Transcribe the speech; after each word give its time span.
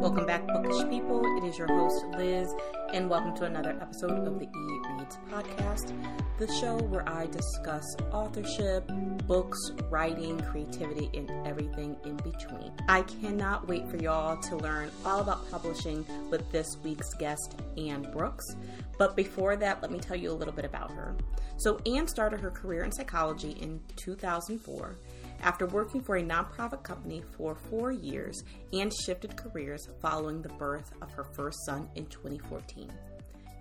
Welcome 0.00 0.24
back, 0.24 0.46
bookish 0.46 0.88
people. 0.88 1.20
It 1.36 1.44
is 1.44 1.58
your 1.58 1.66
host, 1.66 2.06
Liz, 2.16 2.54
and 2.94 3.10
welcome 3.10 3.36
to 3.36 3.44
another 3.44 3.76
episode 3.82 4.26
of 4.26 4.38
the 4.38 4.46
E 4.46 4.80
Reads 4.96 5.18
podcast, 5.30 5.92
the 6.38 6.46
show 6.54 6.78
where 6.84 7.06
I 7.06 7.26
discuss 7.26 7.84
authorship, 8.10 8.90
books, 9.26 9.58
writing, 9.90 10.40
creativity, 10.40 11.10
and 11.12 11.30
everything 11.46 11.98
in 12.06 12.16
between. 12.16 12.72
I 12.88 13.02
cannot 13.02 13.68
wait 13.68 13.90
for 13.90 13.98
y'all 13.98 14.38
to 14.38 14.56
learn 14.56 14.90
all 15.04 15.20
about 15.20 15.50
publishing 15.50 16.06
with 16.30 16.50
this 16.50 16.78
week's 16.82 17.12
guest, 17.18 17.60
Ann 17.76 18.10
Brooks. 18.10 18.56
But 18.96 19.16
before 19.16 19.54
that, 19.56 19.82
let 19.82 19.90
me 19.90 19.98
tell 19.98 20.16
you 20.16 20.30
a 20.30 20.32
little 20.32 20.54
bit 20.54 20.64
about 20.64 20.92
her. 20.92 21.14
So, 21.58 21.78
Ann 21.84 22.08
started 22.08 22.40
her 22.40 22.50
career 22.50 22.84
in 22.84 22.90
psychology 22.90 23.50
in 23.50 23.82
2004 23.96 24.96
after 25.42 25.66
working 25.66 26.02
for 26.02 26.16
a 26.16 26.22
nonprofit 26.22 26.82
company 26.82 27.22
for 27.36 27.54
four 27.54 27.92
years 27.92 28.42
and 28.72 28.92
shifted 28.92 29.36
careers 29.36 29.88
following 30.00 30.42
the 30.42 30.48
birth 30.50 30.92
of 31.02 31.12
her 31.12 31.24
first 31.24 31.64
son 31.64 31.88
in 31.94 32.06
2014. 32.06 32.90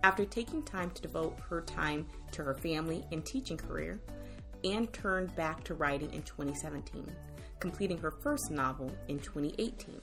After 0.03 0.25
taking 0.25 0.63
time 0.63 0.91
to 0.91 1.01
devote 1.01 1.37
her 1.49 1.61
time 1.61 2.05
to 2.31 2.43
her 2.43 2.53
family 2.53 3.05
and 3.11 3.25
teaching 3.25 3.57
career, 3.57 3.99
Ann 4.63 4.87
turned 4.87 5.35
back 5.35 5.63
to 5.65 5.73
writing 5.73 6.13
in 6.13 6.23
2017, 6.23 7.05
completing 7.59 7.97
her 7.97 8.11
first 8.11 8.51
novel 8.51 8.91
in 9.07 9.19
2018. 9.19 10.01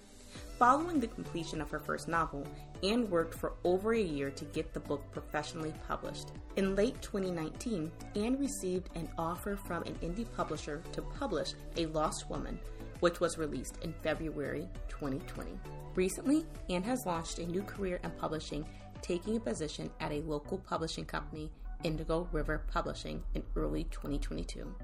Following 0.59 1.01
the 1.01 1.07
completion 1.09 1.61
of 1.61 1.71
her 1.71 1.80
first 1.80 2.09
novel, 2.09 2.47
Ann 2.83 3.09
worked 3.11 3.35
for 3.35 3.55
over 3.65 3.95
a 3.95 4.01
year 4.01 4.30
to 4.30 4.45
get 4.47 4.73
the 4.73 4.80
book 4.80 5.03
professionally 5.12 5.73
published. 5.87 6.33
In 6.57 6.75
late 6.75 7.01
2019, 7.02 7.91
Ann 8.15 8.39
received 8.39 8.91
an 8.95 9.09
offer 9.19 9.57
from 9.57 9.83
an 9.85 9.95
indie 9.97 10.27
publisher 10.37 10.83
to 10.93 11.02
publish 11.02 11.55
A 11.77 11.87
Lost 11.87 12.29
Woman, 12.29 12.59
which 13.01 13.21
was 13.21 13.39
released 13.39 13.79
in 13.83 13.95
February 14.02 14.69
2020. 14.89 15.59
Recently, 15.95 16.45
Ann 16.69 16.82
has 16.82 17.07
launched 17.07 17.38
a 17.38 17.47
new 17.47 17.63
career 17.63 18.01
in 18.04 18.10
publishing, 18.13 18.66
taking 19.02 19.37
a 19.37 19.41
position 19.41 19.91
at 20.01 20.13
a 20.13 20.23
local 20.23 20.59
publishing 20.59 21.04
company, 21.04 21.51
Indigo 21.85 22.29
River 22.32 22.63
Publishing, 22.71 23.23
in 23.35 23.43
early 23.54 23.85
2022. 23.85 24.74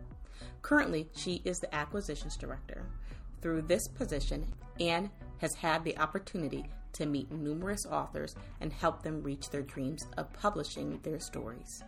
Currently, 0.62 1.08
she 1.14 1.42
is 1.44 1.58
the 1.58 1.74
acquisitions 1.74 2.36
director. 2.36 2.86
Through 3.40 3.62
this 3.62 3.88
position, 3.88 4.46
Ann 4.78 5.10
has 5.38 5.54
had 5.54 5.82
the 5.84 5.98
opportunity 5.98 6.64
to 6.94 7.06
meet 7.06 7.30
numerous 7.30 7.86
authors 7.86 8.34
and 8.60 8.72
help 8.72 9.02
them 9.02 9.22
reach 9.22 9.50
their 9.50 9.62
dreams 9.62 10.04
of 10.16 10.32
publishing 10.32 10.98
their 11.02 11.18
stories. 11.18 11.82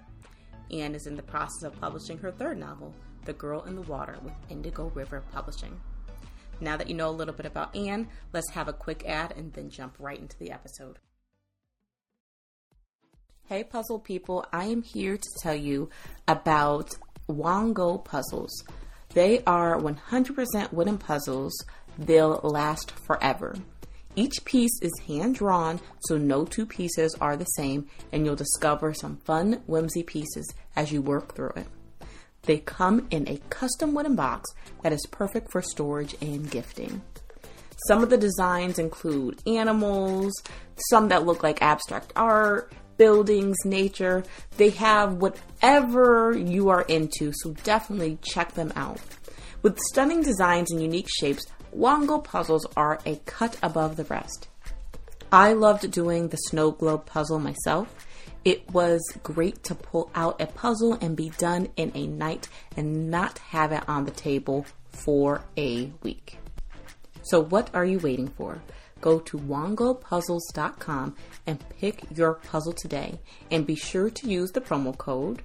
Ann 0.70 0.94
is 0.94 1.06
in 1.06 1.16
the 1.16 1.22
process 1.22 1.62
of 1.62 1.80
publishing 1.80 2.18
her 2.18 2.30
third 2.30 2.58
novel, 2.58 2.94
The 3.24 3.32
Girl 3.32 3.62
in 3.62 3.76
the 3.76 3.82
Water, 3.82 4.16
with 4.22 4.32
Indigo 4.48 4.90
River 4.94 5.22
Publishing. 5.32 5.78
Now 6.60 6.76
that 6.76 6.88
you 6.88 6.94
know 6.94 7.10
a 7.10 7.10
little 7.10 7.34
bit 7.34 7.46
about 7.46 7.74
Ann, 7.76 8.08
let's 8.32 8.50
have 8.50 8.68
a 8.68 8.72
quick 8.72 9.04
ad 9.06 9.34
and 9.36 9.52
then 9.52 9.70
jump 9.70 9.96
right 9.98 10.18
into 10.18 10.38
the 10.38 10.50
episode. 10.50 10.98
Hey, 13.46 13.62
puzzle 13.62 13.98
people, 13.98 14.46
I 14.52 14.64
am 14.66 14.82
here 14.82 15.18
to 15.18 15.28
tell 15.42 15.54
you 15.54 15.90
about 16.26 16.96
Wongo 17.28 18.02
Puzzles. 18.02 18.64
They 19.12 19.42
are 19.44 19.78
100% 19.78 20.72
wooden 20.72 20.98
puzzles 20.98 21.52
they'll 21.98 22.40
last 22.42 22.90
forever. 22.90 23.54
Each 24.16 24.44
piece 24.44 24.78
is 24.80 24.92
hand 25.08 25.34
drawn, 25.34 25.80
so 26.06 26.16
no 26.16 26.44
two 26.44 26.66
pieces 26.66 27.16
are 27.20 27.36
the 27.36 27.44
same, 27.44 27.88
and 28.12 28.24
you'll 28.24 28.36
discover 28.36 28.94
some 28.94 29.16
fun, 29.16 29.62
whimsy 29.66 30.04
pieces 30.04 30.52
as 30.76 30.92
you 30.92 31.02
work 31.02 31.34
through 31.34 31.52
it. 31.56 31.66
They 32.42 32.58
come 32.58 33.08
in 33.10 33.28
a 33.28 33.40
custom 33.50 33.92
wooden 33.92 34.14
box 34.14 34.48
that 34.82 34.92
is 34.92 35.04
perfect 35.10 35.50
for 35.50 35.62
storage 35.62 36.14
and 36.20 36.48
gifting. 36.48 37.02
Some 37.88 38.02
of 38.02 38.10
the 38.10 38.16
designs 38.16 38.78
include 38.78 39.42
animals, 39.46 40.32
some 40.90 41.08
that 41.08 41.26
look 41.26 41.42
like 41.42 41.60
abstract 41.60 42.12
art, 42.14 42.72
buildings, 42.96 43.56
nature. 43.64 44.22
They 44.56 44.70
have 44.70 45.14
whatever 45.14 46.36
you 46.36 46.68
are 46.68 46.82
into, 46.82 47.32
so 47.34 47.52
definitely 47.64 48.18
check 48.22 48.52
them 48.52 48.72
out. 48.76 49.00
With 49.62 49.78
stunning 49.90 50.22
designs 50.22 50.70
and 50.70 50.80
unique 50.80 51.08
shapes, 51.18 51.46
Wongo 51.76 52.22
puzzles 52.22 52.66
are 52.76 53.00
a 53.04 53.16
cut 53.26 53.58
above 53.62 53.96
the 53.96 54.04
rest. 54.04 54.46
I 55.32 55.54
loved 55.54 55.90
doing 55.90 56.28
the 56.28 56.36
snow 56.36 56.70
globe 56.70 57.06
puzzle 57.06 57.40
myself. 57.40 57.92
It 58.44 58.72
was 58.72 59.02
great 59.24 59.64
to 59.64 59.74
pull 59.74 60.08
out 60.14 60.40
a 60.40 60.46
puzzle 60.46 60.96
and 61.00 61.16
be 61.16 61.30
done 61.30 61.70
in 61.76 61.90
a 61.94 62.06
night 62.06 62.48
and 62.76 63.10
not 63.10 63.38
have 63.38 63.72
it 63.72 63.82
on 63.88 64.04
the 64.04 64.12
table 64.12 64.66
for 64.90 65.42
a 65.56 65.90
week. 66.02 66.38
So, 67.22 67.40
what 67.40 67.74
are 67.74 67.84
you 67.84 67.98
waiting 67.98 68.28
for? 68.28 68.62
Go 69.00 69.18
to 69.18 69.38
wongopuzzles.com 69.38 71.16
and 71.46 71.68
pick 71.80 72.04
your 72.16 72.34
puzzle 72.34 72.74
today. 72.74 73.18
And 73.50 73.66
be 73.66 73.74
sure 73.74 74.10
to 74.10 74.28
use 74.28 74.52
the 74.52 74.60
promo 74.60 74.96
code 74.96 75.42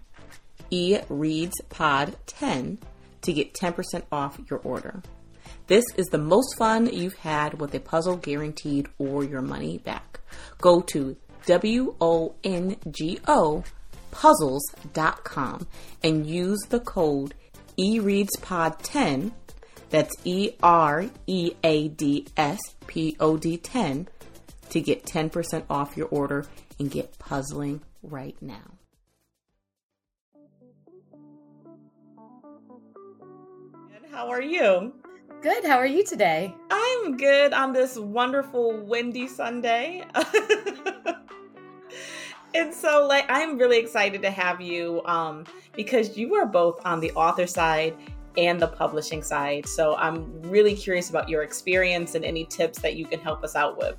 EReadsPod10 0.71 2.77
to 3.21 3.33
get 3.33 3.53
10% 3.53 4.03
off 4.11 4.39
your 4.49 4.59
order. 4.59 5.01
This 5.69 5.85
is 5.97 6.07
the 6.07 6.17
most 6.17 6.57
fun 6.57 6.87
you've 6.87 7.19
had 7.19 7.61
with 7.61 7.75
a 7.75 7.79
puzzle 7.79 8.17
guaranteed 8.17 8.87
or 8.97 9.23
your 9.23 9.43
money 9.43 9.77
back. 9.77 10.19
Go 10.59 10.81
to 10.81 11.15
W-O-N-G-O 11.45 12.33
puzzles.com 14.09 15.67
and 16.03 16.25
use 16.25 16.59
the 16.69 16.79
code 16.79 17.35
ereadspod10 17.77 19.31
that's 19.91 20.15
E 20.23 20.53
R 20.63 21.05
E 21.27 21.51
A 21.63 21.87
D 21.89 22.25
S 22.35 22.59
P 22.87 23.15
O 23.19 23.37
D 23.37 23.57
10 23.57 24.07
to 24.71 24.81
get 24.81 25.05
10% 25.05 25.65
off 25.69 25.95
your 25.95 26.07
order 26.07 26.47
and 26.79 26.89
get 26.89 27.19
puzzling 27.19 27.81
right 28.01 28.35
now. 28.41 28.73
How 34.11 34.29
are 34.29 34.41
you? 34.41 34.93
Good. 35.41 35.63
How 35.63 35.77
are 35.77 35.85
you 35.85 36.03
today? 36.03 36.53
I'm 36.69 37.15
good 37.15 37.53
on 37.53 37.71
this 37.71 37.97
wonderful 37.97 38.77
windy 38.81 39.25
Sunday. 39.25 40.03
and 42.53 42.73
so 42.73 43.07
like 43.07 43.23
I'm 43.29 43.57
really 43.57 43.77
excited 43.77 44.21
to 44.23 44.31
have 44.31 44.59
you 44.59 45.01
um 45.05 45.45
because 45.77 46.17
you 46.17 46.35
are 46.35 46.45
both 46.45 46.85
on 46.85 46.99
the 46.99 47.13
author 47.13 47.47
side 47.47 47.95
and 48.37 48.61
the 48.61 48.67
publishing 48.67 49.23
side. 49.23 49.65
So 49.65 49.95
I'm 49.95 50.41
really 50.41 50.75
curious 50.75 51.09
about 51.09 51.29
your 51.29 51.43
experience 51.43 52.15
and 52.15 52.25
any 52.25 52.43
tips 52.43 52.79
that 52.79 52.97
you 52.97 53.05
can 53.05 53.21
help 53.21 53.41
us 53.45 53.55
out 53.55 53.77
with. 53.77 53.95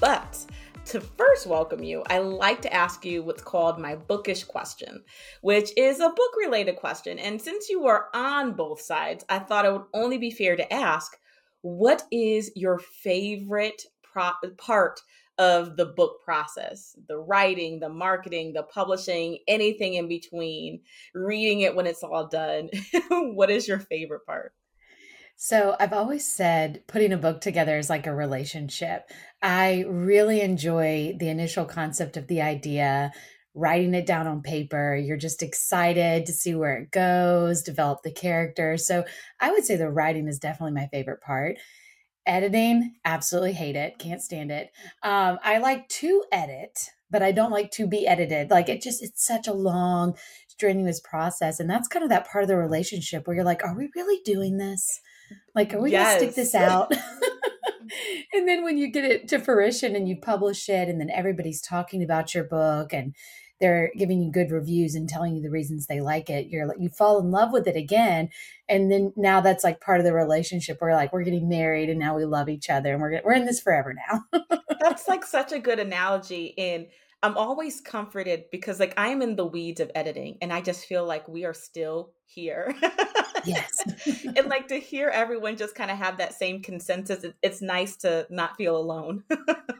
But 0.00 0.44
to 0.86 1.00
first 1.00 1.48
welcome 1.48 1.82
you, 1.82 2.04
I 2.08 2.18
like 2.18 2.62
to 2.62 2.72
ask 2.72 3.04
you 3.04 3.22
what's 3.24 3.42
called 3.42 3.78
my 3.78 3.96
bookish 3.96 4.44
question, 4.44 5.02
which 5.40 5.70
is 5.76 5.98
a 5.98 6.08
book 6.08 6.32
related 6.38 6.76
question. 6.76 7.18
And 7.18 7.42
since 7.42 7.68
you 7.68 7.86
are 7.86 8.06
on 8.14 8.52
both 8.52 8.80
sides, 8.80 9.24
I 9.28 9.40
thought 9.40 9.64
it 9.64 9.72
would 9.72 9.86
only 9.92 10.16
be 10.16 10.30
fair 10.30 10.54
to 10.54 10.72
ask 10.72 11.16
what 11.62 12.04
is 12.12 12.52
your 12.54 12.78
favorite 12.78 13.82
pro- 14.04 14.30
part 14.58 15.00
of 15.38 15.76
the 15.76 15.86
book 15.86 16.22
process 16.24 16.94
the 17.08 17.18
writing, 17.18 17.80
the 17.80 17.88
marketing, 17.88 18.52
the 18.52 18.62
publishing, 18.62 19.38
anything 19.48 19.94
in 19.94 20.06
between, 20.06 20.80
reading 21.14 21.62
it 21.62 21.74
when 21.74 21.88
it's 21.88 22.04
all 22.04 22.28
done? 22.28 22.70
what 23.10 23.50
is 23.50 23.66
your 23.66 23.80
favorite 23.80 24.24
part? 24.24 24.52
So, 25.38 25.76
I've 25.78 25.92
always 25.92 26.26
said 26.26 26.82
putting 26.86 27.12
a 27.12 27.18
book 27.18 27.42
together 27.42 27.76
is 27.78 27.90
like 27.90 28.06
a 28.06 28.14
relationship. 28.14 29.10
I 29.42 29.84
really 29.86 30.40
enjoy 30.40 31.14
the 31.18 31.28
initial 31.28 31.66
concept 31.66 32.16
of 32.16 32.26
the 32.26 32.40
idea, 32.40 33.12
writing 33.54 33.92
it 33.94 34.06
down 34.06 34.26
on 34.26 34.40
paper. 34.42 34.96
You're 34.96 35.18
just 35.18 35.42
excited 35.42 36.24
to 36.26 36.32
see 36.32 36.54
where 36.54 36.78
it 36.78 36.90
goes, 36.90 37.62
develop 37.62 38.02
the 38.02 38.10
character. 38.12 38.78
So, 38.78 39.04
I 39.38 39.50
would 39.50 39.64
say 39.66 39.76
the 39.76 39.90
writing 39.90 40.26
is 40.26 40.38
definitely 40.38 40.72
my 40.72 40.88
favorite 40.88 41.20
part. 41.20 41.58
Editing, 42.26 42.94
absolutely 43.04 43.52
hate 43.52 43.76
it, 43.76 43.98
can't 43.98 44.22
stand 44.22 44.50
it. 44.50 44.70
Um, 45.02 45.38
I 45.44 45.58
like 45.58 45.88
to 45.90 46.24
edit, 46.32 46.90
but 47.10 47.22
I 47.22 47.32
don't 47.32 47.52
like 47.52 47.70
to 47.72 47.86
be 47.86 48.06
edited. 48.06 48.50
Like 48.50 48.68
it 48.68 48.82
just, 48.82 49.02
it's 49.02 49.24
such 49.26 49.46
a 49.48 49.52
long, 49.52 50.16
strenuous 50.48 51.00
process. 51.00 51.60
And 51.60 51.70
that's 51.70 51.88
kind 51.88 52.02
of 52.02 52.08
that 52.10 52.28
part 52.28 52.42
of 52.42 52.48
the 52.48 52.56
relationship 52.56 53.26
where 53.26 53.36
you're 53.36 53.44
like, 53.44 53.64
are 53.64 53.76
we 53.76 53.90
really 53.94 54.20
doing 54.24 54.58
this? 54.58 55.00
Like, 55.54 55.72
are 55.74 55.80
we 55.80 55.92
yes. 55.92 56.20
gonna 56.20 56.32
stick 56.32 56.34
this 56.34 56.54
out? 56.54 56.92
and 58.32 58.48
then 58.48 58.64
when 58.64 58.78
you 58.78 58.88
get 58.88 59.04
it 59.04 59.28
to 59.28 59.38
fruition 59.38 59.96
and 59.96 60.08
you 60.08 60.16
publish 60.16 60.68
it, 60.68 60.88
and 60.88 61.00
then 61.00 61.10
everybody's 61.10 61.60
talking 61.60 62.02
about 62.02 62.34
your 62.34 62.44
book 62.44 62.92
and 62.92 63.14
they're 63.58 63.90
giving 63.96 64.20
you 64.20 64.30
good 64.30 64.50
reviews 64.50 64.94
and 64.94 65.08
telling 65.08 65.34
you 65.34 65.40
the 65.40 65.50
reasons 65.50 65.86
they 65.86 66.00
like 66.00 66.28
it, 66.28 66.48
you're 66.48 66.66
like 66.66 66.76
you 66.78 66.90
fall 66.90 67.18
in 67.18 67.30
love 67.30 67.52
with 67.52 67.66
it 67.66 67.76
again, 67.76 68.28
and 68.68 68.92
then 68.92 69.12
now 69.16 69.40
that's 69.40 69.64
like 69.64 69.80
part 69.80 69.98
of 69.98 70.04
the 70.04 70.12
relationship. 70.12 70.78
We're 70.80 70.94
like 70.94 71.12
we're 71.12 71.24
getting 71.24 71.48
married 71.48 71.88
and 71.88 71.98
now 71.98 72.16
we 72.16 72.24
love 72.24 72.48
each 72.48 72.68
other 72.68 72.92
and 72.92 73.00
we're 73.00 73.20
we're 73.24 73.32
in 73.32 73.46
this 73.46 73.60
forever 73.60 73.94
now. 73.94 74.40
that's 74.80 75.08
like 75.08 75.24
such 75.26 75.52
a 75.52 75.58
good 75.58 75.78
analogy 75.78 76.52
in 76.56 76.86
I'm 77.22 77.36
always 77.36 77.80
comforted 77.80 78.44
because 78.52 78.78
like 78.78 78.94
I 78.96 79.08
am 79.08 79.22
in 79.22 79.36
the 79.36 79.46
weeds 79.46 79.80
of 79.80 79.90
editing 79.94 80.38
and 80.42 80.52
I 80.52 80.60
just 80.60 80.86
feel 80.86 81.04
like 81.04 81.26
we 81.26 81.44
are 81.44 81.54
still 81.54 82.12
here. 82.26 82.74
yes. 83.46 84.24
and 84.36 84.46
like 84.48 84.68
to 84.68 84.78
hear 84.78 85.08
everyone 85.08 85.56
just 85.56 85.74
kind 85.74 85.90
of 85.90 85.98
have 85.98 86.18
that 86.18 86.34
same 86.34 86.62
consensus, 86.62 87.24
it, 87.24 87.34
it's 87.42 87.62
nice 87.62 87.96
to 87.96 88.26
not 88.30 88.56
feel 88.56 88.76
alone. 88.76 89.24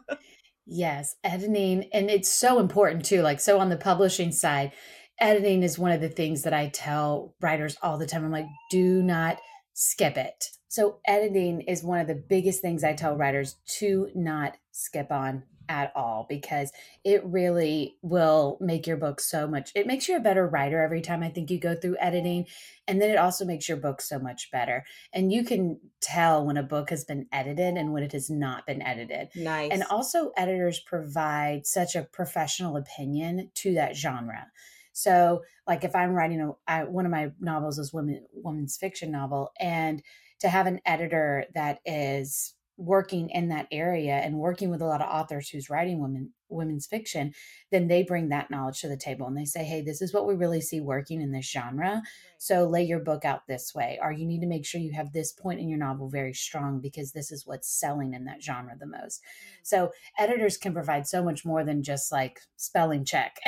yes, 0.66 1.16
editing, 1.24 1.88
and 1.92 2.10
it's 2.10 2.32
so 2.32 2.58
important 2.58 3.04
too. 3.04 3.22
Like, 3.22 3.40
so 3.40 3.58
on 3.58 3.68
the 3.68 3.76
publishing 3.76 4.32
side, 4.32 4.72
editing 5.20 5.62
is 5.62 5.78
one 5.78 5.92
of 5.92 6.00
the 6.00 6.08
things 6.08 6.42
that 6.42 6.54
I 6.54 6.68
tell 6.68 7.34
writers 7.40 7.76
all 7.82 7.98
the 7.98 8.06
time. 8.06 8.24
I'm 8.24 8.32
like, 8.32 8.46
do 8.70 9.02
not 9.02 9.38
skip 9.74 10.16
it. 10.16 10.44
So, 10.68 11.00
editing 11.06 11.62
is 11.62 11.82
one 11.82 12.00
of 12.00 12.06
the 12.06 12.14
biggest 12.14 12.60
things 12.60 12.84
I 12.84 12.92
tell 12.92 13.16
writers 13.16 13.56
to 13.78 14.10
not 14.14 14.56
skip 14.72 15.10
on 15.10 15.44
at 15.68 15.92
all 15.94 16.26
because 16.28 16.72
it 17.04 17.24
really 17.24 17.96
will 18.02 18.58
make 18.60 18.86
your 18.86 18.96
book 18.96 19.20
so 19.20 19.46
much. 19.46 19.72
It 19.74 19.86
makes 19.86 20.08
you 20.08 20.16
a 20.16 20.20
better 20.20 20.46
writer 20.46 20.80
every 20.80 21.00
time 21.00 21.22
I 21.22 21.28
think 21.28 21.50
you 21.50 21.58
go 21.58 21.74
through 21.74 21.96
editing. 22.00 22.46
And 22.88 23.00
then 23.00 23.10
it 23.10 23.18
also 23.18 23.44
makes 23.44 23.68
your 23.68 23.78
book 23.78 24.00
so 24.00 24.18
much 24.18 24.50
better. 24.50 24.84
And 25.12 25.32
you 25.32 25.44
can 25.44 25.80
tell 26.00 26.44
when 26.44 26.56
a 26.56 26.62
book 26.62 26.90
has 26.90 27.04
been 27.04 27.26
edited 27.32 27.76
and 27.76 27.92
when 27.92 28.02
it 28.02 28.12
has 28.12 28.30
not 28.30 28.66
been 28.66 28.82
edited. 28.82 29.28
Nice. 29.34 29.70
And 29.72 29.82
also, 29.84 30.32
editors 30.36 30.80
provide 30.80 31.66
such 31.66 31.96
a 31.96 32.02
professional 32.02 32.76
opinion 32.76 33.50
to 33.54 33.74
that 33.74 33.96
genre. 33.96 34.46
So, 34.92 35.42
like 35.66 35.84
if 35.84 35.94
I'm 35.94 36.12
writing 36.12 36.40
a 36.40 36.52
I, 36.66 36.84
one 36.84 37.04
of 37.04 37.12
my 37.12 37.32
novels 37.40 37.78
is 37.78 37.92
women 37.92 38.24
women's 38.32 38.76
fiction 38.76 39.10
novel, 39.10 39.52
and 39.60 40.02
to 40.40 40.48
have 40.48 40.66
an 40.66 40.80
editor 40.86 41.44
that 41.54 41.80
is 41.84 42.54
working 42.76 43.30
in 43.30 43.48
that 43.48 43.66
area 43.70 44.12
and 44.12 44.36
working 44.36 44.70
with 44.70 44.82
a 44.82 44.86
lot 44.86 45.00
of 45.00 45.08
authors 45.08 45.48
who's 45.48 45.70
writing 45.70 46.00
women 46.00 46.30
women's 46.48 46.86
fiction 46.86 47.32
then 47.72 47.88
they 47.88 48.04
bring 48.04 48.28
that 48.28 48.50
knowledge 48.50 48.80
to 48.80 48.86
the 48.86 48.96
table 48.96 49.26
and 49.26 49.36
they 49.36 49.44
say 49.44 49.64
hey 49.64 49.80
this 49.80 50.00
is 50.00 50.14
what 50.14 50.26
we 50.28 50.34
really 50.34 50.60
see 50.60 50.80
working 50.80 51.20
in 51.20 51.32
this 51.32 51.50
genre 51.50 52.02
so 52.38 52.68
lay 52.68 52.84
your 52.84 53.00
book 53.00 53.24
out 53.24 53.40
this 53.48 53.74
way 53.74 53.98
or 54.00 54.12
you 54.12 54.24
need 54.24 54.40
to 54.40 54.46
make 54.46 54.64
sure 54.64 54.80
you 54.80 54.92
have 54.92 55.12
this 55.12 55.32
point 55.32 55.58
in 55.58 55.68
your 55.68 55.78
novel 55.78 56.08
very 56.08 56.32
strong 56.32 56.78
because 56.78 57.10
this 57.12 57.32
is 57.32 57.46
what's 57.46 57.68
selling 57.68 58.14
in 58.14 58.26
that 58.26 58.42
genre 58.42 58.76
the 58.78 58.86
most. 58.86 59.20
Mm. 59.20 59.58
so 59.64 59.90
editors 60.18 60.56
can 60.56 60.72
provide 60.72 61.06
so 61.06 61.24
much 61.24 61.44
more 61.44 61.64
than 61.64 61.82
just 61.82 62.12
like 62.12 62.40
spelling 62.56 63.04
check. 63.04 63.38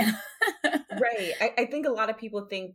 Right 0.65 1.35
I, 1.41 1.53
I 1.59 1.65
think 1.67 1.87
a 1.87 1.91
lot 1.91 2.11
of 2.11 2.19
people 2.19 2.47
think 2.47 2.75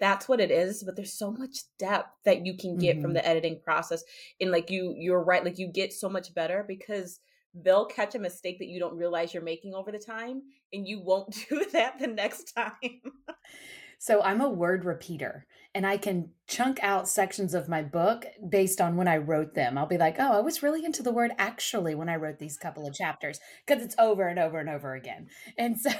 that's 0.00 0.28
what 0.28 0.40
it 0.40 0.50
is 0.50 0.82
but 0.82 0.96
there's 0.96 1.18
so 1.18 1.30
much 1.30 1.58
depth 1.78 2.10
that 2.24 2.44
you 2.44 2.56
can 2.56 2.76
get 2.78 2.94
mm-hmm. 2.94 3.02
from 3.02 3.12
the 3.12 3.26
editing 3.26 3.60
process 3.62 4.02
and 4.40 4.50
like 4.50 4.70
you 4.70 4.94
you're 4.96 5.22
right 5.22 5.44
like 5.44 5.58
you 5.58 5.68
get 5.68 5.92
so 5.92 6.08
much 6.08 6.34
better 6.34 6.64
because 6.66 7.20
they'll 7.54 7.86
catch 7.86 8.14
a 8.14 8.18
mistake 8.18 8.58
that 8.58 8.68
you 8.68 8.78
don't 8.78 8.96
realize 8.96 9.32
you're 9.32 9.42
making 9.42 9.74
over 9.74 9.90
the 9.90 9.98
time 9.98 10.42
and 10.72 10.86
you 10.86 11.00
won't 11.02 11.36
do 11.48 11.64
that 11.72 11.98
the 11.98 12.06
next 12.06 12.52
time 12.52 12.72
so 13.98 14.22
I'm 14.22 14.40
a 14.40 14.48
word 14.48 14.84
repeater 14.84 15.46
and 15.74 15.86
I 15.86 15.96
can 15.96 16.30
chunk 16.46 16.78
out 16.82 17.08
sections 17.08 17.52
of 17.52 17.68
my 17.68 17.82
book 17.82 18.26
based 18.48 18.80
on 18.80 18.96
when 18.96 19.08
I 19.08 19.18
wrote 19.18 19.54
them. 19.54 19.76
I'll 19.76 19.86
be 19.86 19.98
like, 19.98 20.16
oh, 20.18 20.32
I 20.32 20.40
was 20.40 20.62
really 20.62 20.84
into 20.84 21.02
the 21.02 21.12
word 21.12 21.32
actually 21.38 21.94
when 21.94 22.08
I 22.08 22.16
wrote 22.16 22.38
these 22.38 22.56
couple 22.56 22.86
of 22.86 22.94
chapters 22.94 23.38
because 23.66 23.82
it's 23.82 23.96
over 23.98 24.26
and 24.28 24.38
over 24.38 24.58
and 24.58 24.68
over 24.68 24.94
again. 24.94 25.28
And 25.58 25.78
so 25.78 25.90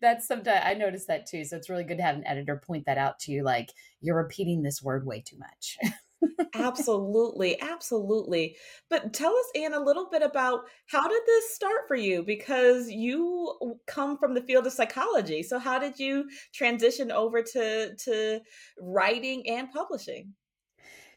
that's 0.00 0.26
sometimes 0.26 0.62
I 0.64 0.74
notice 0.74 1.06
that 1.06 1.26
too. 1.26 1.44
So 1.44 1.56
it's 1.56 1.68
really 1.70 1.84
good 1.84 1.98
to 1.98 2.02
have 2.02 2.16
an 2.16 2.26
editor 2.26 2.60
point 2.66 2.86
that 2.86 2.98
out 2.98 3.18
to 3.20 3.32
you 3.32 3.44
like, 3.44 3.72
you're 4.00 4.16
repeating 4.16 4.62
this 4.62 4.82
word 4.82 5.06
way 5.06 5.22
too 5.26 5.38
much. 5.38 5.78
absolutely, 6.54 7.60
absolutely. 7.60 8.56
But 8.90 9.12
tell 9.12 9.36
us, 9.36 9.46
Ann, 9.54 9.74
a 9.74 9.80
little 9.80 10.08
bit 10.10 10.22
about 10.22 10.60
how 10.86 11.08
did 11.08 11.22
this 11.26 11.54
start 11.54 11.82
for 11.88 11.96
you? 11.96 12.22
Because 12.22 12.90
you 12.90 13.76
come 13.86 14.18
from 14.18 14.34
the 14.34 14.42
field 14.42 14.66
of 14.66 14.72
psychology. 14.72 15.42
So 15.42 15.58
how 15.58 15.78
did 15.78 15.98
you 15.98 16.28
transition 16.54 17.10
over 17.10 17.42
to 17.42 17.94
to 17.96 18.40
writing 18.80 19.48
and 19.48 19.70
publishing? 19.70 20.34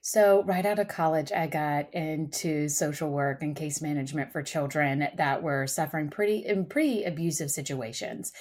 So, 0.01 0.43
right 0.43 0.65
out 0.65 0.79
of 0.79 0.87
college, 0.87 1.31
I 1.33 1.47
got 1.47 1.93
into 1.93 2.69
social 2.69 3.09
work 3.09 3.43
and 3.43 3.55
case 3.55 3.81
management 3.81 4.31
for 4.31 4.41
children 4.41 5.09
that 5.17 5.43
were 5.43 5.67
suffering 5.67 6.09
pretty 6.09 6.45
in 6.45 6.65
pretty 6.65 7.03
abusive 7.03 7.51
situations. 7.51 8.31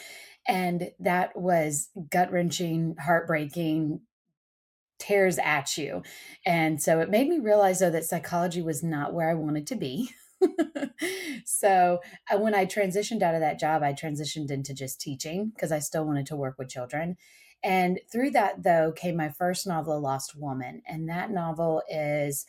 And 0.47 0.91
that 1.01 1.37
was 1.37 1.91
gut 2.11 2.33
wrenching, 2.33 2.95
heartbreaking, 2.99 4.01
tears 4.99 5.39
at 5.39 5.77
you. 5.77 6.03
And 6.45 6.83
so 6.83 7.01
it 7.01 7.11
made 7.11 7.29
me 7.29 7.39
realize, 7.39 7.81
though, 7.81 7.91
that 7.91 8.05
psychology 8.05 8.63
was 8.63 8.83
not 8.83 9.15
where 9.15 9.31
I 9.31 9.35
wanted 9.35 9.67
to 9.69 9.77
be. 9.77 10.11
so 11.45 12.01
uh, 12.31 12.39
when 12.39 12.55
I 12.55 12.67
transitioned 12.67 13.23
out 13.23 13.35
of 13.35 13.41
that 13.41 13.59
job, 13.59 13.83
I 13.83 13.93
transitioned 13.93 14.51
into 14.51 14.75
just 14.75 15.01
teaching 15.01 15.51
because 15.55 15.73
I 15.73 15.79
still 15.79 16.05
wanted 16.05 16.27
to 16.27 16.37
work 16.37 16.57
with 16.59 16.69
children. 16.69 17.17
And 17.63 17.99
through 18.11 18.31
that, 18.31 18.63
though, 18.63 18.93
came 18.93 19.17
my 19.17 19.31
first 19.31 19.67
novel, 19.67 19.97
A 19.97 19.99
Lost 19.99 20.37
Woman. 20.37 20.83
And 20.87 21.09
that 21.09 21.31
novel 21.31 21.83
is 21.89 22.47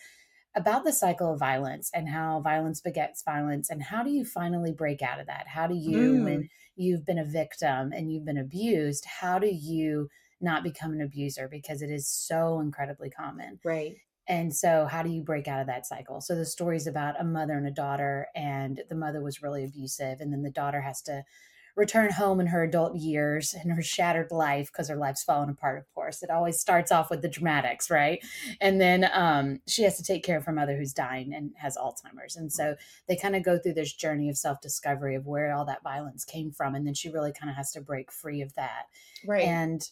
about 0.56 0.84
the 0.84 0.94
cycle 0.94 1.34
of 1.34 1.40
violence 1.40 1.90
and 1.94 2.10
how 2.10 2.42
violence 2.42 2.82
begets 2.82 3.24
violence. 3.24 3.70
And 3.70 3.82
how 3.82 4.04
do 4.04 4.12
you 4.12 4.26
finally 4.26 4.72
break 4.72 5.02
out 5.02 5.20
of 5.20 5.28
that? 5.28 5.48
How 5.48 5.68
do 5.68 5.76
you, 5.76 6.16
mm. 6.16 6.24
when 6.24 6.50
you've 6.76 7.06
been 7.06 7.20
a 7.20 7.26
victim 7.26 7.92
and 7.92 8.12
you've 8.12 8.26
been 8.26 8.38
abused, 8.38 9.06
how 9.06 9.40
do 9.40 9.48
you 9.48 10.10
not 10.42 10.64
become 10.64 10.92
an 10.94 11.02
abuser 11.02 11.48
because 11.48 11.82
it 11.82 11.90
is 11.90 12.08
so 12.08 12.60
incredibly 12.60 13.10
common. 13.10 13.60
Right. 13.64 13.98
And 14.28 14.56
so, 14.56 14.86
how 14.86 15.02
do 15.02 15.10
you 15.10 15.24
break 15.24 15.48
out 15.48 15.60
of 15.60 15.68
that 15.68 15.88
cycle? 15.88 16.22
So, 16.22 16.36
the 16.36 16.46
story 16.46 16.78
is 16.78 16.86
about 16.86 17.20
a 17.20 17.24
mother 17.24 17.54
and 17.54 17.66
a 17.66 17.72
daughter, 17.72 18.28
and 18.36 18.82
the 18.88 18.96
mother 18.96 19.24
was 19.24 19.42
really 19.42 19.64
abusive. 19.64 20.22
And 20.22 20.32
then 20.32 20.44
the 20.44 20.52
daughter 20.52 20.82
has 20.82 21.02
to 21.04 21.24
return 21.76 22.12
home 22.12 22.40
in 22.40 22.48
her 22.48 22.64
adult 22.64 22.96
years 22.96 23.54
and 23.54 23.72
her 23.72 23.82
shattered 23.82 24.32
life 24.32 24.70
because 24.72 24.90
her 24.90 24.98
life's 24.98 25.24
fallen 25.24 25.50
apart, 25.50 25.80
of 25.80 25.92
course. 25.94 26.22
It 26.22 26.30
always 26.30 26.60
starts 26.60 26.92
off 26.92 27.10
with 27.10 27.22
the 27.22 27.30
dramatics, 27.30 27.90
right? 27.90 28.24
And 28.60 28.82
then 28.82 29.10
um, 29.14 29.62
she 29.68 29.84
has 29.84 29.96
to 29.98 30.04
take 30.04 30.24
care 30.24 30.38
of 30.38 30.46
her 30.46 30.52
mother 30.52 30.78
who's 30.78 30.94
dying 30.94 31.34
and 31.34 31.52
has 31.56 31.78
Alzheimer's. 31.78 32.36
And 32.36 32.52
so 32.52 32.76
they 33.08 33.16
kind 33.16 33.36
of 33.36 33.44
go 33.44 33.58
through 33.58 33.76
this 33.76 33.94
journey 33.94 34.30
of 34.30 34.38
self 34.38 34.60
discovery 34.62 35.16
of 35.16 35.26
where 35.26 35.54
all 35.54 35.66
that 35.66 35.82
violence 35.82 36.26
came 36.26 36.52
from. 36.52 36.76
And 36.76 36.86
then 36.86 36.94
she 36.94 37.10
really 37.10 37.32
kind 37.32 37.50
of 37.50 37.56
has 37.56 37.72
to 37.72 37.82
break 37.82 38.12
free 38.12 38.42
of 38.42 38.54
that. 38.56 38.84
Right. 39.26 39.46
And 39.46 39.90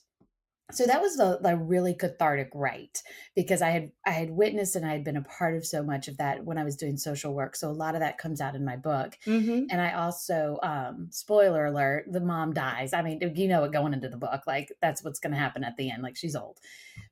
so 0.71 0.85
that 0.85 1.01
was 1.01 1.15
the, 1.15 1.39
the 1.41 1.55
really 1.55 1.93
cathartic 1.93 2.49
right 2.53 3.01
because 3.35 3.61
i 3.61 3.69
had 3.69 3.91
i 4.05 4.11
had 4.11 4.29
witnessed 4.29 4.75
and 4.75 4.85
i 4.85 4.91
had 4.91 5.03
been 5.03 5.15
a 5.15 5.21
part 5.21 5.55
of 5.55 5.65
so 5.65 5.81
much 5.81 6.07
of 6.07 6.17
that 6.17 6.43
when 6.43 6.57
i 6.57 6.63
was 6.63 6.75
doing 6.75 6.97
social 6.97 7.33
work. 7.33 7.55
So 7.55 7.69
a 7.69 7.71
lot 7.71 7.95
of 7.95 8.01
that 8.01 8.17
comes 8.17 8.41
out 8.41 8.55
in 8.55 8.65
my 8.65 8.75
book. 8.75 9.17
Mm-hmm. 9.25 9.65
and 9.69 9.81
i 9.81 9.93
also 9.93 10.59
um 10.63 11.07
spoiler 11.11 11.65
alert 11.65 12.05
the 12.11 12.19
mom 12.19 12.53
dies. 12.53 12.93
I 12.93 13.01
mean 13.01 13.19
you 13.35 13.47
know 13.47 13.63
it 13.63 13.71
going 13.71 13.93
into 13.93 14.09
the 14.09 14.17
book 14.17 14.41
like 14.45 14.71
that's 14.81 15.03
what's 15.03 15.19
going 15.19 15.33
to 15.33 15.39
happen 15.39 15.63
at 15.63 15.77
the 15.77 15.89
end 15.89 16.03
like 16.03 16.17
she's 16.17 16.35
old. 16.35 16.57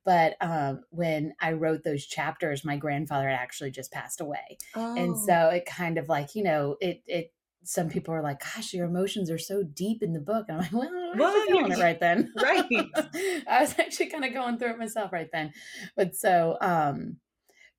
But 0.03 0.35
um 0.41 0.81
when 0.89 1.33
i 1.41 1.53
wrote 1.53 1.83
those 1.83 2.05
chapters 2.05 2.65
my 2.65 2.77
grandfather 2.77 3.29
had 3.29 3.39
actually 3.39 3.71
just 3.71 3.91
passed 3.91 4.19
away. 4.21 4.57
Oh. 4.75 4.95
and 4.95 5.17
so 5.17 5.49
it 5.49 5.65
kind 5.65 5.97
of 5.97 6.09
like 6.09 6.35
you 6.35 6.43
know 6.43 6.75
it 6.81 7.01
it 7.07 7.31
some 7.65 7.89
people 7.89 8.13
are 8.13 8.21
like, 8.21 8.41
"Gosh, 8.41 8.73
your 8.73 8.85
emotions 8.85 9.29
are 9.29 9.37
so 9.37 9.63
deep 9.63 10.03
in 10.03 10.13
the 10.13 10.19
book." 10.19 10.45
And 10.47 10.61
I'm 10.61 10.71
like, 10.71 10.89
"Well, 10.91 11.11
I'm 11.11 11.17
well, 11.17 11.45
feeling 11.45 11.71
it 11.71 11.79
right 11.79 11.99
then." 11.99 12.33
Right. 12.41 12.65
I 13.47 13.61
was 13.61 13.77
actually 13.79 14.07
kind 14.07 14.25
of 14.25 14.33
going 14.33 14.57
through 14.57 14.71
it 14.71 14.79
myself 14.79 15.11
right 15.11 15.29
then. 15.31 15.53
But 15.95 16.15
so, 16.15 16.57
um, 16.61 17.17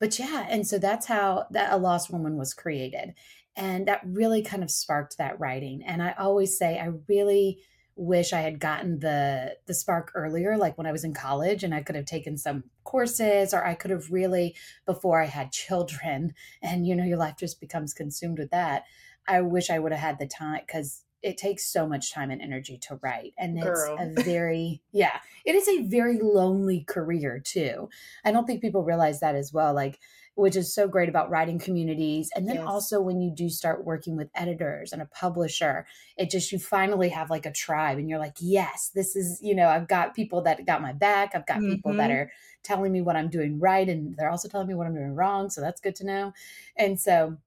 but 0.01 0.19
yeah, 0.19 0.47
and 0.49 0.67
so 0.67 0.79
that's 0.79 1.07
how 1.07 1.47
that 1.51 1.73
a 1.73 1.77
lost 1.77 2.11
woman 2.11 2.37
was 2.37 2.55
created, 2.55 3.15
and 3.57 3.89
that 3.89 4.03
really 4.05 4.43
kind 4.43 4.63
of 4.63 4.71
sparked 4.71 5.19
that 5.19 5.41
writing. 5.41 5.83
And 5.85 6.03
I 6.03 6.15
always 6.19 6.59
say, 6.59 6.79
I 6.79 6.91
really 7.09 7.61
wish 7.97 8.35
I 8.35 8.41
had 8.41 8.61
gotten 8.61 9.01
the 9.01 9.57
the 9.67 9.75
spark 9.75 10.13
earlier, 10.15 10.57
like 10.59 10.77
when 10.77 10.87
I 10.87 10.93
was 10.93 11.05
in 11.05 11.15
college, 11.15 11.65
and 11.65 11.75
I 11.75 11.83
could 11.83 11.97
have 11.97 12.05
taken 12.05 12.37
some 12.37 12.65
courses, 12.85 13.55
or 13.55 13.65
I 13.65 13.75
could 13.75 13.91
have 13.91 14.13
really 14.13 14.55
before 14.85 15.21
I 15.21 15.27
had 15.27 15.51
children, 15.51 16.35
and 16.63 16.87
you 16.87 16.95
know, 16.95 17.05
your 17.05 17.19
life 17.19 17.37
just 17.39 17.61
becomes 17.61 17.95
consumed 17.95 18.39
with 18.39 18.51
that. 18.51 18.85
I 19.29 19.41
wish 19.41 19.71
I 19.71 19.79
would 19.79 19.93
have 19.93 20.01
had 20.01 20.19
the 20.19 20.27
time 20.27 20.61
because 20.67 21.03
it 21.23 21.39
takes 21.39 21.65
so 21.67 21.87
much 21.89 22.13
time 22.13 22.31
and 22.31 22.41
energy 22.41 22.79
to 22.79 22.99
write. 23.03 23.35
And 23.37 23.59
it's 23.59 23.67
Girl. 23.67 23.97
a 23.99 24.23
very, 24.23 24.83
yeah, 24.93 25.19
it 25.45 25.55
is 25.55 25.69
a 25.69 25.83
very 25.89 26.19
lonely 26.21 26.85
career 26.87 27.41
too. 27.41 27.89
I 28.25 28.31
don't 28.31 28.47
think 28.47 28.61
people 28.61 28.85
realize 28.85 29.21
that 29.21 29.35
as 29.35 29.53
well. 29.53 29.75
Like, 29.75 29.99
which 30.37 30.55
is 30.55 30.73
so 30.73 30.87
great 30.87 31.09
about 31.09 31.31
writing 31.31 31.59
communities. 31.59 32.29
And 32.37 32.47
then 32.47 32.57
yes. 32.57 32.67
also 32.67 33.01
when 33.01 33.23
you 33.23 33.31
do 33.35 33.49
start 33.49 33.87
working 33.87 34.17
with 34.17 34.29
editors 34.35 34.93
and 34.93 35.01
a 35.01 35.07
publisher, 35.07 35.87
it 36.19 36.31
just, 36.31 36.53
you 36.53 36.59
finally 36.59 37.09
have 37.09 37.31
like 37.31 37.47
a 37.47 37.53
tribe 37.53 37.97
and 37.97 38.09
you're 38.09 38.19
like, 38.19 38.37
yes, 38.39 38.91
this 38.95 39.17
is, 39.17 39.41
you 39.43 39.55
know, 39.55 39.67
I've 39.67 39.89
got 39.89 40.15
people 40.15 40.43
that 40.43 40.67
got 40.67 40.83
my 40.83 40.93
back. 40.93 41.31
I've 41.35 41.47
got 41.47 41.59
mm-hmm. 41.59 41.71
people 41.71 41.95
that 41.95 42.11
mm-hmm. 42.11 42.19
are 42.19 42.33
telling 42.63 42.93
me 42.93 43.01
what 43.01 43.17
I'm 43.17 43.31
doing 43.31 43.59
right. 43.59 43.89
And 43.89 44.15
they're 44.19 44.31
also 44.31 44.47
telling 44.47 44.69
me 44.69 44.75
what 44.75 44.87
I'm 44.87 44.95
doing 44.95 45.15
wrong. 45.15 45.49
So 45.49 45.63
that's 45.63 45.81
good 45.81 45.97
to 45.97 46.07
know. 46.07 46.35
And 46.77 47.01
so, 47.01 47.39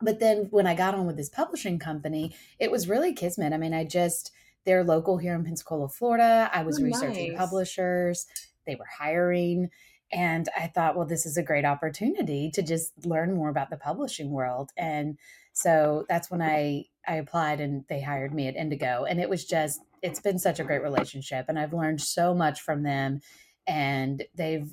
but 0.00 0.20
then 0.20 0.48
when 0.50 0.66
I 0.66 0.74
got 0.74 0.94
on 0.94 1.06
with 1.06 1.16
this 1.16 1.28
publishing 1.28 1.78
company, 1.78 2.34
it 2.58 2.70
was 2.70 2.88
really 2.88 3.12
kismet. 3.12 3.52
I 3.52 3.56
mean, 3.56 3.74
I 3.74 3.84
just, 3.84 4.32
they're 4.64 4.84
local 4.84 5.18
here 5.18 5.34
in 5.34 5.44
Pensacola, 5.44 5.88
Florida. 5.88 6.50
I 6.52 6.62
was 6.62 6.80
oh, 6.80 6.84
researching 6.84 7.32
nice. 7.32 7.38
publishers, 7.38 8.26
they 8.66 8.74
were 8.74 8.86
hiring. 8.98 9.70
And 10.12 10.48
I 10.56 10.68
thought, 10.68 10.96
well, 10.96 11.06
this 11.06 11.26
is 11.26 11.36
a 11.36 11.42
great 11.42 11.64
opportunity 11.64 12.50
to 12.52 12.62
just 12.62 12.92
learn 13.04 13.34
more 13.34 13.48
about 13.48 13.70
the 13.70 13.76
publishing 13.76 14.30
world. 14.30 14.70
And 14.76 15.18
so 15.52 16.04
that's 16.08 16.30
when 16.30 16.42
I, 16.42 16.84
I 17.06 17.16
applied 17.16 17.60
and 17.60 17.84
they 17.88 18.00
hired 18.00 18.32
me 18.32 18.46
at 18.48 18.56
Indigo. 18.56 19.04
And 19.04 19.20
it 19.20 19.28
was 19.28 19.44
just, 19.44 19.80
it's 20.02 20.20
been 20.20 20.38
such 20.38 20.60
a 20.60 20.64
great 20.64 20.82
relationship. 20.82 21.46
And 21.48 21.58
I've 21.58 21.72
learned 21.72 22.00
so 22.00 22.34
much 22.34 22.60
from 22.60 22.82
them. 22.82 23.20
And 23.66 24.24
they've 24.34 24.70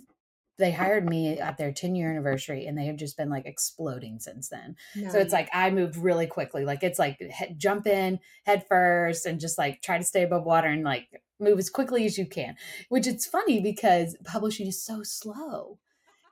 they 0.57 0.71
hired 0.71 1.07
me 1.07 1.39
at 1.39 1.57
their 1.57 1.71
10 1.71 1.95
year 1.95 2.11
anniversary 2.11 2.65
and 2.65 2.77
they 2.77 2.85
have 2.85 2.95
just 2.95 3.17
been 3.17 3.29
like 3.29 3.45
exploding 3.45 4.19
since 4.19 4.49
then. 4.49 4.75
Nice. 4.95 5.11
So 5.11 5.19
it's 5.19 5.33
like 5.33 5.49
I 5.53 5.71
moved 5.71 5.97
really 5.97 6.27
quickly. 6.27 6.65
Like 6.65 6.83
it's 6.83 6.99
like 6.99 7.17
he- 7.19 7.53
jump 7.55 7.87
in 7.87 8.19
head 8.43 8.65
first 8.67 9.25
and 9.25 9.39
just 9.39 9.57
like 9.57 9.81
try 9.81 9.97
to 9.97 10.03
stay 10.03 10.23
above 10.23 10.43
water 10.43 10.67
and 10.67 10.83
like 10.83 11.21
move 11.39 11.57
as 11.57 11.69
quickly 11.69 12.05
as 12.05 12.17
you 12.17 12.25
can. 12.25 12.55
Which 12.89 13.07
it's 13.07 13.25
funny 13.25 13.59
because 13.59 14.15
publishing 14.23 14.67
is 14.67 14.83
so 14.83 15.03
slow. 15.03 15.79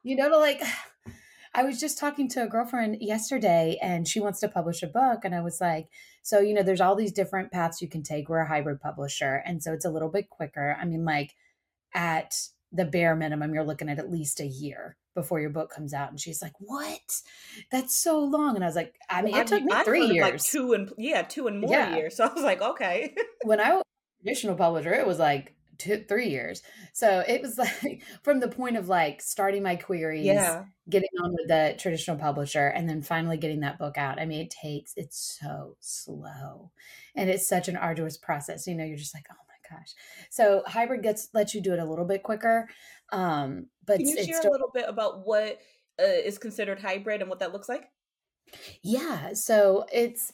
You 0.04 0.16
know, 0.16 0.30
to 0.30 0.38
like 0.38 0.62
I 1.54 1.64
was 1.64 1.80
just 1.80 1.98
talking 1.98 2.30
to 2.30 2.44
a 2.44 2.48
girlfriend 2.48 2.98
yesterday 3.02 3.80
and 3.82 4.08
she 4.08 4.20
wants 4.20 4.40
to 4.42 4.48
publish 4.48 4.84
a 4.84 4.88
book 4.88 5.22
and 5.24 5.34
I 5.34 5.42
was 5.42 5.60
like, 5.60 5.88
so 6.22 6.40
you 6.40 6.54
know, 6.54 6.62
there's 6.62 6.82
all 6.82 6.96
these 6.96 7.12
different 7.12 7.52
paths 7.52 7.82
you 7.82 7.90
can 7.90 8.04
take. 8.04 8.30
We're 8.30 8.40
a 8.40 8.48
hybrid 8.48 8.80
publisher 8.80 9.42
and 9.46 9.64
so 9.64 9.74
it's 9.74 9.86
a 9.86 9.90
little 9.90 10.10
bit 10.10 10.30
quicker. 10.30 10.78
I 10.80 10.86
mean 10.86 11.04
like 11.04 11.34
at 11.96 12.36
the 12.72 12.86
bare 12.86 13.16
minimum, 13.16 13.54
you're 13.54 13.64
looking 13.64 13.90
at 13.90 14.00
at 14.00 14.12
least 14.12 14.40
a 14.40 14.46
year 14.46 14.96
before 15.16 15.40
your 15.40 15.50
book 15.50 15.72
comes 15.72 15.94
out. 15.94 16.10
And 16.10 16.20
she's 16.20 16.42
like, 16.42 16.54
"What? 16.60 17.22
That's 17.72 17.96
so 17.96 18.20
long." 18.20 18.56
And 18.56 18.64
I 18.64 18.68
was 18.68 18.76
like, 18.76 18.96
"I 19.10 19.22
mean, 19.22 19.34
well, 19.34 19.42
it 19.42 19.48
took 19.48 19.64
me 19.64 19.84
three 19.84 20.06
years, 20.06 20.32
like 20.32 20.42
two 20.42 20.74
and 20.74 20.92
yeah, 20.98 21.24
two 21.24 21.48
and 21.48 21.62
more 21.62 21.72
yeah. 21.72 21.96
years." 21.96 22.16
So 22.18 22.26
I 22.26 22.34
was 22.34 22.44
like, 22.44 22.62
"Okay." 22.62 23.16
when 23.44 23.60
I 23.60 23.76
was 23.76 23.84
traditional 24.22 24.56
publisher, 24.56 24.94
it 24.94 25.08
was 25.08 25.20
like 25.20 25.56
two, 25.80 26.04
three 26.08 26.30
years. 26.30 26.62
So 26.94 27.24
it 27.28 27.42
was 27.42 27.58
like 27.84 28.04
from 28.22 28.40
the 28.40 28.50
point 28.50 28.78
of 28.78 28.88
like 28.88 29.22
starting 29.22 29.64
my 29.64 29.76
queries, 29.76 30.26
yeah. 30.26 30.66
getting 30.90 31.10
on 31.24 31.32
with 31.32 31.48
the 31.48 31.76
traditional 31.80 32.18
publisher, 32.18 32.68
and 32.68 32.88
then 32.88 33.02
finally 33.02 33.38
getting 33.38 33.62
that 33.62 33.80
book 33.80 33.98
out. 33.98 34.20
I 34.20 34.26
mean, 34.26 34.42
it 34.42 34.52
takes 34.52 34.94
it's 34.96 35.40
so 35.42 35.76
slow, 35.80 36.72
and 37.16 37.30
it's 37.30 37.48
such 37.48 37.68
an 37.68 37.78
arduous 37.78 38.18
process. 38.18 38.68
You 38.68 38.76
know, 38.76 38.84
you're 38.84 38.98
just 38.98 39.16
like, 39.16 39.26
oh 39.32 39.49
gosh. 39.70 39.94
So 40.30 40.64
hybrid 40.66 41.04
gets 41.04 41.30
lets 41.34 41.54
you 41.54 41.62
do 41.62 41.74
it 41.74 41.80
a 41.80 41.86
little 41.86 42.06
bit 42.06 42.24
quicker. 42.24 42.70
Um, 43.12 43.68
but 43.86 43.98
can 43.98 44.08
you 44.08 44.24
share 44.24 44.40
still- 44.40 44.52
a 44.52 44.54
little 44.54 44.72
bit 44.74 44.86
about 44.88 45.26
what 45.26 45.60
uh, 46.00 46.06
is 46.06 46.38
considered 46.38 46.80
hybrid 46.80 47.22
and 47.22 47.30
what 47.30 47.40
that 47.40 47.54
looks 47.54 47.70
like? 47.70 47.86
Yeah. 48.82 49.34
So 49.34 49.86
it's 49.92 50.32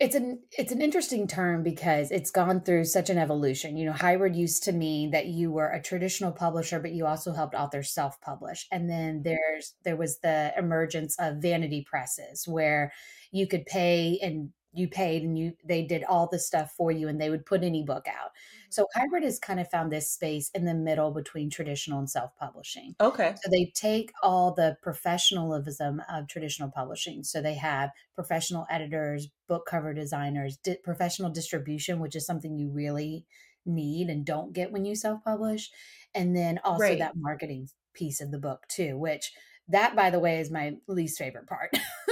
it's 0.00 0.16
an 0.16 0.42
it's 0.58 0.72
an 0.72 0.82
interesting 0.82 1.28
term 1.28 1.62
because 1.62 2.10
it's 2.10 2.32
gone 2.32 2.62
through 2.62 2.84
such 2.84 3.10
an 3.10 3.18
evolution. 3.18 3.76
You 3.76 3.86
know, 3.86 3.92
hybrid 3.92 4.34
used 4.34 4.64
to 4.64 4.72
mean 4.72 5.12
that 5.12 5.26
you 5.26 5.52
were 5.52 5.70
a 5.70 5.80
traditional 5.80 6.32
publisher, 6.32 6.80
but 6.80 6.92
you 6.92 7.06
also 7.06 7.32
helped 7.32 7.54
authors 7.54 7.92
self-publish. 7.92 8.66
And 8.72 8.90
then 8.90 9.22
there's 9.22 9.74
there 9.84 9.96
was 9.96 10.18
the 10.18 10.52
emergence 10.58 11.16
of 11.20 11.36
vanity 11.36 11.86
presses 11.88 12.46
where 12.48 12.92
you 13.30 13.46
could 13.46 13.66
pay 13.66 14.18
and 14.20 14.50
you 14.74 14.88
paid 14.88 15.22
and 15.22 15.38
you 15.38 15.52
they 15.64 15.82
did 15.82 16.04
all 16.04 16.28
the 16.30 16.38
stuff 16.38 16.72
for 16.76 16.90
you 16.90 17.08
and 17.08 17.20
they 17.20 17.30
would 17.30 17.46
put 17.46 17.62
any 17.62 17.82
book 17.82 18.06
out. 18.08 18.30
Mm-hmm. 18.30 18.70
So 18.70 18.86
hybrid 18.94 19.22
has 19.22 19.38
kind 19.38 19.60
of 19.60 19.70
found 19.70 19.92
this 19.92 20.10
space 20.10 20.50
in 20.54 20.64
the 20.64 20.74
middle 20.74 21.12
between 21.12 21.48
traditional 21.48 22.00
and 22.00 22.10
self-publishing. 22.10 22.96
Okay. 23.00 23.34
So 23.42 23.50
they 23.50 23.72
take 23.74 24.12
all 24.22 24.52
the 24.52 24.76
professionalism 24.82 26.02
of 26.10 26.28
traditional 26.28 26.70
publishing. 26.70 27.22
So 27.22 27.40
they 27.40 27.54
have 27.54 27.90
professional 28.14 28.66
editors, 28.70 29.28
book 29.48 29.66
cover 29.66 29.94
designers, 29.94 30.56
di- 30.56 30.78
professional 30.82 31.30
distribution, 31.30 32.00
which 32.00 32.16
is 32.16 32.26
something 32.26 32.58
you 32.58 32.70
really 32.70 33.26
need 33.66 34.08
and 34.08 34.26
don't 34.26 34.52
get 34.52 34.72
when 34.72 34.84
you 34.84 34.94
self-publish, 34.94 35.70
and 36.14 36.36
then 36.36 36.60
also 36.64 36.82
right. 36.82 36.98
that 36.98 37.16
marketing 37.16 37.68
piece 37.94 38.20
of 38.20 38.30
the 38.30 38.38
book 38.38 38.64
too, 38.68 38.98
which 38.98 39.32
that 39.68 39.96
by 39.96 40.10
the 40.10 40.18
way 40.18 40.40
is 40.40 40.50
my 40.50 40.74
least 40.86 41.18
favorite 41.18 41.46
part. 41.46 41.70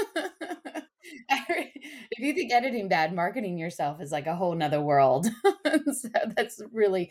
if 2.23 2.27
you 2.29 2.35
think 2.35 2.53
editing 2.53 2.87
bad, 2.87 3.13
marketing 3.13 3.59
yourself 3.59 4.01
is 4.01 4.13
like 4.13 4.29
a 4.29 4.37
whole 4.37 4.55
nother 4.55 4.81
world. 4.81 5.27
so 5.93 6.09
that's 6.37 6.63
really 6.73 7.11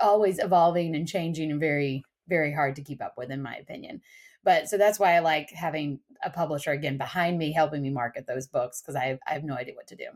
always 0.00 0.38
evolving 0.38 0.94
and 0.94 1.08
changing 1.08 1.50
and 1.50 1.58
very, 1.58 2.04
very 2.28 2.52
hard 2.52 2.76
to 2.76 2.82
keep 2.82 3.02
up 3.02 3.14
with, 3.16 3.32
in 3.32 3.42
my 3.42 3.56
opinion. 3.56 4.00
But 4.44 4.68
so 4.68 4.78
that's 4.78 5.00
why 5.00 5.14
I 5.14 5.18
like 5.18 5.50
having 5.50 5.98
a 6.22 6.30
publisher 6.30 6.70
again 6.70 6.98
behind 6.98 7.36
me 7.36 7.52
helping 7.52 7.82
me 7.82 7.90
market 7.90 8.28
those 8.28 8.46
books 8.46 8.80
because 8.80 8.94
I, 8.94 9.18
I 9.26 9.32
have 9.32 9.42
no 9.42 9.54
idea 9.54 9.74
what 9.74 9.88
to 9.88 9.96
do. 9.96 10.06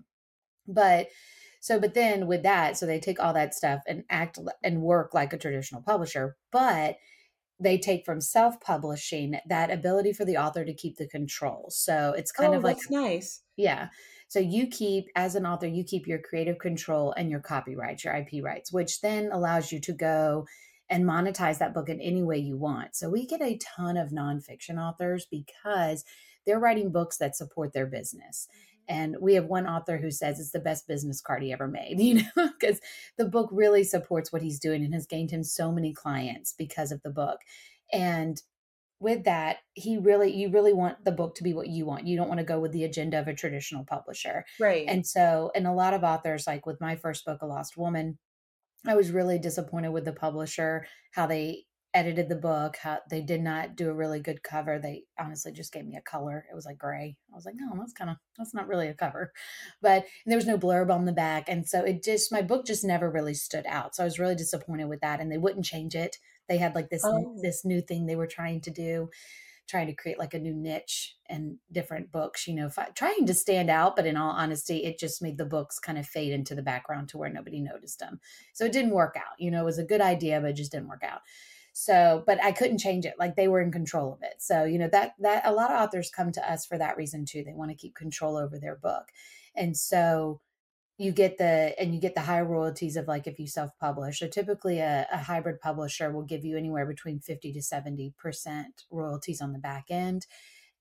But 0.69 1.09
so, 1.59 1.81
but 1.81 1.95
then 1.95 2.29
with 2.29 2.45
that, 2.45 2.77
so 2.77 2.87
they 2.87 3.01
take 3.01 3.19
all 3.19 3.35
that 3.35 3.55
stuff 3.55 3.83
and 3.89 4.05
act 4.09 4.39
and 4.63 4.83
work 4.83 5.15
like 5.15 5.33
a 5.33 5.39
traditional 5.39 5.83
publisher, 5.83 6.37
but 6.53 6.99
they 7.59 7.77
take 7.77 8.05
from 8.05 8.21
self-publishing 8.21 9.41
that 9.49 9.73
ability 9.73 10.13
for 10.13 10.25
the 10.25 10.37
author 10.37 10.65
to 10.65 10.73
keep 10.73 10.97
the 10.97 11.09
control. 11.09 11.67
So 11.71 12.15
it's 12.17 12.31
kind 12.31 12.55
oh, 12.55 12.59
of 12.59 12.63
like 12.63 12.79
nice. 12.89 13.43
Yeah. 13.57 13.89
So 14.29 14.39
you 14.39 14.67
keep 14.67 15.09
as 15.17 15.35
an 15.35 15.47
author, 15.47 15.67
you 15.67 15.85
keep 15.85 16.07
your 16.07 16.19
creative 16.19 16.59
control 16.59 17.13
and 17.17 17.31
your 17.31 17.41
copyrights, 17.41 18.05
your 18.05 18.15
IP 18.15 18.45
rights, 18.45 18.73
which 18.73 19.01
then 19.01 19.31
allows 19.33 19.73
you 19.73 19.81
to 19.81 19.93
go 19.93 20.47
and 20.91 21.05
monetize 21.05 21.59
that 21.59 21.75
book 21.75 21.89
in 21.89 22.01
any 22.01 22.23
way 22.23 22.39
you 22.39 22.57
want. 22.57 22.95
So 22.95 23.11
we 23.11 23.27
get 23.27 23.43
a 23.43 23.59
ton 23.59 23.97
of 23.97 24.11
nonfiction 24.11 24.79
authors 24.79 25.27
because 25.31 26.05
they're 26.47 26.59
writing 26.59 26.91
books 26.91 27.19
that 27.19 27.37
support 27.37 27.73
their 27.73 27.87
business. 27.87 28.49
Mm-hmm. 28.51 28.65
And 28.91 29.17
we 29.21 29.35
have 29.35 29.47
one 29.47 29.67
author 29.67 29.99
who 29.99 30.11
says 30.11 30.41
it's 30.41 30.51
the 30.51 30.59
best 30.59 30.89
business 30.89 31.21
card 31.21 31.43
he 31.43 31.53
ever 31.53 31.69
made, 31.69 32.01
you 32.01 32.23
know, 32.37 32.51
because 32.59 32.81
the 33.17 33.27
book 33.27 33.51
really 33.53 33.85
supports 33.85 34.33
what 34.33 34.43
he's 34.43 34.59
doing 34.59 34.85
and 34.85 34.95
has 34.95 35.07
gained 35.07 35.31
him 35.31 35.43
so 35.43 35.73
many 35.73 35.93
clients 35.93 36.55
because 36.57 36.93
of 36.93 37.03
the 37.03 37.11
book. 37.11 37.41
And 37.93 38.41
with 39.01 39.25
that, 39.25 39.59
he 39.75 39.99
really, 39.99 40.35
you 40.35 40.51
really 40.51 40.73
want 40.73 41.05
the 41.05 41.13
book 41.13 41.35
to 41.37 41.45
be 41.45 41.55
what 41.55 41.69
you 41.69 41.87
want. 41.87 42.07
You 42.07 42.17
don't 42.17 42.29
want 42.29 42.39
to 42.39 42.45
go 42.45 42.59
with 42.59 42.73
the 42.73 42.85
agenda 42.85 43.21
of 43.21 43.29
a 43.29 43.35
traditional 43.35 43.85
publisher. 43.85 44.45
Right. 44.59 44.87
And 44.89 45.07
so, 45.07 45.53
and 45.55 45.67
a 45.67 45.73
lot 45.73 45.95
of 45.95 46.03
authors, 46.03 46.47
like 46.47 46.67
with 46.67 46.81
my 46.81 46.97
first 46.97 47.25
book, 47.25 47.43
A 47.43 47.47
Lost 47.47 47.77
Woman, 47.77 48.19
I 48.87 48.97
was 48.97 49.11
really 49.11 49.39
disappointed 49.39 49.91
with 49.91 50.05
the 50.05 50.13
publisher, 50.13 50.87
how 51.13 51.27
they 51.27 51.65
edited 51.95 52.29
the 52.29 52.37
book 52.37 52.77
how 52.77 52.99
they 53.11 53.23
did 53.23 53.41
not 53.41 53.75
do 53.75 53.89
a 53.89 53.95
really 53.95 54.21
good 54.21 54.43
cover 54.43 54.79
they 54.79 55.05
honestly 55.19 55.51
just 55.51 55.73
gave 55.73 55.87
me 55.87 55.97
a 55.97 56.03
color 56.03 56.45
it 56.51 56.55
was 56.55 56.67
like 56.67 56.77
gray 56.77 57.17
i 57.33 57.35
was 57.35 57.47
like 57.47 57.55
no 57.57 57.75
that's 57.79 57.95
kind 57.95 58.11
of 58.11 58.17
that's 58.37 58.53
not 58.53 58.69
really 58.69 58.89
a 58.89 58.95
cover 58.95 59.33
but 59.81 60.05
there 60.27 60.37
was 60.37 60.47
no 60.47 60.59
blurb 60.59 60.91
on 60.91 61.07
the 61.07 61.13
back 61.13 61.49
and 61.49 61.67
so 61.67 61.83
it 61.83 62.05
just 62.05 62.31
my 62.31 62.43
book 62.43 62.67
just 62.67 62.85
never 62.85 63.11
really 63.11 63.33
stood 63.33 63.65
out 63.67 63.95
so 63.95 64.03
i 64.03 64.07
was 64.07 64.19
really 64.19 64.35
disappointed 64.35 64.87
with 64.87 65.01
that 65.01 65.19
and 65.19 65.33
they 65.33 65.39
wouldn't 65.39 65.65
change 65.65 65.95
it 65.95 66.19
they 66.49 66.59
had 66.59 66.75
like 66.75 66.91
this 66.91 67.05
oh. 67.05 67.37
this 67.43 67.65
new 67.65 67.81
thing 67.81 68.07
they 68.07 68.17
were 68.17 68.27
trying 68.27 68.61
to 68.61 68.71
do 68.71 69.09
trying 69.69 69.87
to 69.87 69.95
create 69.95 70.19
like 70.19 70.33
a 70.33 70.39
new 70.39 70.55
niche 70.55 71.15
and 71.29 71.57
different 71.71 72.11
books 72.11 72.47
you 72.47 72.55
know 72.55 72.71
trying 72.95 73.27
to 73.27 73.35
stand 73.35 73.69
out 73.69 73.97
but 73.97 74.07
in 74.07 74.17
all 74.17 74.31
honesty 74.31 74.85
it 74.85 74.99
just 74.99 75.23
made 75.23 75.39
the 75.39 75.45
books 75.45 75.79
kind 75.79 75.99
of 75.99 76.07
fade 76.07 76.33
into 76.33 76.55
the 76.55 76.63
background 76.63 77.09
to 77.09 77.19
where 77.19 77.31
nobody 77.31 77.61
noticed 77.61 77.99
them 77.99 78.19
so 78.55 78.65
it 78.65 78.73
didn't 78.73 78.91
work 78.91 79.17
out 79.17 79.39
you 79.39 79.51
know 79.51 79.63
it 79.63 79.67
was 79.67 79.79
a 79.79 79.85
good 79.85 80.01
idea 80.01 80.41
but 80.41 80.51
it 80.51 80.57
just 80.57 80.73
didn't 80.73 80.89
work 80.89 81.05
out 81.05 81.21
so, 81.81 82.25
but 82.27 82.43
I 82.43 82.51
couldn't 82.51 82.79
change 82.79 83.07
it. 83.07 83.15
Like 83.21 83.37
they 83.37 83.47
were 83.47 83.61
in 83.61 83.71
control 83.71 84.13
of 84.13 84.19
it. 84.23 84.43
So, 84.43 84.65
you 84.65 84.81
know, 84.81 84.89
that 84.91 85.13
that 85.21 85.47
a 85.47 85.53
lot 85.53 85.71
of 85.71 85.81
authors 85.81 86.11
come 86.11 86.33
to 86.33 86.51
us 86.51 86.67
for 86.67 86.77
that 86.77 86.97
reason 86.97 87.25
too. 87.25 87.45
They 87.45 87.55
want 87.55 87.71
to 87.71 87.77
keep 87.77 87.95
control 87.95 88.37
over 88.37 88.59
their 88.59 88.75
book. 88.75 89.05
And 89.55 89.77
so 89.77 90.41
you 90.99 91.13
get 91.13 91.39
the 91.39 91.75
and 91.81 91.95
you 91.95 92.01
get 92.01 92.15
the 92.17 92.21
higher 92.21 92.45
royalties 92.45 92.97
of 92.97 93.07
like 93.07 93.29
if 93.29 93.39
you 93.39 93.47
self-publish. 93.47 94.19
So 94.19 94.27
typically 94.27 94.81
a, 94.81 95.07
a 95.13 95.19
hybrid 95.19 95.61
publisher 95.61 96.11
will 96.11 96.25
give 96.25 96.45
you 96.45 96.57
anywhere 96.57 96.87
between 96.87 97.21
50 97.21 97.53
to 97.53 97.61
70% 97.61 98.65
royalties 98.91 99.41
on 99.41 99.53
the 99.53 99.61
back 99.61 99.87
end. 99.91 100.27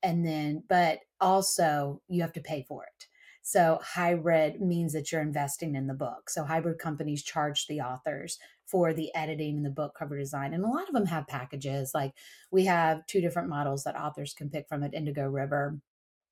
And 0.02 0.26
then, 0.26 0.64
but 0.68 1.00
also 1.20 2.02
you 2.08 2.20
have 2.22 2.32
to 2.32 2.40
pay 2.40 2.64
for 2.68 2.84
it. 2.84 3.06
So 3.42 3.78
hybrid 3.82 4.60
means 4.60 4.92
that 4.92 5.10
you're 5.10 5.22
investing 5.22 5.76
in 5.76 5.86
the 5.86 5.94
book. 5.94 6.28
So 6.28 6.44
hybrid 6.44 6.78
companies 6.78 7.22
charge 7.22 7.66
the 7.66 7.80
authors 7.80 8.38
for 8.66 8.92
the 8.92 9.14
editing 9.14 9.56
and 9.56 9.64
the 9.64 9.70
book 9.70 9.94
cover 9.98 10.18
design. 10.18 10.52
And 10.52 10.64
a 10.64 10.68
lot 10.68 10.88
of 10.88 10.94
them 10.94 11.06
have 11.06 11.26
packages. 11.28 11.92
Like 11.94 12.12
we 12.50 12.66
have 12.66 13.06
two 13.06 13.20
different 13.20 13.48
models 13.48 13.84
that 13.84 13.98
authors 13.98 14.34
can 14.34 14.50
pick 14.50 14.68
from 14.68 14.82
at 14.82 14.92
Indigo 14.92 15.26
River. 15.28 15.78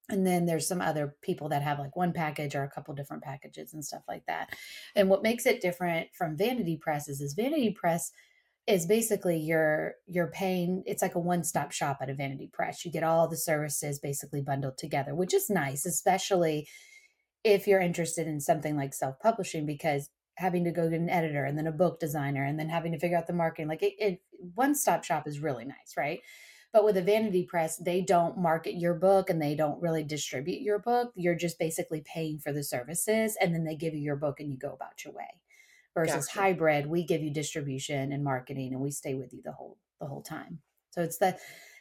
And 0.08 0.26
then 0.26 0.46
there's 0.46 0.68
some 0.68 0.80
other 0.80 1.16
people 1.20 1.48
that 1.48 1.62
have 1.62 1.80
like 1.80 1.96
one 1.96 2.12
package 2.12 2.54
or 2.54 2.62
a 2.62 2.70
couple 2.70 2.94
different 2.94 3.24
packages 3.24 3.74
and 3.74 3.84
stuff 3.84 4.02
like 4.06 4.24
that. 4.26 4.50
And 4.94 5.08
what 5.08 5.22
makes 5.22 5.46
it 5.46 5.60
different 5.60 6.08
from 6.16 6.36
Vanity 6.36 6.76
Presses 6.76 7.20
is 7.20 7.34
Vanity 7.34 7.70
Press 7.70 8.12
is 8.66 8.86
basically 8.86 9.38
you're 9.38 9.94
you're 10.06 10.26
paying 10.26 10.82
it's 10.86 11.02
like 11.02 11.14
a 11.14 11.20
one-stop 11.20 11.70
shop 11.70 11.98
at 12.00 12.10
a 12.10 12.14
vanity 12.14 12.50
press 12.52 12.84
you 12.84 12.90
get 12.90 13.04
all 13.04 13.28
the 13.28 13.36
services 13.36 13.98
basically 13.98 14.40
bundled 14.40 14.76
together 14.76 15.14
which 15.14 15.32
is 15.32 15.48
nice 15.48 15.86
especially 15.86 16.68
if 17.44 17.66
you're 17.66 17.80
interested 17.80 18.26
in 18.26 18.40
something 18.40 18.76
like 18.76 18.92
self-publishing 18.92 19.66
because 19.66 20.10
having 20.34 20.64
to 20.64 20.72
go 20.72 20.90
get 20.90 21.00
an 21.00 21.08
editor 21.08 21.44
and 21.44 21.56
then 21.56 21.66
a 21.66 21.72
book 21.72 22.00
designer 22.00 22.44
and 22.44 22.58
then 22.58 22.68
having 22.68 22.92
to 22.92 22.98
figure 22.98 23.16
out 23.16 23.26
the 23.26 23.32
marketing 23.32 23.68
like 23.68 23.82
it, 23.82 23.94
it 23.98 24.20
one 24.54 24.74
stop 24.74 25.04
shop 25.04 25.28
is 25.28 25.40
really 25.40 25.64
nice 25.64 25.94
right 25.96 26.20
but 26.76 26.84
with 26.84 26.98
a 26.98 27.02
vanity 27.02 27.42
press 27.42 27.78
they 27.78 28.02
don't 28.02 28.36
market 28.36 28.74
your 28.74 28.92
book 28.92 29.30
and 29.30 29.40
they 29.40 29.54
don't 29.54 29.80
really 29.80 30.04
distribute 30.04 30.60
your 30.60 30.78
book. 30.78 31.10
You're 31.14 31.34
just 31.34 31.58
basically 31.58 32.02
paying 32.04 32.38
for 32.38 32.52
the 32.52 32.62
services 32.62 33.34
and 33.40 33.54
then 33.54 33.64
they 33.64 33.76
give 33.76 33.94
you 33.94 34.00
your 34.00 34.16
book 34.16 34.40
and 34.40 34.50
you 34.50 34.58
go 34.58 34.74
about 34.74 35.02
your 35.02 35.14
way. 35.14 35.40
Versus 35.94 36.26
gotcha. 36.26 36.38
hybrid 36.38 36.86
we 36.86 37.02
give 37.02 37.22
you 37.22 37.32
distribution 37.32 38.12
and 38.12 38.22
marketing 38.22 38.74
and 38.74 38.82
we 38.82 38.90
stay 38.90 39.14
with 39.14 39.32
you 39.32 39.40
the 39.42 39.52
whole 39.52 39.78
the 40.00 40.06
whole 40.06 40.20
time. 40.20 40.58
So 40.90 41.00
it's 41.00 41.16
that 41.16 41.38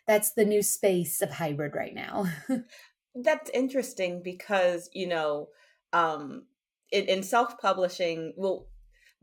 that's 0.07 0.31
the 0.31 0.45
new 0.45 0.61
space 0.61 1.21
of 1.21 1.29
hybrid 1.29 1.75
right 1.75 1.93
now. 1.93 2.27
That's 3.15 3.49
interesting 3.49 4.21
because 4.23 4.89
you 4.93 5.07
know 5.07 5.49
um 5.91 6.43
in, 6.89 7.03
in 7.07 7.21
self-publishing 7.21 8.35
well 8.37 8.67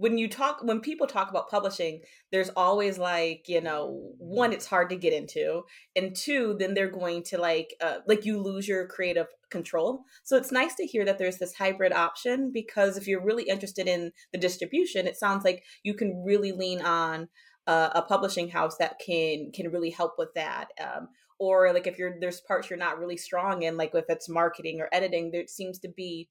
when 0.02 0.18
you 0.18 0.28
talk 0.28 0.58
when 0.64 0.80
people 0.80 1.06
talk 1.06 1.30
about 1.30 1.48
publishing 1.48 2.00
there's 2.32 2.50
always 2.56 2.98
like 2.98 3.44
you 3.46 3.60
know 3.60 4.10
one 4.18 4.52
it's 4.52 4.66
hard 4.66 4.90
to 4.90 4.96
get 4.96 5.12
into 5.12 5.62
and 5.94 6.16
two 6.16 6.56
then 6.58 6.74
they're 6.74 6.90
going 6.90 7.22
to 7.22 7.38
like 7.38 7.72
uh, 7.80 7.98
like 8.08 8.24
you 8.24 8.36
lose 8.40 8.66
your 8.66 8.84
creative 8.88 9.28
control. 9.48 10.04
So 10.24 10.36
it's 10.36 10.50
nice 10.50 10.74
to 10.76 10.86
hear 10.86 11.04
that 11.04 11.18
there's 11.18 11.38
this 11.38 11.54
hybrid 11.54 11.92
option 11.92 12.50
because 12.52 12.96
if 12.96 13.06
you're 13.06 13.24
really 13.24 13.44
interested 13.44 13.86
in 13.86 14.10
the 14.32 14.38
distribution 14.38 15.06
it 15.06 15.16
sounds 15.16 15.44
like 15.44 15.62
you 15.84 15.94
can 15.94 16.24
really 16.26 16.50
lean 16.50 16.82
on 16.82 17.28
uh, 17.68 17.90
a 17.94 18.02
publishing 18.02 18.48
house 18.48 18.76
that 18.78 18.98
can 18.98 19.52
can 19.54 19.70
really 19.70 19.90
help 19.90 20.14
with 20.18 20.34
that 20.34 20.66
um, 20.82 21.08
or 21.38 21.72
like 21.72 21.86
if 21.86 21.96
you're 21.96 22.16
there's 22.20 22.40
parts 22.40 22.68
you're 22.68 22.78
not 22.78 22.98
really 22.98 23.16
strong 23.16 23.62
in 23.62 23.76
like 23.76 23.94
if 23.94 24.06
it's 24.08 24.28
marketing 24.28 24.80
or 24.80 24.88
editing 24.90 25.30
there 25.30 25.46
seems 25.46 25.78
to 25.78 25.88
be 25.88 26.28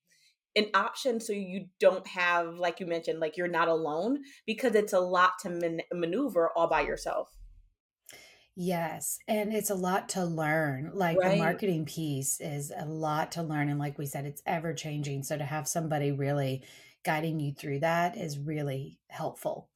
an 0.56 0.68
option 0.74 1.20
so 1.20 1.34
you 1.34 1.68
don't 1.80 2.06
have 2.08 2.56
like 2.56 2.80
you 2.80 2.86
mentioned 2.86 3.20
like 3.20 3.38
you're 3.38 3.48
not 3.48 3.68
alone 3.68 4.20
because 4.46 4.76
it's 4.76 4.94
a 4.94 5.00
lot 5.00 5.34
to 5.40 5.50
man- 5.50 5.82
maneuver 5.94 6.50
all 6.56 6.68
by 6.68 6.82
yourself 6.82 7.32
Yes, 8.56 9.18
and 9.30 9.54
it's 9.54 9.70
a 9.70 9.76
lot 9.76 10.10
to 10.10 10.26
learn. 10.26 10.92
Like 10.94 11.18
the 11.20 11.38
marketing 11.38 11.86
piece 11.86 12.40
is 12.42 12.72
a 12.76 12.86
lot 12.86 13.32
to 13.34 13.44
learn. 13.44 13.70
And 13.70 13.80
like 13.80 13.98
we 13.98 14.06
said, 14.06 14.26
it's 14.26 14.44
ever 14.46 14.74
changing. 14.74 15.24
So 15.24 15.38
to 15.38 15.46
have 15.46 15.68
somebody 15.68 16.12
really 16.12 16.64
guiding 17.04 17.40
you 17.40 17.54
through 17.54 17.80
that 17.80 18.18
is 18.18 18.38
really 18.38 19.00
helpful. 19.08 19.70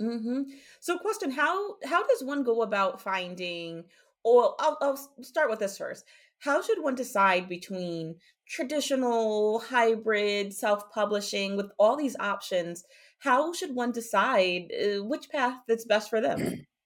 hmm 0.00 0.42
so 0.80 0.98
question 0.98 1.30
how 1.30 1.76
how 1.84 2.06
does 2.06 2.22
one 2.22 2.42
go 2.42 2.60
about 2.62 3.00
finding 3.00 3.84
or 4.24 4.54
I'll, 4.58 4.76
I'll 4.82 5.22
start 5.22 5.48
with 5.48 5.58
this 5.58 5.78
first 5.78 6.04
how 6.40 6.60
should 6.60 6.82
one 6.82 6.94
decide 6.94 7.48
between 7.48 8.16
traditional 8.46 9.60
hybrid 9.60 10.54
self-publishing 10.54 11.56
with 11.56 11.70
all 11.78 11.96
these 11.96 12.16
options 12.20 12.84
how 13.20 13.52
should 13.52 13.74
one 13.74 13.92
decide 13.92 14.70
uh, 14.72 15.02
which 15.02 15.28
path 15.30 15.58
that's 15.66 15.84
best 15.84 16.10
for 16.10 16.20
them 16.20 16.66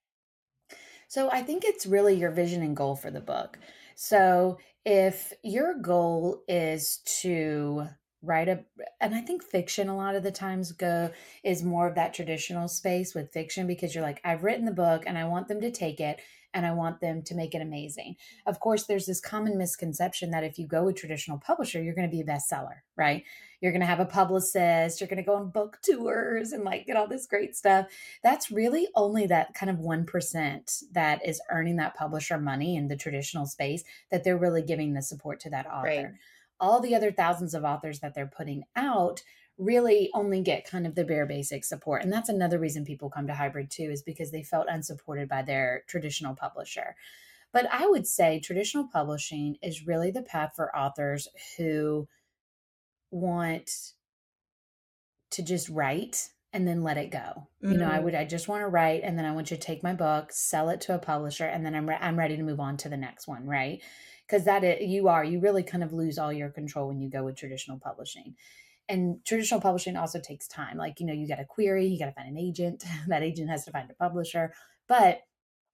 So 1.11 1.29
I 1.29 1.43
think 1.43 1.64
it's 1.64 1.87
really 1.87 2.14
your 2.14 2.31
vision 2.31 2.62
and 2.62 2.76
goal 2.76 2.95
for 2.95 3.11
the 3.11 3.21
book. 3.21 3.59
So 3.97 4.59
if 4.85 5.33
your 5.43 5.75
goal 5.75 6.45
is 6.47 6.99
to 7.23 7.88
write 8.23 8.49
a 8.49 8.64
and 9.00 9.14
I 9.14 9.21
think 9.21 9.43
fiction 9.43 9.88
a 9.88 9.97
lot 9.97 10.14
of 10.14 10.23
the 10.23 10.31
times 10.31 10.73
go 10.73 11.11
is 11.43 11.64
more 11.64 11.88
of 11.88 11.97
that 11.97 12.14
traditional 12.14 12.69
space 12.69 13.14
with 13.14 13.33
fiction 13.33 13.67
because 13.67 13.95
you're 13.95 14.05
like 14.05 14.21
I've 14.25 14.45
written 14.45 14.67
the 14.67 14.73
book 14.73 15.05
and 15.07 15.19
I 15.19 15.25
want 15.25 15.49
them 15.49 15.61
to 15.62 15.71
take 15.71 16.00
it 16.00 16.21
and 16.54 16.66
I 16.66 16.73
want 16.73 17.00
them 17.00 17.23
to 17.23 17.35
make 17.35 17.54
it 17.54 17.62
amazing. 17.62 18.16
Of 18.47 18.61
course 18.61 18.85
there's 18.85 19.07
this 19.07 19.21
common 19.21 19.57
misconception 19.57 20.30
that 20.30 20.45
if 20.45 20.59
you 20.59 20.66
go 20.66 20.85
with 20.85 20.97
traditional 20.97 21.38
publisher 21.38 21.83
you're 21.83 21.95
going 21.95 22.09
to 22.09 22.16
be 22.16 22.21
a 22.21 22.25
bestseller, 22.25 22.80
right? 22.97 23.25
You're 23.61 23.73
going 23.73 23.80
to 23.80 23.87
have 23.87 24.00
a 24.00 24.07
publicist, 24.07 25.00
you're 25.00 25.09
going 25.09 25.23
to 25.23 25.23
go 25.23 25.37
on 25.37 25.50
book 25.50 25.78
tours 25.83 26.52
and 26.52 26.64
like 26.64 26.87
get 26.87 26.97
all 26.97 27.07
this 27.07 27.26
great 27.26 27.57
stuff 27.57 27.87
that's 28.23 28.50
really 28.50 28.88
only 28.95 29.26
that 29.26 29.54
kind 29.54 29.71
of 29.71 29.76
1% 29.76 30.83
that 30.92 31.26
is 31.26 31.42
earning 31.50 31.76
that 31.76 31.97
publisher 31.97 32.38
money 32.38 32.76
in 32.76 32.88
the 32.88 32.97
traditional 32.97 33.47
space 33.47 33.85
that 34.11 34.25
they're 34.25 34.38
really 34.38 34.62
giving 34.62 34.95
the 34.95 35.02
support 35.02 35.40
to 35.40 35.50
that 35.50 35.66
right 35.66 35.99
author. 35.99 36.19
All 36.59 36.80
the 36.80 36.95
other 36.95 37.11
thousands 37.11 37.54
of 37.54 37.64
authors 37.64 38.00
that 38.00 38.14
they're 38.14 38.26
putting 38.26 38.64
out 38.76 39.23
really 39.61 40.11
only 40.14 40.43
get 40.43 40.64
kind 40.67 40.87
of 40.87 40.95
the 40.97 41.05
bare 41.05 41.26
basic 41.26 41.64
support. 41.64 42.02
And 42.02 42.12
that's 42.12 42.29
another 42.31 42.59
reason 42.59 42.85
people 42.85 43.11
come 43.11 43.26
to 43.29 43.35
hybrid 43.35 43.71
too, 43.71 43.90
is 43.90 44.02
because 44.02 44.33
they 44.33 44.43
felt 44.43 44.69
unsupported 44.69 45.29
by 45.29 45.43
their 45.43 45.85
traditional 45.88 46.35
publisher. 46.35 46.97
But 47.52 47.67
I 47.73 47.87
would 47.87 48.07
say 48.07 48.40
traditional 48.40 48.88
publishing 48.88 49.59
is 49.62 49.87
really 49.87 50.11
the 50.11 50.23
path 50.23 50.55
for 50.57 50.76
authors 50.76 51.29
who 51.57 52.09
want 53.11 53.95
to 55.31 55.43
just 55.43 55.69
write 55.69 56.31
and 56.52 56.67
then 56.67 56.83
let 56.83 56.99
it 56.99 57.11
go. 57.11 57.49
You 57.69 57.79
know, 57.79 57.87
I 57.88 58.00
hmm 58.00 58.00
would 58.00 58.14
I 58.14 58.25
just 58.25 58.49
want 58.49 58.62
to 58.62 58.69
write 58.69 59.02
and 59.05 59.17
then 59.17 59.25
I 59.25 59.33
want 59.33 59.50
you 59.50 59.57
to 59.57 59.62
take 59.62 59.83
my 59.83 59.95
book, 59.95 60.33
sell 60.33 60.69
it 60.71 60.81
to 60.83 60.95
a 60.95 60.99
publisher 60.99 61.45
and 61.47 61.64
then 61.64 61.75
I'm 61.75 61.88
re- 61.88 61.99
I'm 62.00 62.19
ready 62.19 62.37
to 62.37 62.43
move 62.43 62.59
on 62.59 62.76
to 62.79 62.88
the 62.88 62.97
next 62.97 63.29
one, 63.29 63.47
right? 63.47 63.81
Cuz 64.29 64.45
that 64.45 64.64
it, 64.64 64.83
you 64.83 65.07
are 65.09 65.25
you 65.25 65.38
really 65.38 65.62
kind 65.62 65.85
of 65.85 65.93
lose 65.93 66.19
all 66.19 66.32
your 66.32 66.50
control 66.50 66.89
when 66.89 67.00
you 67.00 67.08
go 67.08 67.23
with 67.25 67.37
traditional 67.37 67.78
publishing. 67.78 68.37
And 68.91 69.25
traditional 69.25 69.61
publishing 69.61 69.97
also 69.97 70.21
takes 70.21 70.49
time. 70.49 70.76
Like, 70.76 71.00
you 71.00 71.07
know, 71.07 71.13
you 71.13 71.29
got 71.29 71.41
a 71.41 71.45
query, 71.45 71.87
you 71.87 71.99
got 71.99 72.07
to 72.07 72.13
find 72.13 72.29
an 72.29 72.37
agent, 72.37 72.85
that 73.09 73.23
agent 73.23 73.49
has 73.49 73.65
to 73.65 73.71
find 73.71 73.91
a 73.91 73.95
publisher. 73.95 74.53
But 74.89 75.21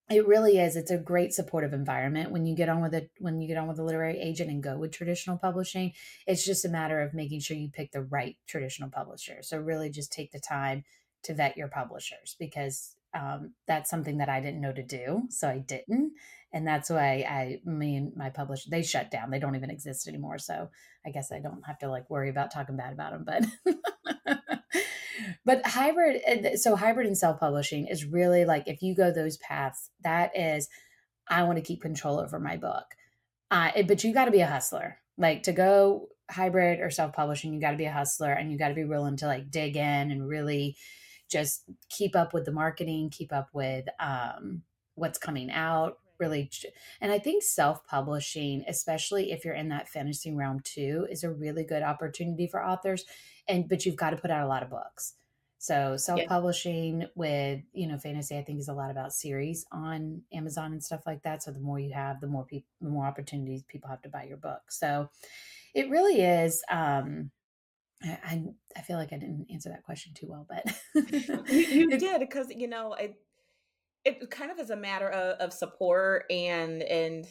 it 0.08 0.26
really 0.26 0.58
is. 0.58 0.76
It's 0.76 0.92
a 0.92 0.98
great 0.98 1.32
supportive 1.32 1.72
environment 1.72 2.30
when 2.30 2.46
you 2.46 2.54
get 2.54 2.68
on 2.68 2.80
with 2.80 2.94
it 2.94 3.10
when 3.18 3.40
you 3.40 3.48
get 3.48 3.56
on 3.56 3.66
with 3.66 3.78
a 3.80 3.82
literary 3.82 4.20
agent 4.20 4.50
and 4.50 4.62
go 4.62 4.76
with 4.76 4.92
traditional 4.92 5.36
publishing. 5.36 5.94
It's 6.26 6.44
just 6.44 6.64
a 6.64 6.68
matter 6.68 7.00
of 7.00 7.12
making 7.12 7.40
sure 7.40 7.56
you 7.56 7.70
pick 7.70 7.90
the 7.90 8.02
right 8.02 8.36
traditional 8.46 8.88
publisher. 8.88 9.38
So 9.42 9.58
really 9.58 9.90
just 9.90 10.12
take 10.12 10.30
the 10.30 10.38
time 10.38 10.84
to 11.24 11.34
vet 11.34 11.56
your 11.56 11.66
publishers 11.66 12.36
because 12.38 12.94
um, 13.14 13.54
that's 13.66 13.90
something 13.90 14.18
that 14.18 14.28
I 14.28 14.40
didn't 14.40 14.60
know 14.60 14.72
to 14.72 14.82
do. 14.82 15.22
So 15.30 15.48
I 15.48 15.58
didn't. 15.58 16.12
And 16.56 16.66
that's 16.66 16.88
why 16.88 17.26
I 17.28 17.60
mean 17.68 18.12
my 18.16 18.30
publisher 18.30 18.70
they 18.70 18.82
shut 18.82 19.10
down. 19.10 19.30
They 19.30 19.38
don't 19.38 19.56
even 19.56 19.70
exist 19.70 20.08
anymore. 20.08 20.38
So 20.38 20.70
I 21.04 21.10
guess 21.10 21.30
I 21.30 21.38
don't 21.38 21.60
have 21.66 21.78
to 21.80 21.88
like 21.90 22.08
worry 22.08 22.30
about 22.30 22.50
talking 22.50 22.78
bad 22.78 22.94
about 22.94 23.12
them. 23.12 23.26
But 23.26 23.76
but 25.44 25.66
hybrid 25.66 26.58
so 26.58 26.74
hybrid 26.76 27.06
and 27.06 27.18
self-publishing 27.18 27.86
is 27.88 28.06
really 28.06 28.46
like 28.46 28.64
if 28.66 28.82
you 28.82 28.94
go 28.94 29.10
those 29.10 29.36
paths 29.38 29.90
that 30.02 30.30
is 30.38 30.68
i 31.28 31.42
want 31.42 31.56
to 31.56 31.62
keep 31.62 31.80
control 31.80 32.18
over 32.18 32.38
my 32.38 32.56
book 32.56 32.84
uh, 33.50 33.70
but 33.86 34.02
you 34.02 34.12
got 34.12 34.24
to 34.24 34.30
be 34.30 34.40
a 34.40 34.46
hustler 34.46 34.98
like 35.16 35.44
to 35.44 35.52
go 35.52 36.08
hybrid 36.30 36.80
or 36.80 36.90
self-publishing 36.90 37.54
you 37.54 37.60
got 37.60 37.70
to 37.70 37.76
be 37.76 37.84
a 37.84 37.92
hustler 37.92 38.32
and 38.32 38.50
you 38.50 38.58
got 38.58 38.68
to 38.68 38.74
be 38.74 38.84
willing 38.84 39.16
to 39.16 39.26
like 39.26 39.50
dig 39.50 39.76
in 39.76 40.10
and 40.10 40.28
really 40.28 40.76
just 41.30 41.64
keep 41.88 42.16
up 42.16 42.34
with 42.34 42.44
the 42.44 42.52
marketing 42.52 43.10
keep 43.10 43.32
up 43.32 43.48
with 43.52 43.86
um, 44.00 44.62
what's 44.94 45.18
coming 45.18 45.50
out 45.50 45.98
really 46.18 46.50
and 47.00 47.12
i 47.12 47.18
think 47.18 47.42
self-publishing 47.42 48.64
especially 48.68 49.32
if 49.32 49.44
you're 49.44 49.54
in 49.54 49.68
that 49.68 49.88
fantasy 49.88 50.32
realm 50.32 50.60
too 50.60 51.06
is 51.10 51.24
a 51.24 51.30
really 51.30 51.64
good 51.64 51.82
opportunity 51.82 52.46
for 52.46 52.64
authors 52.64 53.04
and 53.48 53.68
but 53.68 53.84
you've 53.86 53.96
got 53.96 54.10
to 54.10 54.16
put 54.16 54.30
out 54.30 54.44
a 54.44 54.48
lot 54.48 54.62
of 54.62 54.70
books. 54.70 55.14
So 55.58 55.96
self-publishing 55.96 57.06
with 57.16 57.60
you 57.72 57.88
know 57.88 57.98
fantasy 57.98 58.36
i 58.36 58.42
think 58.42 58.60
is 58.60 58.68
a 58.68 58.74
lot 58.74 58.90
about 58.90 59.12
series 59.12 59.64
on 59.72 60.22
amazon 60.32 60.72
and 60.72 60.84
stuff 60.84 61.00
like 61.06 61.22
that 61.22 61.42
so 61.42 61.50
the 61.50 61.58
more 61.58 61.80
you 61.80 61.92
have 61.92 62.20
the 62.20 62.26
more 62.26 62.44
people 62.44 62.68
the 62.80 62.90
more 62.90 63.06
opportunities 63.06 63.62
people 63.64 63.88
have 63.88 64.02
to 64.02 64.08
buy 64.08 64.24
your 64.24 64.36
book. 64.36 64.60
So 64.68 65.08
it 65.74 65.90
really 65.90 66.20
is 66.20 66.62
um 66.70 67.30
i 68.02 68.18
i, 68.24 68.44
I 68.76 68.82
feel 68.82 68.98
like 68.98 69.12
i 69.12 69.16
didn't 69.16 69.46
answer 69.50 69.70
that 69.70 69.82
question 69.82 70.12
too 70.14 70.28
well 70.28 70.46
but 70.48 70.64
you, 70.94 71.88
you 71.90 71.98
did 71.98 72.20
because 72.20 72.48
you 72.54 72.68
know 72.68 72.92
it, 72.92 73.16
it 74.06 74.30
kind 74.30 74.50
of 74.50 74.58
is 74.58 74.70
a 74.70 74.76
matter 74.76 75.08
of, 75.08 75.38
of 75.38 75.52
support 75.52 76.24
and 76.30 76.82
and 76.82 77.26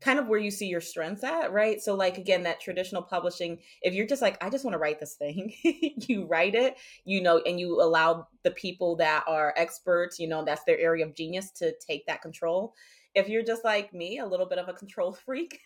kind 0.00 0.18
of 0.18 0.28
where 0.28 0.38
you 0.38 0.50
see 0.50 0.66
your 0.66 0.82
strengths 0.82 1.24
at, 1.24 1.50
right? 1.50 1.80
So 1.80 1.94
like 1.94 2.18
again, 2.18 2.42
that 2.42 2.60
traditional 2.60 3.02
publishing, 3.02 3.58
if 3.80 3.94
you're 3.94 4.06
just 4.06 4.20
like, 4.20 4.42
I 4.44 4.50
just 4.50 4.64
want 4.64 4.74
to 4.74 4.78
write 4.78 5.00
this 5.00 5.14
thing, 5.14 5.54
you 5.64 6.26
write 6.26 6.54
it, 6.54 6.76
you 7.04 7.22
know, 7.22 7.40
and 7.46 7.58
you 7.58 7.80
allow 7.80 8.28
the 8.42 8.50
people 8.50 8.96
that 8.96 9.24
are 9.26 9.54
experts, 9.56 10.18
you 10.18 10.28
know, 10.28 10.44
that's 10.44 10.64
their 10.64 10.78
area 10.78 11.06
of 11.06 11.14
genius 11.14 11.50
to 11.52 11.74
take 11.78 12.06
that 12.06 12.20
control. 12.20 12.74
If 13.14 13.28
you're 13.28 13.44
just 13.44 13.64
like 13.64 13.94
me, 13.94 14.18
a 14.18 14.26
little 14.26 14.46
bit 14.46 14.58
of 14.58 14.68
a 14.68 14.74
control 14.74 15.12
freak, 15.24 15.60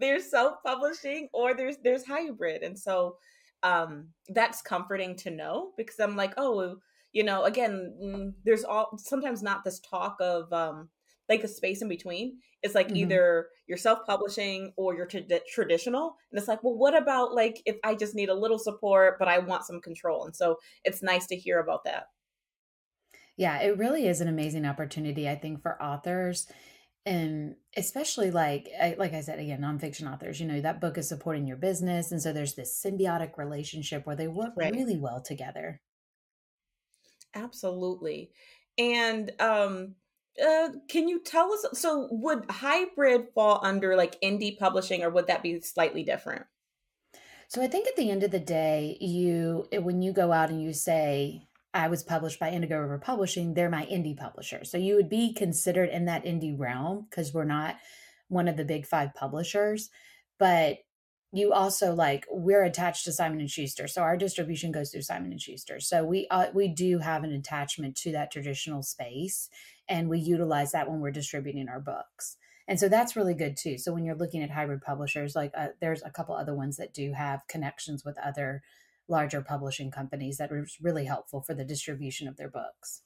there's 0.00 0.28
self-publishing 0.28 1.28
or 1.32 1.54
there's 1.54 1.76
there's 1.84 2.04
hybrid. 2.04 2.62
And 2.62 2.78
so 2.78 3.18
um 3.62 4.08
that's 4.28 4.62
comforting 4.62 5.14
to 5.16 5.30
know 5.30 5.72
because 5.76 6.00
I'm 6.00 6.16
like, 6.16 6.34
oh, 6.36 6.76
you 7.16 7.24
know, 7.24 7.44
again, 7.44 7.94
mm, 7.98 8.34
there's 8.44 8.62
all 8.62 8.98
sometimes 8.98 9.42
not 9.42 9.64
this 9.64 9.80
talk 9.80 10.18
of 10.20 10.52
um 10.52 10.90
like 11.30 11.40
the 11.40 11.48
space 11.48 11.80
in 11.80 11.88
between. 11.88 12.36
It's 12.62 12.74
like 12.74 12.88
mhm. 12.88 12.96
either 12.98 13.46
you're 13.66 13.78
self-publishing 13.78 14.74
or 14.76 14.94
you're 14.94 15.08
trad- 15.08 15.40
traditional. 15.50 16.16
And 16.30 16.38
it's 16.38 16.46
like 16.46 16.62
well 16.62 16.76
what 16.76 16.94
about 16.94 17.32
like 17.32 17.62
if 17.64 17.76
i 17.82 17.94
just 17.94 18.14
need 18.14 18.28
a 18.28 18.34
little 18.34 18.58
support 18.58 19.16
but 19.18 19.28
i 19.28 19.38
want 19.38 19.64
some 19.64 19.80
control? 19.80 20.26
And 20.26 20.36
so 20.36 20.56
it's 20.84 21.02
nice 21.02 21.26
to 21.28 21.36
hear 21.36 21.58
about 21.58 21.84
that. 21.84 22.04
Yeah 23.38 23.62
it 23.62 23.78
really 23.78 24.06
is 24.06 24.20
an 24.20 24.28
amazing 24.28 24.66
opportunity 24.66 25.26
i 25.26 25.36
think 25.36 25.62
for 25.62 25.82
authors. 25.82 26.46
And 27.06 27.54
especially 27.76 28.30
like 28.30 28.68
like 28.98 29.14
I 29.14 29.22
said 29.22 29.38
again, 29.38 29.62
nonfiction 29.62 30.12
authors, 30.12 30.38
you 30.38 30.46
know, 30.46 30.60
that 30.60 30.82
book 30.82 30.98
is 30.98 31.08
supporting 31.08 31.46
your 31.46 31.56
business, 31.56 32.10
and 32.10 32.20
so 32.20 32.32
there's 32.32 32.56
this 32.56 32.82
symbiotic 32.84 33.38
relationship 33.38 34.04
where 34.04 34.16
they 34.16 34.26
work 34.26 34.54
right. 34.56 34.74
really 34.74 34.98
well 34.98 35.22
together. 35.22 35.80
Absolutely. 37.36 38.30
And 38.78 39.32
um 39.40 39.94
uh, 40.44 40.68
can 40.88 41.08
you 41.08 41.22
tell 41.22 41.50
us 41.52 41.64
so 41.72 42.08
would 42.10 42.44
hybrid 42.50 43.28
fall 43.34 43.58
under 43.62 43.96
like 43.96 44.20
indie 44.20 44.58
publishing 44.58 45.02
or 45.02 45.08
would 45.10 45.28
that 45.28 45.42
be 45.42 45.60
slightly 45.60 46.02
different? 46.02 46.44
So 47.48 47.62
I 47.62 47.68
think 47.68 47.86
at 47.86 47.96
the 47.96 48.10
end 48.10 48.22
of 48.22 48.32
the 48.32 48.40
day, 48.40 48.96
you 49.00 49.66
eh, 49.72 49.78
when 49.78 50.02
you 50.02 50.12
go 50.12 50.32
out 50.32 50.50
and 50.50 50.62
you 50.62 50.72
say 50.72 51.48
I 51.72 51.88
was 51.88 52.02
published 52.02 52.40
by 52.40 52.50
Indigo 52.50 52.78
River 52.78 52.98
Publishing, 52.98 53.54
they're 53.54 53.70
my 53.70 53.86
indie 53.86 54.16
publisher. 54.16 54.64
So 54.64 54.78
you 54.78 54.96
would 54.96 55.08
be 55.08 55.32
considered 55.32 55.90
in 55.90 56.06
that 56.06 56.24
indie 56.24 56.58
realm 56.58 57.06
because 57.08 57.32
we're 57.32 57.44
not 57.44 57.76
one 58.28 58.48
of 58.48 58.56
the 58.56 58.64
big 58.64 58.86
five 58.86 59.14
publishers, 59.14 59.90
but 60.38 60.78
you 61.32 61.52
also 61.52 61.94
like 61.94 62.24
we're 62.30 62.64
attached 62.64 63.04
to 63.04 63.12
Simon 63.12 63.40
and 63.40 63.50
Schuster, 63.50 63.88
so 63.88 64.02
our 64.02 64.16
distribution 64.16 64.72
goes 64.72 64.90
through 64.90 65.02
Simon 65.02 65.32
and 65.32 65.40
Schuster. 65.40 65.80
So 65.80 66.04
we 66.04 66.26
uh, 66.30 66.46
we 66.54 66.68
do 66.68 66.98
have 66.98 67.24
an 67.24 67.32
attachment 67.32 67.96
to 67.96 68.12
that 68.12 68.30
traditional 68.30 68.82
space, 68.82 69.48
and 69.88 70.08
we 70.08 70.18
utilize 70.18 70.72
that 70.72 70.88
when 70.88 71.00
we're 71.00 71.10
distributing 71.10 71.68
our 71.68 71.80
books. 71.80 72.36
And 72.68 72.80
so 72.80 72.88
that's 72.88 73.16
really 73.16 73.34
good 73.34 73.56
too. 73.56 73.78
So 73.78 73.92
when 73.92 74.04
you're 74.04 74.16
looking 74.16 74.42
at 74.42 74.50
hybrid 74.50 74.82
publishers, 74.82 75.36
like 75.36 75.52
uh, 75.56 75.68
there's 75.80 76.02
a 76.02 76.10
couple 76.10 76.34
other 76.34 76.54
ones 76.54 76.76
that 76.78 76.94
do 76.94 77.12
have 77.12 77.46
connections 77.48 78.04
with 78.04 78.18
other 78.18 78.62
larger 79.08 79.40
publishing 79.40 79.90
companies 79.90 80.38
that 80.38 80.50
are 80.50 80.66
really 80.82 81.04
helpful 81.04 81.40
for 81.40 81.54
the 81.54 81.64
distribution 81.64 82.26
of 82.26 82.36
their 82.36 82.50
books. 82.50 83.02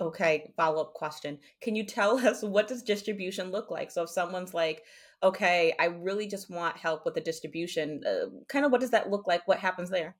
Okay, 0.00 0.52
follow 0.56 0.80
up 0.80 0.94
question. 0.94 1.38
Can 1.60 1.76
you 1.76 1.84
tell 1.84 2.18
us 2.26 2.42
what 2.42 2.66
does 2.66 2.82
distribution 2.82 3.50
look 3.50 3.70
like? 3.70 3.90
So 3.90 4.02
if 4.02 4.10
someone's 4.10 4.54
like, 4.54 4.82
okay, 5.24 5.74
I 5.80 5.86
really 5.86 6.26
just 6.26 6.50
want 6.50 6.76
help 6.76 7.04
with 7.04 7.14
the 7.14 7.20
distribution, 7.20 8.02
uh, 8.06 8.26
kind 8.48 8.64
of 8.64 8.70
what 8.70 8.80
does 8.80 8.90
that 8.90 9.10
look 9.10 9.26
like? 9.26 9.48
What 9.48 9.58
happens 9.58 9.90
there? 9.90 10.14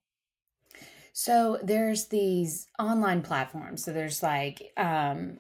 So 1.12 1.58
there's 1.62 2.08
these 2.08 2.66
online 2.78 3.22
platforms. 3.22 3.84
So 3.84 3.92
there's 3.92 4.22
like 4.22 4.72
um, 4.76 5.38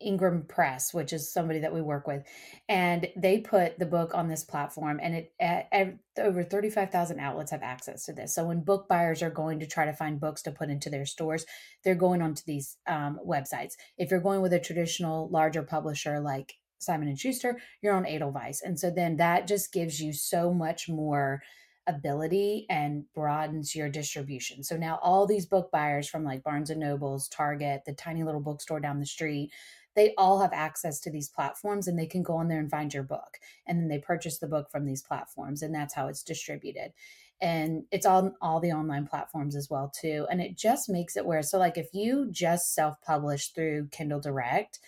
Ingram 0.00 0.44
Press, 0.48 0.94
which 0.94 1.12
is 1.12 1.30
somebody 1.30 1.58
that 1.58 1.74
we 1.74 1.82
work 1.82 2.06
with, 2.06 2.24
and 2.70 3.06
they 3.16 3.38
put 3.40 3.78
the 3.78 3.84
book 3.84 4.14
on 4.14 4.28
this 4.28 4.44
platform, 4.44 4.98
and 5.02 5.14
it 5.14 5.32
at, 5.38 5.68
at 5.72 5.98
over 6.18 6.42
thirty 6.42 6.70
five 6.70 6.90
thousand 6.90 7.20
outlets 7.20 7.50
have 7.50 7.62
access 7.62 8.06
to 8.06 8.14
this. 8.14 8.34
So 8.34 8.46
when 8.46 8.64
book 8.64 8.88
buyers 8.88 9.22
are 9.22 9.30
going 9.30 9.60
to 9.60 9.66
try 9.66 9.84
to 9.84 9.92
find 9.92 10.18
books 10.18 10.40
to 10.42 10.52
put 10.52 10.70
into 10.70 10.88
their 10.88 11.04
stores, 11.04 11.44
they're 11.84 11.94
going 11.94 12.22
onto 12.22 12.42
these 12.46 12.78
um, 12.86 13.18
websites. 13.26 13.74
If 13.98 14.10
you're 14.10 14.20
going 14.20 14.40
with 14.40 14.54
a 14.54 14.60
traditional 14.60 15.28
larger 15.28 15.62
publisher 15.62 16.18
like 16.18 16.54
Simon 16.80 17.08
and 17.08 17.18
Schuster, 17.18 17.60
you're 17.82 17.94
on 17.94 18.06
Edelweiss, 18.06 18.62
and 18.62 18.78
so 18.78 18.90
then 18.90 19.16
that 19.16 19.46
just 19.46 19.72
gives 19.72 20.00
you 20.00 20.12
so 20.12 20.52
much 20.52 20.88
more 20.88 21.42
ability 21.86 22.66
and 22.70 23.04
broadens 23.14 23.74
your 23.74 23.88
distribution. 23.88 24.62
So 24.62 24.76
now 24.76 24.98
all 25.02 25.26
these 25.26 25.46
book 25.46 25.70
buyers 25.70 26.08
from 26.08 26.24
like 26.24 26.42
Barnes 26.42 26.70
and 26.70 26.80
Nobles, 26.80 27.28
Target, 27.28 27.82
the 27.84 27.92
tiny 27.94 28.22
little 28.22 28.40
bookstore 28.40 28.80
down 28.80 29.00
the 29.00 29.06
street, 29.06 29.50
they 29.96 30.14
all 30.16 30.40
have 30.40 30.52
access 30.52 31.00
to 31.00 31.10
these 31.10 31.28
platforms 31.28 31.88
and 31.88 31.98
they 31.98 32.06
can 32.06 32.22
go 32.22 32.36
on 32.36 32.48
there 32.48 32.60
and 32.60 32.70
find 32.70 32.94
your 32.94 33.02
book. 33.02 33.38
And 33.66 33.80
then 33.80 33.88
they 33.88 33.98
purchase 33.98 34.38
the 34.38 34.46
book 34.46 34.70
from 34.70 34.84
these 34.84 35.02
platforms 35.02 35.62
and 35.62 35.74
that's 35.74 35.94
how 35.94 36.06
it's 36.06 36.22
distributed. 36.22 36.92
And 37.40 37.84
it's 37.90 38.06
on 38.06 38.34
all 38.40 38.60
the 38.60 38.72
online 38.72 39.06
platforms 39.06 39.56
as 39.56 39.68
well 39.68 39.90
too. 39.98 40.26
And 40.30 40.40
it 40.40 40.56
just 40.56 40.88
makes 40.88 41.16
it 41.16 41.26
where 41.26 41.42
so 41.42 41.58
like 41.58 41.76
if 41.76 41.88
you 41.92 42.28
just 42.30 42.74
self-publish 42.74 43.48
through 43.48 43.88
Kindle 43.90 44.20
Direct, 44.20 44.78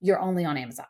you're 0.00 0.20
only 0.20 0.44
on 0.44 0.56
Amazon. 0.56 0.86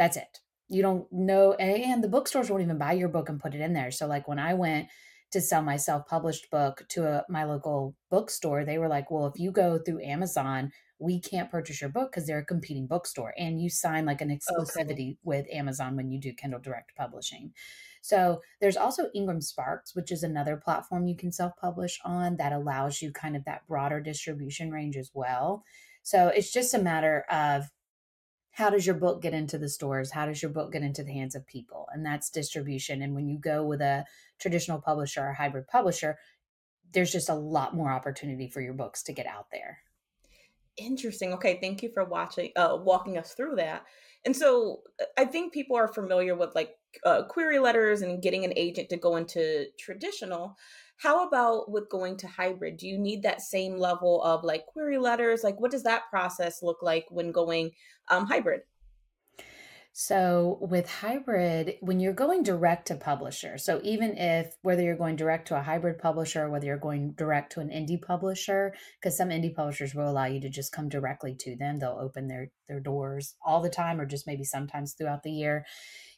That's 0.00 0.16
it. 0.16 0.40
You 0.70 0.80
don't 0.80 1.06
know 1.12 1.52
and 1.52 2.02
the 2.02 2.08
bookstores 2.08 2.48
won't 2.48 2.62
even 2.62 2.78
buy 2.78 2.92
your 2.92 3.10
book 3.10 3.28
and 3.28 3.38
put 3.38 3.54
it 3.54 3.60
in 3.60 3.74
there. 3.74 3.90
So 3.90 4.06
like 4.06 4.26
when 4.26 4.38
I 4.38 4.54
went 4.54 4.88
to 5.32 5.42
sell 5.42 5.60
my 5.60 5.76
self-published 5.76 6.50
book 6.50 6.84
to 6.88 7.06
a, 7.06 7.24
my 7.28 7.44
local 7.44 7.94
bookstore, 8.10 8.64
they 8.64 8.78
were 8.78 8.88
like, 8.88 9.10
"Well, 9.10 9.26
if 9.26 9.38
you 9.38 9.50
go 9.50 9.78
through 9.78 10.02
Amazon, 10.02 10.72
we 10.98 11.20
can't 11.20 11.50
purchase 11.50 11.82
your 11.82 11.90
book 11.90 12.10
because 12.10 12.26
they're 12.26 12.38
a 12.38 12.44
competing 12.46 12.86
bookstore 12.86 13.34
and 13.36 13.60
you 13.60 13.68
sign 13.68 14.06
like 14.06 14.22
an 14.22 14.30
oh, 14.30 14.34
exclusivity 14.34 15.10
okay. 15.10 15.18
with 15.22 15.46
Amazon 15.52 15.96
when 15.96 16.10
you 16.10 16.18
do 16.18 16.32
Kindle 16.32 16.60
Direct 16.60 16.96
Publishing. 16.96 17.52
So 18.00 18.40
there's 18.62 18.78
also 18.78 19.10
Ingram 19.14 19.42
Sparks, 19.42 19.94
which 19.94 20.10
is 20.10 20.22
another 20.22 20.56
platform 20.56 21.06
you 21.06 21.16
can 21.16 21.30
self 21.30 21.52
publish 21.60 22.00
on 22.06 22.36
that 22.36 22.54
allows 22.54 23.02
you 23.02 23.12
kind 23.12 23.36
of 23.36 23.44
that 23.44 23.66
broader 23.68 24.00
distribution 24.00 24.70
range 24.70 24.96
as 24.96 25.10
well. 25.12 25.62
So 26.02 26.28
it's 26.28 26.52
just 26.54 26.72
a 26.72 26.78
matter 26.78 27.26
of 27.30 27.64
how 28.60 28.70
does 28.70 28.86
your 28.86 28.94
book 28.94 29.22
get 29.22 29.32
into 29.32 29.56
the 29.56 29.68
stores? 29.68 30.10
How 30.10 30.26
does 30.26 30.42
your 30.42 30.50
book 30.50 30.72
get 30.72 30.82
into 30.82 31.02
the 31.02 31.12
hands 31.12 31.34
of 31.34 31.46
people? 31.46 31.88
And 31.92 32.04
that's 32.04 32.28
distribution. 32.28 33.00
And 33.00 33.14
when 33.14 33.26
you 33.26 33.38
go 33.38 33.64
with 33.64 33.80
a 33.80 34.04
traditional 34.38 34.80
publisher 34.80 35.22
or 35.22 35.32
hybrid 35.32 35.66
publisher, 35.66 36.18
there's 36.92 37.10
just 37.10 37.30
a 37.30 37.34
lot 37.34 37.74
more 37.74 37.90
opportunity 37.90 38.48
for 38.48 38.60
your 38.60 38.74
books 38.74 39.02
to 39.04 39.14
get 39.14 39.26
out 39.26 39.46
there. 39.50 39.78
Interesting. 40.76 41.32
Okay, 41.32 41.58
thank 41.60 41.82
you 41.82 41.90
for 41.92 42.04
watching 42.04 42.52
uh 42.54 42.76
walking 42.80 43.16
us 43.18 43.34
through 43.34 43.56
that. 43.56 43.84
And 44.24 44.36
so 44.36 44.82
uh, 45.00 45.04
I 45.16 45.24
think 45.24 45.52
people 45.52 45.76
are 45.76 45.88
familiar 45.88 46.34
with 46.34 46.54
like 46.54 46.76
uh, 47.04 47.22
query 47.24 47.58
letters 47.58 48.02
and 48.02 48.22
getting 48.22 48.44
an 48.44 48.52
agent 48.56 48.90
to 48.90 48.96
go 48.96 49.16
into 49.16 49.66
traditional. 49.78 50.56
How 51.00 51.26
about 51.26 51.70
with 51.70 51.88
going 51.88 52.18
to 52.18 52.28
hybrid? 52.28 52.76
Do 52.76 52.86
you 52.86 52.98
need 52.98 53.22
that 53.22 53.40
same 53.40 53.78
level 53.78 54.22
of 54.22 54.44
like 54.44 54.66
query 54.66 54.98
letters? 54.98 55.42
Like 55.42 55.58
what 55.58 55.70
does 55.70 55.84
that 55.84 56.10
process 56.10 56.62
look 56.62 56.82
like 56.82 57.06
when 57.08 57.32
going 57.32 57.70
um 58.10 58.26
hybrid? 58.26 58.60
So 59.92 60.58
with 60.60 60.88
hybrid, 60.88 61.76
when 61.80 62.00
you're 62.00 62.12
going 62.12 62.42
direct 62.42 62.86
to 62.88 62.96
publisher, 62.96 63.56
so 63.56 63.80
even 63.82 64.16
if 64.18 64.54
whether 64.60 64.82
you're 64.82 64.94
going 64.94 65.16
direct 65.16 65.48
to 65.48 65.58
a 65.58 65.62
hybrid 65.62 65.98
publisher, 65.98 66.48
whether 66.48 66.66
you're 66.66 66.76
going 66.76 67.12
direct 67.12 67.52
to 67.52 67.60
an 67.60 67.70
indie 67.70 68.00
publisher, 68.00 68.74
because 69.00 69.16
some 69.16 69.30
indie 69.30 69.54
publishers 69.54 69.94
will 69.94 70.08
allow 70.08 70.26
you 70.26 70.40
to 70.42 70.50
just 70.50 70.70
come 70.70 70.90
directly 70.90 71.34
to 71.40 71.56
them, 71.56 71.78
they'll 71.78 71.98
open 72.00 72.28
their 72.28 72.50
their 72.68 72.78
doors 72.78 73.34
all 73.44 73.62
the 73.62 73.70
time 73.70 74.00
or 74.00 74.06
just 74.06 74.26
maybe 74.26 74.44
sometimes 74.44 74.92
throughout 74.92 75.22
the 75.22 75.32
year. 75.32 75.64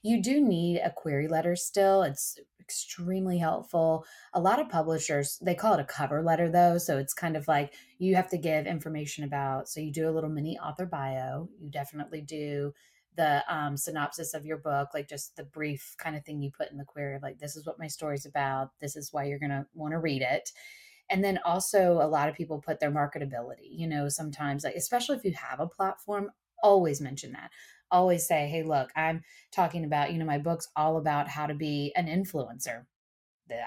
You 0.02 0.22
do 0.22 0.40
need 0.40 0.80
a 0.80 0.90
query 0.90 1.28
letter 1.28 1.56
still. 1.56 2.02
It's 2.02 2.38
extremely 2.60 3.38
helpful. 3.38 4.04
A 4.32 4.40
lot 4.40 4.60
of 4.60 4.68
publishers, 4.68 5.38
they 5.42 5.54
call 5.54 5.74
it 5.74 5.80
a 5.80 5.84
cover 5.84 6.22
letter 6.22 6.50
though. 6.50 6.78
So 6.78 6.98
it's 6.98 7.14
kind 7.14 7.36
of 7.36 7.46
like 7.48 7.74
you 7.98 8.16
have 8.16 8.30
to 8.30 8.38
give 8.38 8.66
information 8.66 9.24
about. 9.24 9.68
So 9.68 9.80
you 9.80 9.92
do 9.92 10.08
a 10.08 10.12
little 10.12 10.30
mini 10.30 10.58
author 10.58 10.86
bio. 10.86 11.48
You 11.60 11.70
definitely 11.70 12.22
do 12.22 12.72
the 13.16 13.44
um, 13.52 13.76
synopsis 13.76 14.34
of 14.34 14.46
your 14.46 14.56
book, 14.56 14.88
like 14.94 15.08
just 15.08 15.36
the 15.36 15.44
brief 15.44 15.94
kind 15.98 16.16
of 16.16 16.24
thing 16.24 16.40
you 16.40 16.50
put 16.50 16.70
in 16.70 16.78
the 16.78 16.84
query, 16.84 17.18
like 17.22 17.38
this 17.38 17.56
is 17.56 17.66
what 17.66 17.78
my 17.78 17.86
story's 17.86 18.24
about, 18.24 18.70
this 18.80 18.96
is 18.96 19.12
why 19.12 19.24
you're 19.24 19.38
going 19.38 19.50
to 19.50 19.66
want 19.74 19.92
to 19.92 19.98
read 19.98 20.22
it. 20.22 20.50
And 21.10 21.22
then 21.22 21.38
also, 21.44 22.00
a 22.00 22.08
lot 22.08 22.30
of 22.30 22.34
people 22.34 22.62
put 22.64 22.80
their 22.80 22.90
marketability, 22.90 23.68
you 23.68 23.86
know, 23.86 24.08
sometimes, 24.08 24.64
like, 24.64 24.76
especially 24.76 25.16
if 25.16 25.24
you 25.24 25.34
have 25.34 25.60
a 25.60 25.66
platform, 25.66 26.30
always 26.62 27.02
mention 27.02 27.32
that. 27.32 27.50
Always 27.92 28.26
say, 28.26 28.48
hey, 28.48 28.64
look, 28.64 28.90
I'm 28.96 29.22
talking 29.52 29.84
about, 29.84 30.12
you 30.12 30.18
know, 30.18 30.24
my 30.24 30.38
book's 30.38 30.68
all 30.74 30.96
about 30.96 31.28
how 31.28 31.46
to 31.46 31.54
be 31.54 31.92
an 31.94 32.06
influencer. 32.06 32.86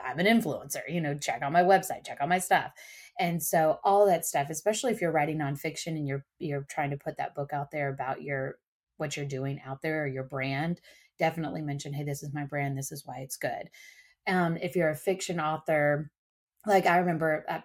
I'm 0.03 0.19
an 0.19 0.25
influencer, 0.25 0.81
you 0.87 0.99
know, 0.99 1.15
check 1.15 1.41
out 1.41 1.51
my 1.51 1.63
website, 1.63 2.05
check 2.05 2.17
out 2.19 2.29
my 2.29 2.39
stuff. 2.39 2.71
And 3.19 3.41
so 3.41 3.79
all 3.83 4.05
that 4.07 4.25
stuff, 4.25 4.49
especially 4.49 4.91
if 4.91 5.01
you're 5.01 5.11
writing 5.11 5.37
nonfiction 5.37 5.89
and 5.89 6.07
you're 6.07 6.25
you're 6.39 6.65
trying 6.69 6.89
to 6.89 6.97
put 6.97 7.17
that 7.17 7.35
book 7.35 7.53
out 7.53 7.71
there 7.71 7.89
about 7.89 8.21
your 8.21 8.55
what 8.97 9.15
you're 9.15 9.25
doing 9.25 9.61
out 9.65 9.81
there 9.81 10.03
or 10.03 10.07
your 10.07 10.23
brand, 10.23 10.81
definitely 11.19 11.61
mention, 11.61 11.93
hey, 11.93 12.03
this 12.03 12.23
is 12.23 12.33
my 12.33 12.45
brand. 12.45 12.77
This 12.77 12.91
is 12.91 13.05
why 13.05 13.17
it's 13.19 13.37
good. 13.37 13.69
Um, 14.27 14.57
if 14.57 14.75
you're 14.75 14.89
a 14.89 14.95
fiction 14.95 15.39
author, 15.39 16.09
like 16.65 16.87
I 16.87 16.97
remember 16.97 17.45
uh, 17.47 17.61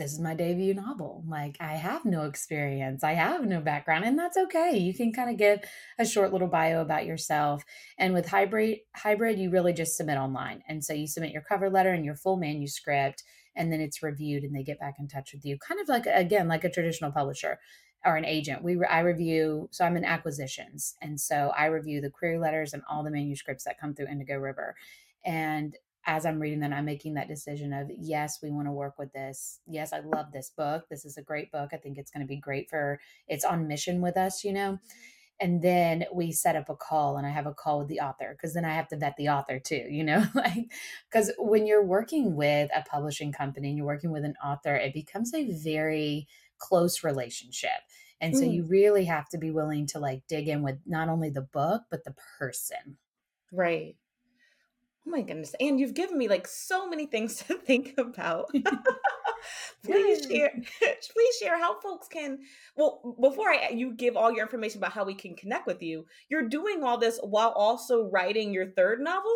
this 0.00 0.14
is 0.14 0.18
my 0.18 0.34
debut 0.34 0.72
novel. 0.72 1.22
Like 1.28 1.58
I 1.60 1.74
have 1.74 2.06
no 2.06 2.24
experience, 2.24 3.04
I 3.04 3.12
have 3.12 3.44
no 3.44 3.60
background, 3.60 4.04
and 4.04 4.18
that's 4.18 4.38
okay. 4.38 4.78
You 4.78 4.94
can 4.94 5.12
kind 5.12 5.28
of 5.28 5.36
give 5.36 5.60
a 5.98 6.06
short 6.06 6.32
little 6.32 6.48
bio 6.48 6.80
about 6.80 7.04
yourself. 7.04 7.62
And 7.98 8.14
with 8.14 8.30
hybrid, 8.30 8.78
hybrid, 8.96 9.38
you 9.38 9.50
really 9.50 9.74
just 9.74 9.98
submit 9.98 10.16
online. 10.16 10.62
And 10.66 10.82
so 10.82 10.94
you 10.94 11.06
submit 11.06 11.32
your 11.32 11.42
cover 11.42 11.68
letter 11.68 11.90
and 11.90 12.04
your 12.04 12.16
full 12.16 12.38
manuscript, 12.38 13.22
and 13.54 13.70
then 13.70 13.82
it's 13.82 14.02
reviewed, 14.02 14.42
and 14.42 14.56
they 14.56 14.62
get 14.62 14.80
back 14.80 14.94
in 14.98 15.06
touch 15.06 15.32
with 15.34 15.44
you, 15.44 15.58
kind 15.58 15.80
of 15.80 15.88
like 15.88 16.06
again 16.06 16.48
like 16.48 16.64
a 16.64 16.70
traditional 16.70 17.12
publisher 17.12 17.58
or 18.02 18.16
an 18.16 18.24
agent. 18.24 18.64
We 18.64 18.82
I 18.82 19.00
review. 19.00 19.68
So 19.70 19.84
I'm 19.84 19.98
in 19.98 20.04
acquisitions, 20.06 20.96
and 21.02 21.20
so 21.20 21.52
I 21.54 21.66
review 21.66 22.00
the 22.00 22.10
query 22.10 22.38
letters 22.38 22.72
and 22.72 22.82
all 22.88 23.04
the 23.04 23.10
manuscripts 23.10 23.64
that 23.64 23.78
come 23.78 23.94
through 23.94 24.08
Indigo 24.08 24.38
River. 24.38 24.74
And 25.26 25.76
as 26.06 26.24
I'm 26.24 26.40
reading 26.40 26.60
them, 26.60 26.72
I'm 26.72 26.84
making 26.84 27.14
that 27.14 27.28
decision 27.28 27.72
of 27.72 27.90
yes, 27.98 28.38
we 28.42 28.50
want 28.50 28.66
to 28.66 28.72
work 28.72 28.98
with 28.98 29.12
this. 29.12 29.60
Yes, 29.66 29.92
I 29.92 30.00
love 30.00 30.32
this 30.32 30.50
book. 30.56 30.88
This 30.88 31.04
is 31.04 31.16
a 31.16 31.22
great 31.22 31.52
book. 31.52 31.70
I 31.72 31.76
think 31.76 31.98
it's 31.98 32.10
going 32.10 32.22
to 32.22 32.28
be 32.28 32.36
great 32.36 32.70
for. 32.70 33.00
It's 33.28 33.44
on 33.44 33.68
mission 33.68 34.00
with 34.00 34.16
us, 34.16 34.44
you 34.44 34.52
know. 34.52 34.78
And 35.40 35.62
then 35.62 36.04
we 36.12 36.32
set 36.32 36.56
up 36.56 36.68
a 36.68 36.76
call, 36.76 37.16
and 37.16 37.26
I 37.26 37.30
have 37.30 37.46
a 37.46 37.54
call 37.54 37.78
with 37.78 37.88
the 37.88 38.00
author 38.00 38.36
because 38.36 38.52
then 38.52 38.66
I 38.66 38.74
have 38.74 38.88
to 38.88 38.96
vet 38.96 39.16
the 39.16 39.30
author 39.30 39.58
too, 39.58 39.86
you 39.88 40.04
know, 40.04 40.24
like 40.34 40.70
because 41.10 41.32
when 41.38 41.66
you're 41.66 41.84
working 41.84 42.36
with 42.36 42.70
a 42.74 42.82
publishing 42.82 43.32
company 43.32 43.68
and 43.68 43.76
you're 43.76 43.86
working 43.86 44.12
with 44.12 44.24
an 44.24 44.34
author, 44.44 44.76
it 44.76 44.92
becomes 44.92 45.34
a 45.34 45.50
very 45.50 46.28
close 46.58 47.02
relationship. 47.02 47.70
And 48.20 48.36
so 48.36 48.44
mm. 48.44 48.52
you 48.52 48.64
really 48.64 49.06
have 49.06 49.28
to 49.30 49.38
be 49.38 49.50
willing 49.50 49.86
to 49.88 49.98
like 49.98 50.22
dig 50.28 50.48
in 50.48 50.62
with 50.62 50.78
not 50.84 51.08
only 51.08 51.30
the 51.30 51.40
book, 51.40 51.84
but 51.90 52.04
the 52.04 52.14
person. 52.38 52.98
Right. 53.50 53.96
Oh 55.10 55.16
my 55.16 55.22
goodness. 55.22 55.56
And 55.58 55.80
you've 55.80 55.94
given 55.94 56.16
me 56.16 56.28
like 56.28 56.46
so 56.46 56.88
many 56.88 57.06
things 57.06 57.36
to 57.48 57.54
think 57.54 57.94
about. 57.98 58.50
please 59.84 60.26
share 60.26 60.50
please 60.52 61.36
share 61.40 61.58
how 61.58 61.80
folks 61.80 62.06
can 62.08 62.38
well 62.76 63.16
before 63.18 63.48
I 63.48 63.70
you 63.70 63.94
give 63.94 64.14
all 64.14 64.30
your 64.30 64.42
information 64.42 64.78
about 64.78 64.92
how 64.92 65.04
we 65.04 65.14
can 65.14 65.34
connect 65.34 65.66
with 65.66 65.82
you, 65.82 66.06
you're 66.28 66.48
doing 66.48 66.84
all 66.84 66.98
this 66.98 67.18
while 67.22 67.50
also 67.50 68.08
writing 68.10 68.52
your 68.52 68.66
third 68.66 69.00
novel? 69.00 69.34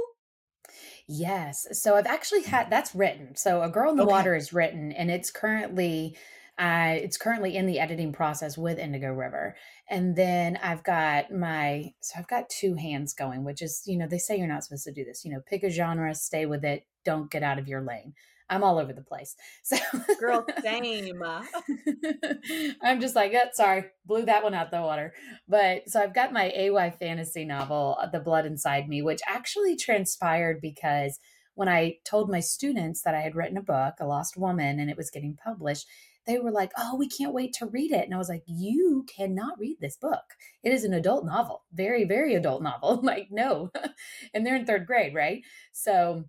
Yes. 1.09 1.67
So 1.73 1.97
I've 1.97 2.07
actually 2.07 2.43
had 2.43 2.71
that's 2.71 2.95
written. 2.95 3.35
So 3.35 3.63
A 3.63 3.69
Girl 3.71 3.91
in 3.91 3.97
the 3.97 4.03
okay. 4.03 4.13
Water 4.13 4.35
is 4.35 4.53
written 4.53 4.93
and 4.93 5.11
it's 5.11 5.31
currently 5.31 6.17
I, 6.57 7.01
it's 7.03 7.17
currently 7.17 7.57
in 7.57 7.67
the 7.67 7.81
editing 7.81 8.13
process 8.13 8.57
with 8.57 8.79
Indigo 8.79 9.09
River. 9.09 9.57
And 9.91 10.15
then 10.15 10.59
I've 10.63 10.85
got 10.85 11.33
my, 11.33 11.93
so 12.01 12.15
I've 12.19 12.29
got 12.29 12.49
two 12.49 12.75
hands 12.75 13.13
going, 13.13 13.45
which 13.45 13.61
is, 13.61 13.83
you 13.87 13.99
know, 13.99 14.07
they 14.07 14.19
say 14.19 14.37
you're 14.37 14.47
not 14.47 14.65
supposed 14.65 14.85
to 14.85 14.93
do 14.93 15.05
this. 15.05 15.25
You 15.25 15.33
know, 15.33 15.41
pick 15.47 15.65
a 15.65 15.71
genre, 15.71 16.15
stay 16.15 16.47
with 16.47 16.65
it, 16.65 16.87
don't 17.05 17.31
get 17.31 17.43
out 17.43 17.59
of 17.59 17.67
your 17.67 17.83
lane. 17.83 18.15
I'm 18.49 18.63
all 18.63 18.79
over 18.79 18.93
the 18.93 19.03
place. 19.03 19.37
So, 19.63 19.77
girl, 20.21 20.45
same. 20.63 21.23
I'm 22.83 23.01
just 23.01 23.17
like, 23.17 23.33
oh, 23.35 23.49
sorry, 23.55 23.87
blew 24.05 24.27
that 24.27 24.45
one 24.45 24.53
out 24.53 24.71
the 24.71 24.83
water. 24.83 25.15
But 25.49 25.89
so 25.89 26.01
I've 26.01 26.15
got 26.15 26.35
my 26.35 26.53
AY 26.55 26.95
fantasy 27.01 27.47
novel, 27.47 27.97
uh, 27.99 28.09
The 28.09 28.21
Blood 28.21 28.45
Inside 28.45 28.89
Me, 28.89 29.01
which 29.01 29.23
actually 29.27 29.75
transpired 29.75 30.61
because 30.61 31.19
when 31.55 31.69
I 31.69 31.97
told 32.05 32.29
my 32.31 32.41
students 32.41 33.03
that 33.03 33.15
I 33.15 33.21
had 33.21 33.35
written 33.35 33.57
a 33.57 33.63
book, 33.63 33.95
A 34.01 34.07
Lost 34.07 34.37
Woman, 34.37 34.79
and 34.79 34.91
it 34.91 34.97
was 34.97 35.11
getting 35.11 35.39
published, 35.43 35.87
they 36.27 36.39
were 36.39 36.51
like, 36.51 36.73
Oh, 36.77 36.97
we 36.97 37.09
can't 37.09 37.35
wait 37.35 37.53
to 37.55 37.67
read 37.67 37.93
it. 37.93 38.05
And 38.05 38.15
I 38.15 38.19
was 38.19 38.29
like, 38.29 38.45
You 38.47 39.07
cannot 39.15 39.59
read 39.59 39.77
this 39.81 39.97
book. 39.97 40.23
It 40.63 40.73
is 40.73 40.85
an 40.85 40.95
adult 40.95 41.25
novel, 41.25 41.65
very, 41.73 42.05
very 42.05 42.35
adult 42.35 42.63
novel. 42.63 43.01
like, 43.03 43.29
no. 43.31 43.71
and 44.35 44.47
they're 44.47 44.57
in 44.57 44.67
third 44.67 44.87
grade, 44.87 45.15
right? 45.15 45.43
So 45.73 46.25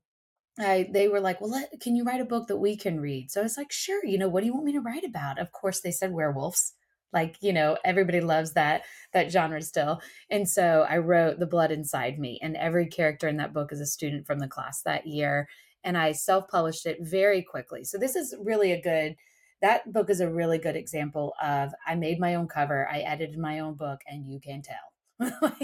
I, 0.60 0.88
they 0.89 1.08
were 1.08 1.19
like, 1.19 1.41
well, 1.41 1.51
let, 1.51 1.81
can 1.81 1.95
you 1.95 2.05
write 2.05 2.21
a 2.21 2.25
book 2.25 2.47
that 2.47 2.58
we 2.58 2.77
can 2.77 3.01
read? 3.01 3.29
So 3.29 3.41
I 3.41 3.43
was 3.43 3.58
like, 3.58 3.71
sure. 3.71 4.05
You 4.05 4.17
know, 4.17 4.29
what 4.29 4.39
do 4.39 4.45
you 4.45 4.53
want 4.53 4.65
me 4.65 4.73
to 4.73 4.79
write 4.79 5.03
about? 5.03 5.38
Of 5.39 5.51
course, 5.51 5.81
they 5.81 5.91
said 5.91 6.13
werewolves. 6.13 6.73
Like, 7.12 7.38
you 7.41 7.53
know, 7.53 7.77
everybody 7.86 8.19
loves 8.19 8.53
that 8.53 8.84
that 9.13 9.31
genre 9.31 9.62
still. 9.62 10.01
And 10.29 10.49
so 10.49 10.86
I 10.89 10.97
wrote 10.97 11.39
The 11.39 11.45
Blood 11.45 11.71
Inside 11.71 12.19
Me, 12.19 12.39
and 12.41 12.58
every 12.58 12.88
character 12.88 13.27
in 13.27 13.38
that 13.38 13.53
book 13.53 13.71
is 13.71 13.79
a 13.79 13.86
student 13.86 14.27
from 14.27 14.39
the 14.39 14.47
class 14.47 14.81
that 14.84 15.08
year. 15.08 15.47
And 15.84 15.97
I 15.97 16.12
self-published 16.12 16.86
it 16.86 16.97
very 16.99 17.41
quickly. 17.41 17.86
So 17.86 17.97
this 17.97 18.15
is 18.15 18.36
really 18.43 18.71
a 18.71 18.81
good 18.81 19.15
that 19.62 19.91
book 19.91 20.10
is 20.10 20.20
a 20.20 20.30
really 20.30 20.58
good 20.58 20.76
example 20.76 21.34
of 21.41 21.74
I 21.86 21.96
made 21.96 22.20
my 22.20 22.36
own 22.36 22.48
cover, 22.48 22.88
I 22.91 23.00
edited 23.00 23.38
my 23.38 23.60
own 23.60 23.76
book, 23.76 24.02
and 24.08 24.26
you 24.26 24.39
can 24.39 24.62
tell. 24.62 24.91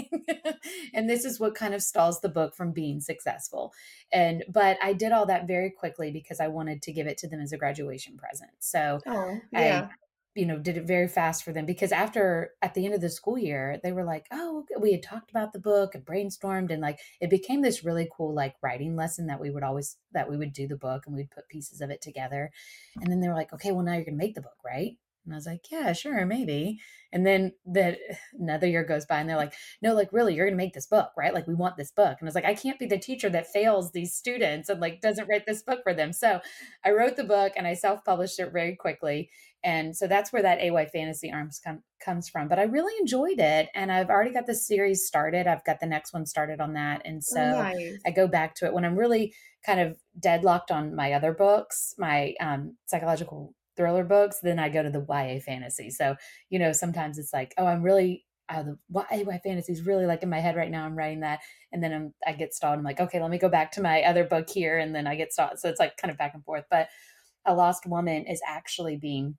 and 0.94 1.10
this 1.10 1.24
is 1.24 1.38
what 1.38 1.54
kind 1.54 1.74
of 1.74 1.82
stalls 1.82 2.20
the 2.20 2.28
book 2.28 2.54
from 2.54 2.72
being 2.72 3.00
successful. 3.00 3.72
And 4.12 4.44
but 4.48 4.78
I 4.82 4.94
did 4.94 5.12
all 5.12 5.26
that 5.26 5.46
very 5.46 5.70
quickly 5.70 6.10
because 6.10 6.40
I 6.40 6.48
wanted 6.48 6.82
to 6.82 6.92
give 6.92 7.06
it 7.06 7.18
to 7.18 7.28
them 7.28 7.40
as 7.40 7.52
a 7.52 7.58
graduation 7.58 8.16
present. 8.16 8.50
So 8.60 9.00
oh, 9.06 9.38
yeah. 9.52 9.88
I 9.90 9.94
you 10.34 10.46
know 10.46 10.58
did 10.58 10.76
it 10.76 10.86
very 10.86 11.08
fast 11.08 11.44
for 11.44 11.52
them 11.52 11.66
because 11.66 11.92
after 11.92 12.52
at 12.62 12.74
the 12.74 12.84
end 12.84 12.94
of 12.94 13.00
the 13.00 13.10
school 13.10 13.36
year 13.36 13.78
they 13.82 13.92
were 13.92 14.04
like 14.04 14.26
oh 14.32 14.64
we 14.80 14.92
had 14.92 15.02
talked 15.02 15.30
about 15.30 15.52
the 15.52 15.58
book 15.58 15.94
and 15.94 16.04
brainstormed 16.04 16.70
and 16.70 16.80
like 16.80 16.98
it 17.20 17.28
became 17.28 17.60
this 17.60 17.84
really 17.84 18.08
cool 18.16 18.34
like 18.34 18.54
writing 18.62 18.96
lesson 18.96 19.26
that 19.26 19.40
we 19.40 19.50
would 19.50 19.62
always 19.62 19.98
that 20.12 20.30
we 20.30 20.36
would 20.36 20.52
do 20.52 20.66
the 20.66 20.76
book 20.76 21.04
and 21.06 21.14
we'd 21.14 21.30
put 21.30 21.48
pieces 21.48 21.80
of 21.80 21.90
it 21.90 22.00
together. 22.00 22.50
And 23.00 23.10
then 23.10 23.20
they 23.20 23.28
were 23.28 23.34
like 23.34 23.52
okay 23.52 23.72
well 23.72 23.84
now 23.84 23.94
you're 23.94 24.04
gonna 24.04 24.16
make 24.16 24.34
the 24.34 24.42
book 24.42 24.58
right 24.64 24.96
and 25.24 25.34
I 25.34 25.36
was 25.36 25.46
like, 25.46 25.70
yeah, 25.70 25.92
sure, 25.92 26.26
maybe. 26.26 26.80
And 27.12 27.26
then 27.26 27.52
that 27.66 27.98
another 28.38 28.66
year 28.66 28.84
goes 28.84 29.06
by 29.06 29.20
and 29.20 29.28
they're 29.28 29.36
like, 29.36 29.54
no, 29.80 29.94
like 29.94 30.12
really, 30.12 30.34
you're 30.34 30.46
going 30.46 30.56
to 30.56 30.62
make 30.62 30.74
this 30.74 30.86
book, 30.86 31.10
right? 31.16 31.34
Like 31.34 31.46
we 31.46 31.54
want 31.54 31.76
this 31.76 31.92
book. 31.92 32.16
And 32.18 32.26
I 32.26 32.28
was 32.28 32.34
like, 32.34 32.44
I 32.44 32.54
can't 32.54 32.78
be 32.78 32.86
the 32.86 32.98
teacher 32.98 33.30
that 33.30 33.52
fails 33.52 33.92
these 33.92 34.14
students 34.14 34.68
and 34.68 34.80
like 34.80 35.00
doesn't 35.00 35.28
write 35.28 35.46
this 35.46 35.62
book 35.62 35.80
for 35.82 35.94
them. 35.94 36.12
So 36.12 36.40
I 36.84 36.90
wrote 36.90 37.16
the 37.16 37.24
book 37.24 37.52
and 37.56 37.66
I 37.66 37.74
self-published 37.74 38.38
it 38.40 38.52
very 38.52 38.74
quickly. 38.74 39.30
And 39.64 39.96
so 39.96 40.08
that's 40.08 40.32
where 40.32 40.42
that 40.42 40.58
AY 40.60 40.86
Fantasy 40.92 41.30
Arms 41.30 41.60
com- 41.64 41.84
comes 42.04 42.28
from. 42.28 42.48
But 42.48 42.58
I 42.58 42.64
really 42.64 42.94
enjoyed 43.00 43.38
it. 43.38 43.68
And 43.76 43.92
I've 43.92 44.10
already 44.10 44.32
got 44.32 44.46
the 44.46 44.56
series 44.56 45.06
started. 45.06 45.46
I've 45.46 45.64
got 45.64 45.78
the 45.78 45.86
next 45.86 46.12
one 46.12 46.26
started 46.26 46.60
on 46.60 46.72
that. 46.72 47.02
And 47.04 47.22
so 47.22 47.40
nice. 47.40 47.98
I 48.04 48.10
go 48.10 48.26
back 48.26 48.56
to 48.56 48.66
it 48.66 48.74
when 48.74 48.84
I'm 48.84 48.98
really 48.98 49.34
kind 49.64 49.78
of 49.78 49.96
deadlocked 50.18 50.72
on 50.72 50.96
my 50.96 51.12
other 51.12 51.32
books, 51.32 51.94
my 51.96 52.34
um, 52.40 52.76
psychological 52.86 53.54
thriller 53.76 54.04
books, 54.04 54.38
then 54.42 54.58
I 54.58 54.68
go 54.68 54.82
to 54.82 54.90
the 54.90 55.04
YA 55.08 55.40
fantasy. 55.40 55.90
So, 55.90 56.16
you 56.50 56.58
know, 56.58 56.72
sometimes 56.72 57.18
it's 57.18 57.32
like, 57.32 57.54
oh, 57.58 57.66
I'm 57.66 57.82
really 57.82 58.24
uh, 58.48 58.62
the 58.62 58.78
YA 58.90 59.38
fantasy 59.42 59.72
is 59.72 59.86
really 59.86 60.04
like 60.04 60.22
in 60.22 60.28
my 60.28 60.40
head 60.40 60.56
right 60.56 60.70
now. 60.70 60.84
I'm 60.84 60.96
writing 60.96 61.20
that, 61.20 61.40
and 61.70 61.82
then 61.82 61.92
I'm, 61.92 62.14
I 62.26 62.32
get 62.32 62.52
stalled. 62.52 62.76
I'm 62.76 62.84
like, 62.84 63.00
okay, 63.00 63.20
let 63.20 63.30
me 63.30 63.38
go 63.38 63.48
back 63.48 63.72
to 63.72 63.82
my 63.82 64.02
other 64.02 64.24
book 64.24 64.50
here, 64.50 64.78
and 64.78 64.94
then 64.94 65.06
I 65.06 65.14
get 65.14 65.32
stalled. 65.32 65.58
So 65.58 65.68
it's 65.68 65.80
like 65.80 65.96
kind 65.96 66.10
of 66.10 66.18
back 66.18 66.34
and 66.34 66.44
forth. 66.44 66.64
But 66.70 66.88
A 67.46 67.54
Lost 67.54 67.86
Woman 67.86 68.26
is 68.26 68.42
actually 68.46 68.96
being 68.96 69.36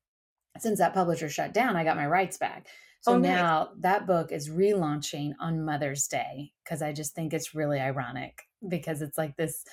since 0.59 0.79
that 0.79 0.93
publisher 0.93 1.29
shut 1.29 1.53
down, 1.53 1.75
I 1.75 1.83
got 1.83 1.97
my 1.97 2.07
rights 2.07 2.37
back. 2.37 2.67
So 3.01 3.13
oh, 3.13 3.17
nice. 3.17 3.29
now 3.29 3.69
that 3.79 4.07
book 4.07 4.31
is 4.31 4.49
relaunching 4.49 5.33
on 5.39 5.65
Mother's 5.65 6.07
Day 6.07 6.51
because 6.63 6.81
I 6.81 6.93
just 6.93 7.15
think 7.15 7.33
it's 7.33 7.53
really 7.53 7.79
ironic 7.79 8.37
because 8.67 9.01
it's 9.01 9.17
like 9.17 9.35
this 9.35 9.63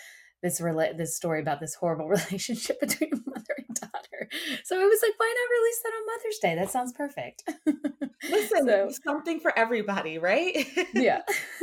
this 0.42 0.60
rela- 0.60 0.96
this 0.96 1.16
story 1.16 1.40
about 1.40 1.60
this 1.60 1.74
horrible 1.74 2.08
relationship 2.08 2.80
between 2.80 3.10
mother 3.26 3.54
and 3.56 3.76
daughter. 3.76 3.99
So 4.64 4.80
I 4.80 4.84
was 4.84 5.00
like, 5.02 5.12
why 5.16 5.34
not 5.36 5.50
release 5.58 5.80
that 5.82 5.92
on 5.96 6.06
Mother's 6.06 6.38
Day? 6.38 6.54
That 6.54 6.70
sounds 6.70 6.92
perfect. 6.92 7.42
Listen, 8.30 8.66
so, 8.66 8.90
something 9.04 9.40
for 9.40 9.56
everybody, 9.58 10.18
right? 10.18 10.66
yeah. 10.94 11.22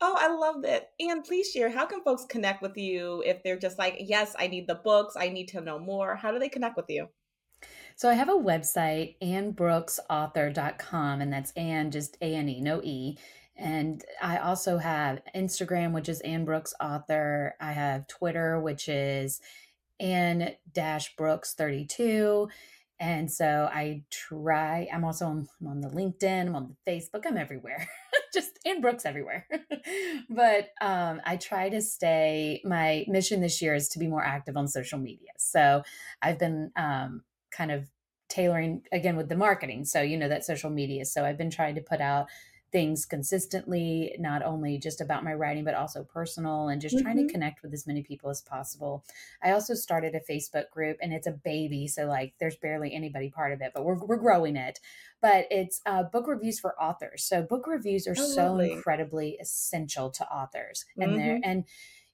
oh, 0.00 0.16
I 0.18 0.28
love 0.28 0.62
that. 0.62 0.90
And 1.00 1.24
please 1.24 1.50
share 1.50 1.68
how 1.68 1.86
can 1.86 2.02
folks 2.02 2.24
connect 2.28 2.62
with 2.62 2.76
you 2.76 3.22
if 3.26 3.42
they're 3.42 3.58
just 3.58 3.78
like, 3.78 3.96
yes, 4.00 4.34
I 4.38 4.46
need 4.46 4.66
the 4.66 4.76
books, 4.76 5.14
I 5.16 5.28
need 5.28 5.48
to 5.48 5.60
know 5.60 5.78
more. 5.78 6.16
How 6.16 6.32
do 6.32 6.38
they 6.38 6.48
connect 6.48 6.76
with 6.76 6.86
you? 6.88 7.08
So 7.96 8.10
I 8.10 8.14
have 8.14 8.28
a 8.28 8.32
website, 8.32 9.16
annbrooksauthor.com, 9.22 11.20
and 11.20 11.32
that's 11.32 11.52
Ann, 11.52 11.90
just 11.90 12.18
A 12.20 12.34
N 12.34 12.48
E, 12.48 12.60
no 12.60 12.82
E. 12.82 13.16
And 13.56 14.04
I 14.22 14.36
also 14.36 14.76
have 14.76 15.22
Instagram, 15.34 15.92
which 15.92 16.10
is 16.10 16.20
Ann 16.20 16.44
Brooks 16.44 16.74
Author. 16.78 17.54
I 17.58 17.72
have 17.72 18.06
Twitter, 18.06 18.60
which 18.60 18.88
is 18.88 19.40
Ann 20.00 20.52
Dash 20.72 21.14
Brooks 21.16 21.54
32. 21.54 22.48
And 22.98 23.30
so 23.30 23.68
I 23.70 24.04
try, 24.10 24.88
I'm 24.92 25.04
also 25.04 25.26
on, 25.26 25.48
I'm 25.60 25.66
on 25.66 25.80
the 25.82 25.88
LinkedIn, 25.88 26.46
I'm 26.46 26.56
on 26.56 26.68
the 26.68 26.90
Facebook, 26.90 27.24
I'm 27.26 27.36
everywhere, 27.36 27.86
just 28.32 28.58
Ann 28.64 28.80
Brooks 28.80 29.04
everywhere. 29.04 29.46
but 30.30 30.70
um, 30.80 31.20
I 31.26 31.36
try 31.36 31.68
to 31.68 31.82
stay, 31.82 32.62
my 32.64 33.04
mission 33.06 33.42
this 33.42 33.60
year 33.60 33.74
is 33.74 33.88
to 33.90 33.98
be 33.98 34.06
more 34.06 34.24
active 34.24 34.56
on 34.56 34.66
social 34.66 34.98
media. 34.98 35.32
So 35.36 35.82
I've 36.22 36.38
been 36.38 36.70
um, 36.76 37.22
kind 37.50 37.70
of 37.70 37.86
tailoring 38.28 38.82
again 38.92 39.16
with 39.16 39.28
the 39.28 39.36
marketing. 39.36 39.84
So, 39.84 40.00
you 40.00 40.16
know, 40.16 40.28
that 40.28 40.44
social 40.44 40.70
media. 40.70 41.04
So 41.04 41.24
I've 41.24 41.38
been 41.38 41.50
trying 41.50 41.74
to 41.74 41.82
put 41.82 42.00
out 42.00 42.28
things 42.76 43.06
consistently, 43.06 44.14
not 44.18 44.42
only 44.42 44.76
just 44.76 45.00
about 45.00 45.24
my 45.24 45.32
writing, 45.32 45.64
but 45.64 45.72
also 45.72 46.04
personal 46.04 46.68
and 46.68 46.78
just 46.78 46.94
mm-hmm. 46.94 47.04
trying 47.04 47.16
to 47.16 47.22
mm-hmm. 47.22 47.30
connect 47.30 47.62
with 47.62 47.72
as 47.72 47.86
many 47.86 48.02
people 48.02 48.28
as 48.28 48.42
possible. 48.42 49.02
I 49.42 49.52
also 49.52 49.72
started 49.72 50.14
a 50.14 50.20
Facebook 50.30 50.68
group 50.68 50.98
and 51.00 51.10
it's 51.10 51.26
a 51.26 51.30
baby. 51.30 51.88
So, 51.88 52.04
like, 52.04 52.34
there's 52.38 52.56
barely 52.56 52.92
anybody 52.92 53.30
part 53.30 53.54
of 53.54 53.62
it, 53.62 53.72
but 53.74 53.86
we're, 53.86 53.96
we're 54.04 54.18
growing 54.18 54.56
it. 54.56 54.78
But 55.22 55.46
it's 55.50 55.80
uh, 55.86 56.02
book 56.02 56.26
reviews 56.28 56.60
for 56.60 56.78
authors. 56.78 57.24
So, 57.24 57.40
book 57.40 57.66
reviews 57.66 58.06
are 58.06 58.14
oh, 58.18 58.26
so 58.26 58.48
lovely. 58.48 58.72
incredibly 58.72 59.38
essential 59.40 60.10
to 60.10 60.30
authors. 60.30 60.84
And 60.98 61.12
mm-hmm. 61.12 61.18
they're, 61.18 61.40
and, 61.42 61.64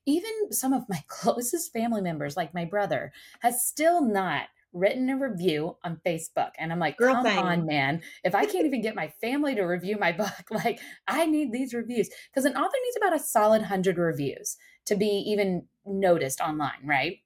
even 0.04 0.50
some 0.50 0.72
of 0.72 0.88
my 0.88 1.00
closest 1.08 1.72
family 1.72 2.02
members, 2.02 2.36
like 2.36 2.52
my 2.54 2.64
brother, 2.64 3.12
has 3.40 3.64
still 3.64 4.00
not 4.00 4.48
written 4.72 5.10
a 5.10 5.18
review 5.18 5.76
on 5.84 6.00
Facebook. 6.04 6.50
And 6.58 6.72
I'm 6.72 6.78
like, 6.78 6.96
Girl 6.96 7.14
come 7.14 7.24
thing. 7.24 7.38
on, 7.38 7.66
man. 7.66 8.02
If 8.24 8.34
I 8.34 8.46
can't 8.46 8.66
even 8.66 8.80
get 8.80 8.94
my 8.94 9.08
family 9.20 9.54
to 9.54 9.62
review 9.62 9.98
my 9.98 10.12
book, 10.22 10.50
like 10.50 10.80
I 11.06 11.26
need 11.26 11.52
these 11.52 11.74
reviews. 11.74 12.08
Because 12.30 12.44
an 12.44 12.56
author 12.56 12.76
needs 12.84 12.96
about 12.96 13.16
a 13.16 13.22
solid 13.22 13.62
hundred 13.62 13.98
reviews 13.98 14.56
to 14.86 14.96
be 14.96 15.06
even 15.06 15.66
noticed 15.84 16.40
online, 16.40 16.84
right? 16.84 17.18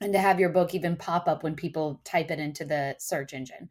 And 0.00 0.12
to 0.12 0.18
have 0.18 0.40
your 0.40 0.50
book 0.50 0.74
even 0.74 0.96
pop 0.96 1.28
up 1.28 1.42
when 1.42 1.54
people 1.54 2.00
type 2.04 2.30
it 2.30 2.40
into 2.40 2.64
the 2.64 2.96
search 2.98 3.32
engine. 3.32 3.68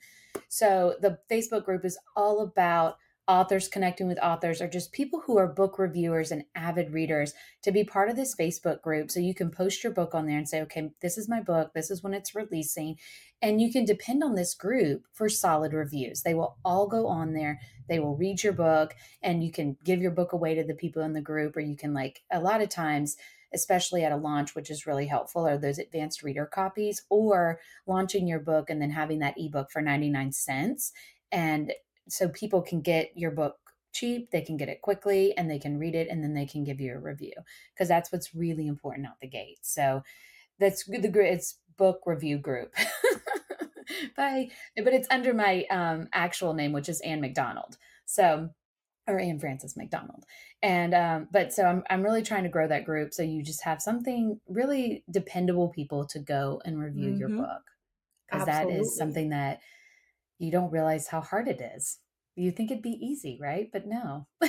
So 0.47 0.95
the 1.01 1.17
Facebook 1.29 1.65
group 1.65 1.83
is 1.83 1.97
all 2.15 2.41
about 2.41 2.95
authors 3.31 3.69
connecting 3.69 4.09
with 4.09 4.19
authors 4.19 4.61
or 4.61 4.67
just 4.67 4.91
people 4.91 5.21
who 5.25 5.37
are 5.37 5.47
book 5.47 5.79
reviewers 5.79 6.31
and 6.31 6.43
avid 6.53 6.91
readers 6.91 7.33
to 7.61 7.71
be 7.71 7.81
part 7.81 8.09
of 8.09 8.17
this 8.17 8.35
Facebook 8.35 8.81
group. 8.81 9.09
So 9.09 9.21
you 9.21 9.33
can 9.33 9.49
post 9.49 9.85
your 9.85 9.93
book 9.93 10.13
on 10.13 10.27
there 10.27 10.37
and 10.37 10.49
say, 10.49 10.61
okay, 10.63 10.91
this 11.01 11.17
is 11.17 11.29
my 11.29 11.39
book, 11.39 11.71
this 11.73 11.89
is 11.89 12.03
when 12.03 12.13
it's 12.13 12.35
releasing. 12.35 12.97
And 13.41 13.61
you 13.61 13.71
can 13.71 13.85
depend 13.85 14.21
on 14.21 14.35
this 14.35 14.53
group 14.53 15.05
for 15.13 15.29
solid 15.29 15.71
reviews. 15.71 16.23
They 16.23 16.33
will 16.33 16.57
all 16.65 16.87
go 16.87 17.07
on 17.07 17.31
there, 17.31 17.61
they 17.87 17.99
will 17.99 18.17
read 18.17 18.43
your 18.43 18.51
book, 18.51 18.95
and 19.21 19.41
you 19.41 19.51
can 19.51 19.77
give 19.85 20.01
your 20.01 20.11
book 20.11 20.33
away 20.33 20.53
to 20.55 20.65
the 20.65 20.73
people 20.73 21.01
in 21.01 21.13
the 21.13 21.21
group, 21.21 21.55
or 21.55 21.61
you 21.61 21.77
can, 21.77 21.93
like, 21.93 22.23
a 22.33 22.41
lot 22.41 22.61
of 22.61 22.67
times, 22.67 23.15
especially 23.53 24.03
at 24.03 24.11
a 24.11 24.17
launch, 24.17 24.55
which 24.55 24.69
is 24.69 24.85
really 24.85 25.07
helpful, 25.07 25.47
are 25.47 25.57
those 25.57 25.79
advanced 25.79 26.21
reader 26.21 26.45
copies 26.45 27.03
or 27.09 27.61
launching 27.87 28.27
your 28.27 28.39
book 28.39 28.69
and 28.69 28.81
then 28.81 28.91
having 28.91 29.19
that 29.19 29.35
ebook 29.37 29.71
for 29.71 29.81
99 29.81 30.33
cents. 30.33 30.91
And 31.31 31.71
so 32.11 32.29
people 32.29 32.61
can 32.61 32.81
get 32.81 33.11
your 33.15 33.31
book 33.31 33.57
cheap, 33.93 34.31
they 34.31 34.41
can 34.41 34.57
get 34.57 34.69
it 34.69 34.81
quickly, 34.81 35.35
and 35.37 35.49
they 35.49 35.59
can 35.59 35.77
read 35.77 35.95
it, 35.95 36.07
and 36.09 36.23
then 36.23 36.33
they 36.33 36.45
can 36.45 36.63
give 36.63 36.79
you 36.79 36.93
a 36.93 36.99
review 36.99 37.33
because 37.73 37.87
that's 37.87 38.11
what's 38.11 38.33
really 38.35 38.67
important 38.67 39.07
out 39.07 39.19
the 39.21 39.27
gate. 39.27 39.59
So 39.61 40.03
that's 40.59 40.85
the 40.85 41.11
it's 41.19 41.57
book 41.77 42.01
review 42.05 42.37
group. 42.37 42.73
Bye, 44.15 44.49
but 44.77 44.93
it's 44.93 45.07
under 45.11 45.33
my 45.33 45.65
um, 45.69 46.07
actual 46.13 46.53
name, 46.53 46.71
which 46.71 46.89
is 46.89 47.01
Ann 47.01 47.21
McDonald. 47.21 47.77
So 48.05 48.49
or 49.07 49.19
Ann 49.19 49.39
Frances 49.39 49.75
McDonald. 49.75 50.25
And 50.61 50.93
um, 50.93 51.27
but 51.31 51.53
so 51.53 51.63
I'm 51.65 51.83
I'm 51.89 52.03
really 52.03 52.21
trying 52.21 52.43
to 52.43 52.49
grow 52.49 52.67
that 52.67 52.85
group 52.85 53.13
so 53.13 53.23
you 53.23 53.43
just 53.43 53.63
have 53.63 53.81
something 53.81 54.39
really 54.47 55.03
dependable 55.09 55.69
people 55.69 56.05
to 56.07 56.19
go 56.19 56.61
and 56.65 56.79
review 56.79 57.09
mm-hmm. 57.09 57.19
your 57.19 57.29
book 57.29 57.63
because 58.29 58.45
that 58.45 58.69
is 58.69 58.95
something 58.95 59.29
that 59.29 59.59
you 60.41 60.51
don't 60.51 60.71
realize 60.71 61.07
how 61.07 61.21
hard 61.21 61.47
it 61.47 61.61
is. 61.75 61.99
You 62.35 62.51
think 62.51 62.71
it'd 62.71 62.81
be 62.81 62.97
easy, 62.99 63.37
right? 63.39 63.69
But 63.71 63.85
no. 63.85 64.25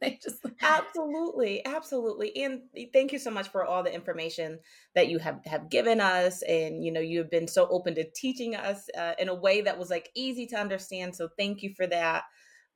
they 0.00 0.18
just 0.22 0.44
absolutely 0.60 1.64
absolutely 1.64 2.36
and 2.42 2.62
thank 2.92 3.12
you 3.12 3.18
so 3.18 3.30
much 3.30 3.48
for 3.48 3.64
all 3.64 3.82
the 3.82 3.94
information 3.94 4.58
that 4.94 5.08
you 5.08 5.18
have 5.18 5.40
have 5.46 5.70
given 5.70 6.00
us 6.00 6.42
and 6.42 6.84
you 6.84 6.92
know 6.92 7.00
you 7.00 7.18
have 7.18 7.30
been 7.30 7.46
so 7.46 7.66
open 7.68 7.94
to 7.94 8.04
teaching 8.10 8.56
us 8.56 8.88
uh, 8.98 9.12
in 9.18 9.28
a 9.28 9.34
way 9.34 9.60
that 9.60 9.78
was 9.78 9.88
like 9.88 10.10
easy 10.14 10.46
to 10.46 10.56
understand 10.56 11.14
so 11.14 11.28
thank 11.38 11.62
you 11.62 11.72
for 11.76 11.86
that 11.86 12.24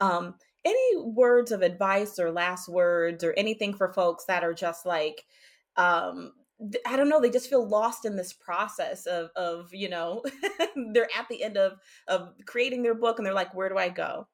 um 0.01 0.35
any 0.65 0.97
words 0.97 1.51
of 1.51 1.61
advice 1.61 2.19
or 2.19 2.31
last 2.31 2.69
words 2.69 3.25
or 3.25 3.35
anything 3.37 3.75
for 3.75 3.93
folks 3.93 4.25
that 4.27 4.45
are 4.45 4.55
just 4.55 4.87
like 4.87 5.25
um 5.77 6.33
I 6.87 6.97
don't 6.97 7.09
know, 7.09 7.21
they 7.21 7.31
just 7.31 7.51
feel 7.51 7.67
lost 7.67 8.05
in 8.05 8.17
this 8.17 8.33
process 8.33 9.07
of 9.07 9.31
of, 9.37 9.73
you 9.73 9.89
know, 9.89 10.23
they're 10.93 11.09
at 11.17 11.29
the 11.29 11.43
end 11.43 11.57
of 11.57 11.79
of 12.09 12.35
creating 12.47 12.83
their 12.83 12.95
book 12.95 13.19
and 13.19 13.27
they're 13.27 13.35
like, 13.35 13.55
where 13.55 13.69
do 13.69 13.79
I 13.79 13.89
go? 13.89 14.27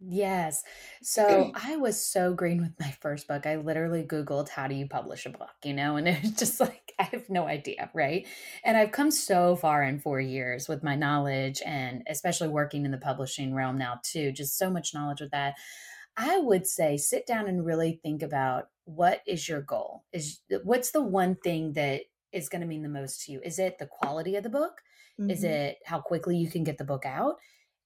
Yes. 0.00 0.62
So 1.02 1.52
I 1.64 1.76
was 1.76 2.00
so 2.00 2.34
green 2.34 2.60
with 2.60 2.72
my 2.78 2.90
first 3.00 3.28
book. 3.28 3.46
I 3.46 3.56
literally 3.56 4.02
Googled, 4.02 4.48
how 4.48 4.68
do 4.68 4.74
you 4.74 4.86
publish 4.86 5.26
a 5.26 5.30
book, 5.30 5.54
you 5.64 5.74
know? 5.74 5.96
And 5.96 6.08
it's 6.24 6.38
just 6.38 6.60
like, 6.60 6.92
I 6.98 7.04
have 7.04 7.28
no 7.28 7.46
idea. 7.46 7.90
Right. 7.94 8.26
And 8.64 8.76
I've 8.76 8.92
come 8.92 9.10
so 9.10 9.56
far 9.56 9.82
in 9.82 9.98
four 9.98 10.20
years 10.20 10.68
with 10.68 10.82
my 10.82 10.96
knowledge 10.96 11.62
and 11.64 12.02
especially 12.08 12.48
working 12.48 12.84
in 12.84 12.90
the 12.90 12.98
publishing 12.98 13.54
realm 13.54 13.78
now, 13.78 14.00
too. 14.02 14.32
Just 14.32 14.58
so 14.58 14.70
much 14.70 14.94
knowledge 14.94 15.20
with 15.20 15.30
that. 15.30 15.54
I 16.16 16.38
would 16.38 16.66
say 16.66 16.96
sit 16.96 17.26
down 17.26 17.48
and 17.48 17.64
really 17.64 18.00
think 18.02 18.22
about 18.22 18.68
what 18.84 19.20
is 19.26 19.48
your 19.48 19.60
goal? 19.60 20.04
Is 20.12 20.40
what's 20.64 20.90
the 20.90 21.02
one 21.02 21.36
thing 21.36 21.74
that 21.74 22.02
is 22.32 22.48
going 22.48 22.62
to 22.62 22.66
mean 22.66 22.82
the 22.82 22.88
most 22.88 23.24
to 23.24 23.32
you? 23.32 23.40
Is 23.44 23.58
it 23.58 23.78
the 23.78 23.86
quality 23.86 24.36
of 24.36 24.42
the 24.42 24.50
book? 24.50 24.80
Mm-hmm. 25.20 25.30
Is 25.30 25.44
it 25.44 25.78
how 25.84 26.00
quickly 26.00 26.36
you 26.36 26.50
can 26.50 26.64
get 26.64 26.78
the 26.78 26.84
book 26.84 27.04
out? 27.04 27.36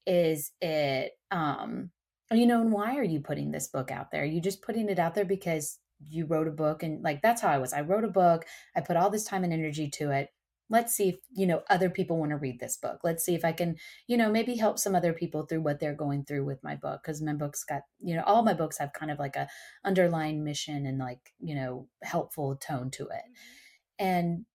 Is 0.06 0.52
it 0.60 1.12
um 1.30 1.90
you 2.32 2.46
know, 2.46 2.60
and 2.60 2.72
why 2.72 2.96
are 2.96 3.04
you 3.04 3.20
putting 3.20 3.50
this 3.50 3.66
book 3.66 3.90
out 3.90 4.12
there? 4.12 4.22
Are 4.22 4.26
you 4.26 4.40
just 4.40 4.62
putting 4.62 4.88
it 4.88 5.00
out 5.00 5.16
there 5.16 5.24
because 5.24 5.78
you 6.08 6.26
wrote 6.26 6.48
a 6.48 6.52
book 6.52 6.82
and 6.82 7.02
like 7.02 7.22
that's 7.22 7.42
how 7.42 7.48
I 7.48 7.58
was. 7.58 7.72
I 7.72 7.80
wrote 7.80 8.04
a 8.04 8.08
book, 8.08 8.46
I 8.76 8.80
put 8.80 8.96
all 8.96 9.10
this 9.10 9.24
time 9.24 9.44
and 9.44 9.52
energy 9.52 9.90
to 9.90 10.10
it. 10.12 10.28
Let's 10.70 10.94
see 10.94 11.10
if, 11.10 11.16
you 11.32 11.46
know, 11.46 11.62
other 11.68 11.90
people 11.90 12.18
want 12.18 12.30
to 12.30 12.36
read 12.36 12.60
this 12.60 12.76
book. 12.76 13.00
Let's 13.04 13.24
see 13.24 13.34
if 13.34 13.44
I 13.44 13.52
can, 13.52 13.76
you 14.06 14.16
know, 14.16 14.30
maybe 14.30 14.54
help 14.54 14.78
some 14.78 14.94
other 14.94 15.12
people 15.12 15.44
through 15.44 15.62
what 15.62 15.80
they're 15.80 15.94
going 15.94 16.24
through 16.24 16.44
with 16.46 16.62
my 16.62 16.76
book 16.76 17.02
cuz 17.02 17.20
my 17.20 17.34
books 17.34 17.64
got, 17.64 17.82
you 17.98 18.14
know, 18.14 18.22
all 18.24 18.42
my 18.42 18.54
books 18.54 18.78
have 18.78 18.92
kind 18.92 19.10
of 19.10 19.18
like 19.18 19.36
a 19.36 19.48
underlying 19.84 20.44
mission 20.44 20.86
and 20.86 20.98
like, 20.98 21.34
you 21.40 21.54
know, 21.54 21.88
helpful 22.02 22.56
tone 22.56 22.90
to 22.92 23.04
it. 23.04 23.24
Mm-hmm. 23.24 24.06
And 24.06 24.46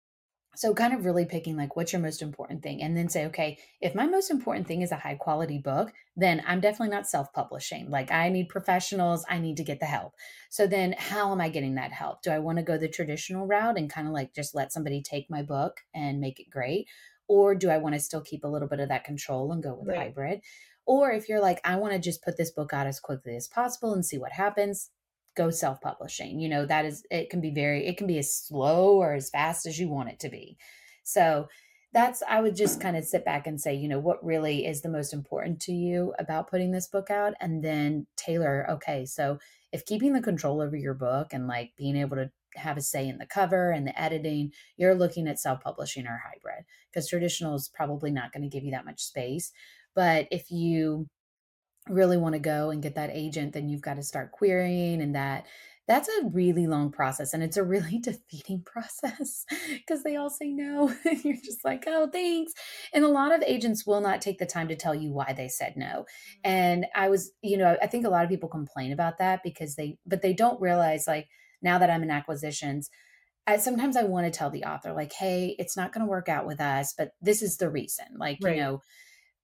so 0.56 0.74
kind 0.74 0.94
of 0.94 1.06
really 1.06 1.26
picking 1.26 1.56
like 1.56 1.76
what's 1.76 1.94
your 1.94 2.02
most 2.02 2.22
important 2.22 2.64
thing 2.64 2.82
and 2.82 2.96
then 2.96 3.10
say 3.10 3.26
okay 3.26 3.58
if 3.82 3.96
my 3.96 4.06
most 4.06 4.32
important 4.32 4.68
thing 4.68 4.82
is 4.82 4.92
a 4.92 4.96
high 4.96 5.16
quality 5.16 5.58
book 5.58 5.94
then 6.18 6.42
i'm 6.48 6.62
definitely 6.62 6.94
not 6.96 7.08
self-publishing. 7.08 7.90
Like 7.90 8.12
i 8.12 8.30
need 8.30 8.50
professionals 8.50 9.26
i 9.30 9.38
need 9.40 9.58
to 9.58 9.64
get 9.64 9.80
the 9.80 9.86
help. 9.86 10.14
So 10.50 10.68
then 10.68 10.96
how 10.98 11.32
am 11.32 11.42
i 11.42 11.50
getting 11.50 11.76
that 11.76 11.92
help? 11.92 12.22
Do 12.22 12.32
i 12.32 12.40
want 12.40 12.58
to 12.58 12.64
go 12.64 12.78
the 12.78 12.88
traditional 12.88 13.48
route 13.48 13.78
and 13.78 13.90
kind 13.90 14.08
of 14.08 14.14
like 14.14 14.34
just 14.34 14.56
let 14.56 14.72
somebody 14.72 15.02
take 15.02 15.30
my 15.30 15.42
book 15.42 15.82
and 15.94 16.20
make 16.20 16.40
it 16.40 16.50
great? 16.50 16.88
Or 17.28 17.56
do 17.56 17.70
i 17.70 17.78
want 17.78 17.96
to 17.96 18.00
still 18.00 18.22
keep 18.22 18.44
a 18.44 18.48
little 18.48 18.68
bit 18.68 18.80
of 18.80 18.90
that 18.90 19.04
control 19.04 19.52
and 19.52 19.64
go 19.64 19.76
with 19.76 19.90
right. 19.90 19.98
hybrid? 19.98 20.42
Or 20.86 21.12
if 21.12 21.28
you're 21.28 21.42
like 21.42 21.60
i 21.64 21.76
want 21.76 21.94
to 21.94 22.00
just 22.00 22.24
put 22.24 22.38
this 22.38 22.52
book 22.52 22.74
out 22.74 22.88
as 22.88 23.00
quickly 23.00 23.36
as 23.36 23.48
possible 23.48 23.94
and 23.94 24.06
see 24.06 24.18
what 24.18 24.32
happens 24.32 24.92
go 25.36 25.50
self-publishing 25.50 26.40
you 26.40 26.50
know 26.50 26.66
that 26.66 26.86
is 26.86 27.06
it 27.12 27.30
can 27.30 27.42
be 27.42 27.52
very 27.52 27.86
it 27.86 27.98
can 27.98 28.08
be 28.08 28.18
as 28.18 28.34
slow 28.34 28.96
or 28.96 29.14
as 29.14 29.30
fast 29.30 29.66
as 29.66 29.80
you 29.80 29.90
want 29.90 30.10
it 30.10 30.20
to 30.20 30.30
be. 30.30 30.58
So 31.04 31.48
that's 31.94 32.22
i 32.28 32.42
would 32.42 32.58
just 32.58 32.82
kind 32.82 32.98
of 32.98 33.06
sit 33.06 33.24
back 33.24 33.48
and 33.48 33.62
say 33.62 33.74
you 33.74 33.88
know 33.88 34.00
what 34.00 34.26
really 34.26 34.66
is 34.66 34.82
the 34.82 34.90
most 34.90 35.14
important 35.14 35.62
to 35.62 35.72
you 35.72 36.14
about 36.20 36.50
putting 36.50 36.72
this 36.72 36.88
book 36.88 37.10
out? 37.10 37.34
And 37.40 37.64
then 37.64 38.08
tailor 38.16 38.66
okay 38.70 39.06
so 39.06 39.40
if 39.72 39.86
keeping 39.86 40.14
the 40.14 40.22
control 40.22 40.62
over 40.62 40.76
your 40.76 40.94
book 40.94 41.34
and 41.34 41.48
like 41.48 41.74
being 41.78 41.98
able 41.98 42.18
to 42.18 42.32
have 42.56 42.78
a 42.78 42.82
say 42.82 43.08
in 43.08 43.18
the 43.18 43.26
cover 43.26 43.72
and 43.72 43.86
the 43.86 44.02
editing 44.02 44.52
you're 44.78 44.96
looking 44.96 45.28
at 45.28 45.40
self-publishing 45.40 46.08
or 46.08 46.22
hybrid 46.26 46.66
because 46.90 47.10
traditional 47.10 47.56
is 47.56 47.70
probably 47.74 48.12
not 48.12 48.32
going 48.32 48.44
to 48.44 48.50
give 48.50 48.64
you 48.64 48.72
that 48.72 48.86
much 48.86 49.04
space. 49.04 49.52
But 49.94 50.28
if 50.32 50.52
you 50.52 51.08
really 51.90 52.18
want 52.18 52.34
to 52.34 52.40
go 52.40 52.72
and 52.72 52.82
get 52.82 52.96
that 52.96 53.12
agent, 53.12 53.54
then 53.54 53.70
you've 53.70 53.82
got 53.82 53.96
to 53.96 54.04
start 54.04 54.32
querying 54.32 55.02
and 55.02 55.16
that 55.16 55.46
that's 55.88 56.10
a 56.10 56.26
really 56.26 56.66
long 56.66 56.92
process 56.92 57.34
and 57.34 57.44
it's 57.44 57.58
a 57.58 57.64
really 57.64 58.00
defeating 58.04 58.62
process 58.62 59.46
because 59.72 60.04
they 60.04 60.16
all 60.16 60.30
say 60.30 60.52
no 60.52 60.94
and 61.06 61.24
you're 61.24 61.36
just 61.44 61.64
like 61.64 61.84
oh 61.88 62.10
thanks 62.12 62.54
and 62.94 63.04
a 63.04 63.10
lot 63.10 63.34
of 63.34 63.44
agents 63.44 63.86
will 63.86 64.02
not 64.02 64.22
take 64.22 64.38
the 64.38 64.46
time 64.46 64.68
to 64.68 64.76
tell 64.76 64.96
you 64.96 65.12
why 65.12 65.34
they 65.34 65.48
said 65.48 65.74
no 65.76 65.86
mm. 65.86 66.06
and 66.44 66.86
i 66.96 67.10
was 67.10 67.32
you 67.42 67.58
know 67.58 67.78
i 67.82 67.88
think 67.88 68.06
a 68.06 68.10
lot 68.10 68.24
of 68.24 68.30
people 68.30 68.50
complain 68.50 68.92
about 68.92 69.18
that 69.18 69.42
because 69.44 69.76
they 69.76 69.98
but 70.06 70.22
they 70.22 70.34
don't 70.34 70.62
realize 70.62 71.06
like 71.08 71.28
now 71.62 71.78
that 71.78 71.90
i'm 71.90 72.04
in 72.04 72.12
acquisitions 72.12 72.90
I, 73.48 73.58
sometimes 73.58 73.96
i 73.96 74.04
want 74.04 74.26
to 74.26 74.38
tell 74.38 74.50
the 74.50 74.64
author 74.64 74.94
like 74.94 75.14
hey 75.14 75.56
it's 75.60 75.78
not 75.78 75.92
going 75.92 76.06
to 76.06 76.10
work 76.10 76.30
out 76.30 76.48
with 76.48 76.60
us 76.60 76.94
but 76.98 77.12
this 77.22 77.42
is 77.42 77.58
the 77.58 77.70
reason 77.70 78.06
like 78.18 78.40
right. 78.42 78.56
you 78.56 78.62
know 78.62 78.82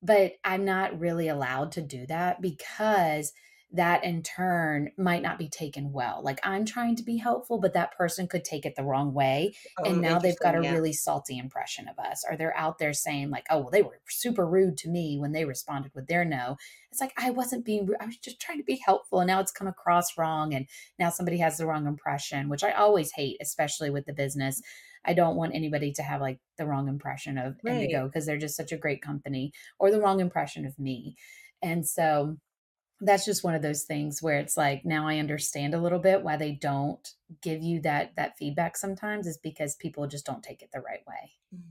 but 0.01 0.33
I'm 0.43 0.65
not 0.65 0.99
really 0.99 1.27
allowed 1.27 1.71
to 1.73 1.81
do 1.81 2.05
that 2.07 2.41
because 2.41 3.33
that 3.73 4.03
in 4.03 4.21
turn 4.21 4.91
might 4.97 5.21
not 5.21 5.37
be 5.37 5.47
taken 5.47 5.93
well. 5.93 6.21
Like 6.23 6.39
I'm 6.43 6.65
trying 6.65 6.95
to 6.97 7.03
be 7.03 7.17
helpful, 7.17 7.59
but 7.59 7.73
that 7.73 7.95
person 7.95 8.27
could 8.27 8.43
take 8.43 8.65
it 8.65 8.75
the 8.75 8.83
wrong 8.83 9.13
way. 9.13 9.53
Oh, 9.79 9.89
and 9.89 10.01
now 10.01 10.19
they've 10.19 10.37
got 10.39 10.57
a 10.57 10.63
yeah. 10.63 10.73
really 10.73 10.93
salty 10.93 11.37
impression 11.37 11.87
of 11.87 11.97
us. 11.97 12.23
Or 12.29 12.35
they're 12.35 12.57
out 12.57 12.79
there 12.79 12.93
saying, 12.93 13.29
like, 13.29 13.45
oh, 13.49 13.59
well, 13.59 13.69
they 13.69 13.81
were 13.81 13.99
super 14.09 14.45
rude 14.45 14.77
to 14.79 14.89
me 14.89 15.17
when 15.17 15.31
they 15.31 15.45
responded 15.45 15.91
with 15.95 16.07
their 16.07 16.25
no. 16.25 16.57
It's 16.91 16.99
like, 16.99 17.13
I 17.17 17.29
wasn't 17.29 17.65
being 17.65 17.85
rude. 17.85 17.97
I 18.01 18.05
was 18.05 18.17
just 18.17 18.41
trying 18.41 18.57
to 18.57 18.65
be 18.65 18.81
helpful. 18.85 19.21
And 19.21 19.27
now 19.27 19.39
it's 19.39 19.53
come 19.53 19.67
across 19.67 20.17
wrong. 20.17 20.53
And 20.53 20.67
now 20.99 21.09
somebody 21.09 21.37
has 21.37 21.57
the 21.57 21.65
wrong 21.65 21.87
impression, 21.87 22.49
which 22.49 22.65
I 22.65 22.71
always 22.71 23.13
hate, 23.13 23.37
especially 23.41 23.89
with 23.89 24.05
the 24.05 24.13
business. 24.13 24.61
I 25.05 25.13
don't 25.13 25.35
want 25.35 25.55
anybody 25.55 25.91
to 25.93 26.03
have 26.03 26.21
like 26.21 26.39
the 26.57 26.65
wrong 26.65 26.87
impression 26.87 27.37
of 27.37 27.55
right. 27.63 27.75
Indigo 27.75 28.05
because 28.05 28.25
they're 28.25 28.37
just 28.37 28.55
such 28.55 28.71
a 28.71 28.77
great 28.77 29.01
company 29.01 29.51
or 29.79 29.91
the 29.91 29.99
wrong 29.99 30.19
impression 30.19 30.65
of 30.65 30.77
me. 30.77 31.15
And 31.61 31.87
so 31.87 32.37
that's 33.01 33.25
just 33.25 33.43
one 33.43 33.55
of 33.55 33.63
those 33.63 33.83
things 33.83 34.21
where 34.21 34.37
it's 34.37 34.55
like 34.55 34.85
now 34.85 35.07
I 35.07 35.17
understand 35.17 35.73
a 35.73 35.81
little 35.81 35.99
bit 35.99 36.21
why 36.21 36.37
they 36.37 36.51
don't 36.51 37.07
give 37.41 37.63
you 37.63 37.81
that 37.81 38.15
that 38.15 38.37
feedback 38.37 38.77
sometimes 38.77 39.25
is 39.25 39.37
because 39.37 39.75
people 39.75 40.05
just 40.07 40.25
don't 40.25 40.43
take 40.43 40.61
it 40.61 40.69
the 40.71 40.81
right 40.81 41.01
way. 41.07 41.31
Mm. 41.55 41.61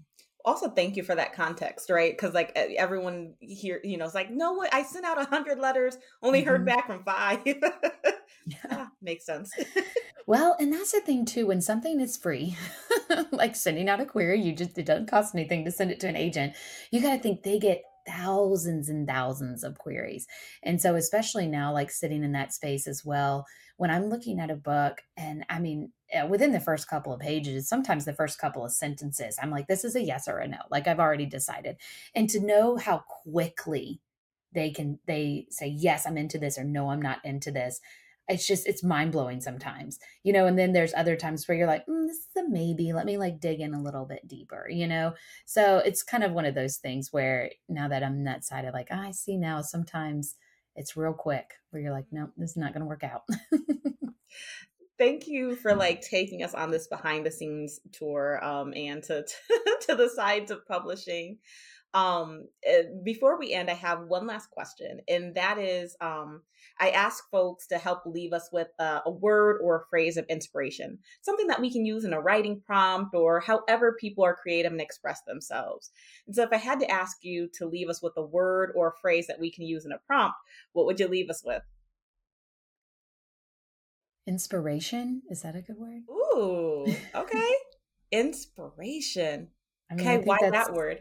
Also, 0.45 0.71
thank 0.71 0.97
you 0.97 1.03
for 1.03 1.15
that 1.15 1.35
context, 1.35 1.91
right? 1.91 2.13
Because 2.13 2.33
like 2.33 2.53
everyone 2.57 3.35
here, 3.41 3.79
you 3.85 3.99
know, 3.99 4.07
it's 4.07 4.15
like, 4.15 4.31
no, 4.31 4.65
I 4.73 4.83
sent 4.83 5.05
out 5.05 5.21
a 5.21 5.27
hundred 5.27 5.59
letters, 5.59 5.99
only 6.23 6.41
mm-hmm. 6.41 6.49
heard 6.49 6.67
back 6.67 6.87
from 6.87 7.05
five. 7.05 7.41
yeah. 7.45 7.55
ah, 8.71 8.89
makes 9.03 9.27
sense. 9.27 9.53
Well, 10.27 10.57
and 10.61 10.73
that's 10.73 10.93
the 10.93 11.01
thing 11.01 11.25
too. 11.25 11.47
When 11.47 11.61
something 11.61 12.01
is 12.01 12.17
free, 12.17 12.57
like 13.33 13.57
sending 13.57 13.89
out 13.89 14.01
a 14.01 14.07
query, 14.07 14.41
you 14.41 14.53
just 14.55 14.79
it 14.79 14.87
doesn't 14.87 15.11
cost 15.11 15.35
anything 15.35 15.65
to 15.65 15.71
send 15.71 15.91
it 15.91 16.01
to 16.01 16.09
an 16.09 16.17
agent. 16.17 16.55
You 16.91 17.01
got 17.01 17.17
to 17.17 17.23
think 17.23 17.43
they 17.43 17.59
get 17.59 17.83
thousands 18.07 18.89
and 18.89 19.07
thousands 19.07 19.65
of 19.65 19.79
queries. 19.79 20.27
And 20.63 20.81
so, 20.81 20.95
especially 20.95 21.47
now, 21.47 21.73
like 21.73 21.91
sitting 21.91 22.25
in 22.25 22.33
that 22.33 22.53
space 22.53 22.87
as 22.87 23.05
well, 23.05 23.47
when 23.77 23.91
I'm 23.91 24.09
looking 24.09 24.41
at 24.41 24.51
a 24.51 24.57
book, 24.57 24.99
and 25.17 25.45
I 25.49 25.59
mean, 25.59 25.93
eh, 26.11 26.25
within 26.25 26.53
the 26.53 26.61
first 26.61 26.89
couple 26.89 27.13
of 27.13 27.21
pages, 27.21 27.69
sometimes 27.69 28.05
the 28.05 28.13
first 28.13 28.39
couple 28.39 28.65
of 28.65 28.73
sentences, 28.73 29.39
I'm 29.41 29.51
like, 29.51 29.69
this 29.69 29.85
is 29.85 29.97
a 29.97 30.03
yes 30.03 30.29
or 30.29 30.39
a 30.39 30.49
no. 30.49 30.59
Like 30.71 30.87
I've 30.87 31.01
already 31.01 31.27
decided. 31.27 31.77
And 32.15 32.29
to 32.31 32.41
know 32.41 32.77
how 32.77 33.05
quickly 33.25 34.01
they 34.53 34.71
can, 34.71 34.99
they 35.07 35.47
say, 35.51 35.69
yes, 35.69 36.07
I'm 36.07 36.19
into 36.19 36.39
this, 36.39 36.59
or 36.59 36.65
no, 36.65 36.91
I'm 36.91 37.03
not 37.03 37.25
into 37.25 37.51
this 37.51 37.81
it's 38.31 38.47
just 38.47 38.67
it's 38.67 38.83
mind 38.83 39.13
blowing 39.13 39.41
sometimes, 39.41 39.99
you 40.23 40.33
know. 40.33 40.47
And 40.47 40.59
then 40.59 40.73
there's 40.73 40.95
other 40.95 41.17
times 41.17 41.47
where 41.47 41.59
you're 41.59 41.67
like, 41.67 41.85
mm, 41.87 42.07
this 42.07 42.17
is 42.17 42.27
a 42.39 42.49
maybe. 42.49 42.93
Let 42.93 43.07
me 43.07 43.19
like 43.19 43.41
dig 43.41 43.61
in 43.61 43.75
a 43.75 43.83
little 43.83 44.07
bit 44.07 44.27
deeper, 44.27 44.69
you 44.71 44.87
know. 44.87 45.15
So 45.47 45.79
it's 45.79 46.03
kind 46.03 46.25
of 46.25 46.33
one 46.33 46.45
of 46.45 46.55
those 46.55 46.77
things 46.77 47.09
where 47.11 47.51
now 47.69 47.89
that 47.89 48.03
I'm 48.03 48.25
that 48.25 48.45
side 48.45 48.65
of 48.65 48.73
like, 48.73 48.89
oh, 48.91 48.99
I 48.99 49.11
see 49.11 49.37
now. 49.37 49.61
Sometimes 49.61 50.37
it's 50.77 50.97
real 50.97 51.13
quick 51.13 51.55
where 51.71 51.83
you're 51.83 51.93
like, 51.93 52.07
no, 52.13 52.31
this 52.37 52.51
is 52.51 52.57
not 52.57 52.73
going 52.73 52.83
to 52.83 52.87
work 52.87 53.05
out. 53.05 53.23
Thank 54.99 55.27
you 55.27 55.57
for 55.57 55.75
like 55.75 56.03
taking 56.03 56.43
us 56.43 56.55
on 56.55 56.71
this 56.71 56.87
behind 56.87 57.25
the 57.25 57.31
scenes 57.31 57.81
tour 57.91 58.43
um, 58.45 58.73
and 58.77 59.03
to 59.05 59.25
to 59.87 59.95
the 59.95 60.11
sides 60.15 60.51
of 60.51 60.67
publishing. 60.67 61.39
Um, 61.93 62.47
eh, 62.65 62.83
before 63.05 63.39
we 63.39 63.53
end, 63.53 63.69
I 63.69 63.75
have 63.75 64.03
one 64.03 64.27
last 64.27 64.51
question, 64.51 65.01
and 65.09 65.35
that 65.35 65.59
is 65.59 65.97
um, 66.01 66.43
I 66.79 66.91
ask 66.91 67.29
folks 67.31 67.67
to 67.69 67.79
help 67.79 68.03
leave 68.07 68.33
us 68.33 68.49
with 68.53 68.69
a, 68.79 69.03
a 69.07 69.11
word 69.11 69.61
or 69.63 69.77
a 69.77 69.87
phrase 69.91 70.17
of 70.17 70.25
inspiration, 70.29 70.99
something 71.21 71.49
that 71.49 71.61
we 71.61 71.71
can 71.71 71.85
use 71.85 72.05
in 72.05 72.13
a 72.13 72.21
writing 72.21 72.63
prompt 72.65 73.15
or 73.15 73.41
however 73.41 73.97
people 74.01 74.25
are 74.25 74.37
creative 74.37 74.71
and 74.71 74.81
express 74.81 75.23
themselves. 75.27 75.91
And 76.27 76.37
so, 76.37 76.45
if 76.45 76.51
I 76.53 76.57
had 76.57 76.81
to 76.81 76.91
ask 76.91 77.19
you 77.23 77.49
to 77.55 77.67
leave 77.67 77.89
us 77.89 78.03
with 78.03 78.13
a 78.17 78.23
word 78.23 78.73
or 78.77 78.89
a 78.89 79.01
phrase 79.01 79.27
that 79.27 79.41
we 79.41 79.51
can 79.51 79.65
use 79.65 79.85
in 79.85 79.93
a 79.93 79.99
prompt, 80.07 80.37
what 80.73 80.87
would 80.87 81.01
you 81.01 81.09
leave 81.09 81.29
us 81.29 81.43
with? 81.45 81.63
Inspiration? 84.27 85.23
Is 85.29 85.43
that 85.43 85.57
a 85.57 85.61
good 85.61 85.77
word? 85.77 86.03
Ooh, 86.09 86.87
okay. 87.15 87.51
Inspiration. 88.13 89.49
I 89.91 89.95
mean, 89.95 90.07
okay, 90.07 90.23
why 90.25 90.39
that 90.51 90.73
word? 90.73 91.01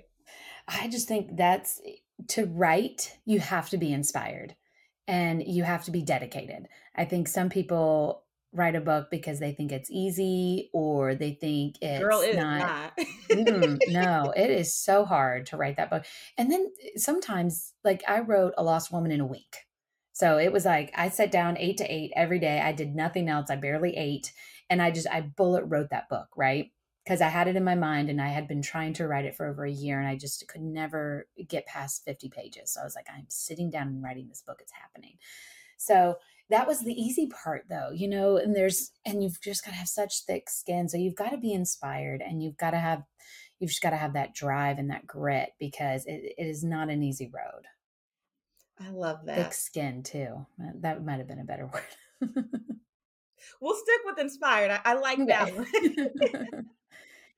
I 0.70 0.88
just 0.88 1.08
think 1.08 1.36
that's 1.36 1.82
to 2.30 2.46
write, 2.46 3.18
you 3.26 3.40
have 3.40 3.70
to 3.70 3.78
be 3.78 3.92
inspired 3.92 4.56
and 5.08 5.44
you 5.46 5.64
have 5.64 5.86
to 5.86 5.92
be 5.92 6.02
dedicated. 6.02 6.68
I 6.96 7.06
think 7.06 7.28
some 7.28 7.50
people 7.50 8.24
write 8.52 8.76
a 8.76 8.82
book 8.82 9.10
because 9.12 9.40
they 9.40 9.52
think 9.52 9.72
it's 9.72 9.92
easy 9.92 10.70
or 10.74 11.16
they 11.16 11.32
think 11.34 11.76
it's 11.82 12.04
Girl, 12.04 12.22
it 12.22 12.36
not. 12.36 12.94
not. 13.30 13.80
no, 13.88 14.34
it 14.36 14.50
is 14.50 14.74
so 14.74 15.06
hard 15.06 15.48
to 15.48 15.58
write 15.58 15.78
that 15.78 15.90
book. 15.90 16.06
And 16.38 16.52
then 16.52 16.72
eh, 16.84 16.90
sometimes, 16.98 17.74
like, 17.84 18.04
I 18.08 18.20
wrote 18.20 18.54
A 18.58 18.64
Lost 18.64 18.92
Woman 18.92 19.12
in 19.12 19.22
a 19.22 19.26
week. 19.26 19.58
So 20.14 20.38
it 20.38 20.52
was 20.52 20.66
like 20.66 20.92
I 20.96 21.10
sat 21.10 21.32
down 21.32 21.58
eight 21.58 21.78
to 21.78 21.86
eight 21.86 22.12
every 22.16 22.40
day. 22.40 22.60
I 22.60 22.74
did 22.74 22.94
nothing 22.94 23.30
else. 23.30 23.50
I 23.50 23.56
barely 23.56 23.96
ate. 23.96 24.34
And 24.70 24.82
I 24.82 24.92
just, 24.92 25.08
I 25.10 25.22
bullet 25.22 25.64
wrote 25.66 25.92
that 25.92 26.10
book, 26.10 26.28
right? 26.36 26.72
Because 27.10 27.22
I 27.22 27.30
had 27.30 27.48
it 27.48 27.56
in 27.56 27.64
my 27.64 27.74
mind 27.74 28.12
and 28.12 28.22
I 28.22 28.28
had 28.28 28.48
been 28.48 28.62
trying 28.62 28.94
to 28.94 29.08
write 29.08 29.26
it 29.26 29.36
for 29.36 29.48
over 29.48 29.66
a 29.66 29.72
year 29.72 29.98
and 29.98 30.08
I 30.08 30.16
just 30.16 30.48
could 30.48 30.62
never 30.62 31.28
get 31.48 31.66
past 31.66 32.06
50 32.06 32.30
pages. 32.30 32.72
So 32.72 32.82
I 32.82 32.84
was 32.84 32.96
like, 32.96 33.08
I'm 33.12 33.26
sitting 33.30 33.72
down 33.72 33.88
and 33.88 34.04
writing 34.04 34.28
this 34.30 34.44
book. 34.46 34.60
It's 34.62 34.72
happening. 34.72 35.18
So 35.78 36.18
that 36.52 36.68
was 36.68 36.82
the 36.82 36.94
easy 36.94 37.28
part 37.28 37.66
though 37.68 37.92
you 37.92 38.08
know 38.08 38.38
and 38.38 38.56
there's 38.56 38.92
and 39.06 39.24
you've 39.24 39.40
just 39.40 39.64
got 39.64 39.70
to 39.70 39.78
have 39.78 39.88
such 39.88 40.26
thick 40.26 40.50
skin 40.50 40.90
so 40.90 40.98
you've 40.98 41.16
got 41.16 41.30
to 41.30 41.38
be 41.38 41.54
inspired 41.54 42.24
and 42.24 42.42
you've 42.42 42.58
got 42.58 42.72
to 42.72 42.80
have 42.80 43.04
you've 43.60 43.70
just 43.70 43.84
got 43.84 43.92
to 43.92 43.96
have 43.96 44.14
that 44.14 44.34
drive 44.34 44.80
and 44.80 44.90
that 44.90 45.06
grit 45.06 45.52
because 45.60 46.08
it, 46.08 46.34
it 46.40 46.48
is 46.48 46.64
not 46.64 46.90
an 46.90 47.04
easy 47.04 47.28
road 47.32 47.66
I 48.84 48.90
love 48.90 49.26
that. 49.26 49.36
thick 49.36 49.54
skin 49.54 50.02
too 50.02 50.48
uh, 50.60 50.72
that 50.82 51.06
might 51.06 51.20
have 51.20 51.28
been 51.28 51.38
a 51.38 51.44
better 51.44 51.68
word 51.72 51.84
We'll 53.62 53.76
stick 53.76 54.02
with 54.06 54.20
inspired. 54.20 54.72
I, 54.72 54.80
I 54.86 54.94
like 54.96 55.26
that 55.28 55.56
one. 55.56 56.66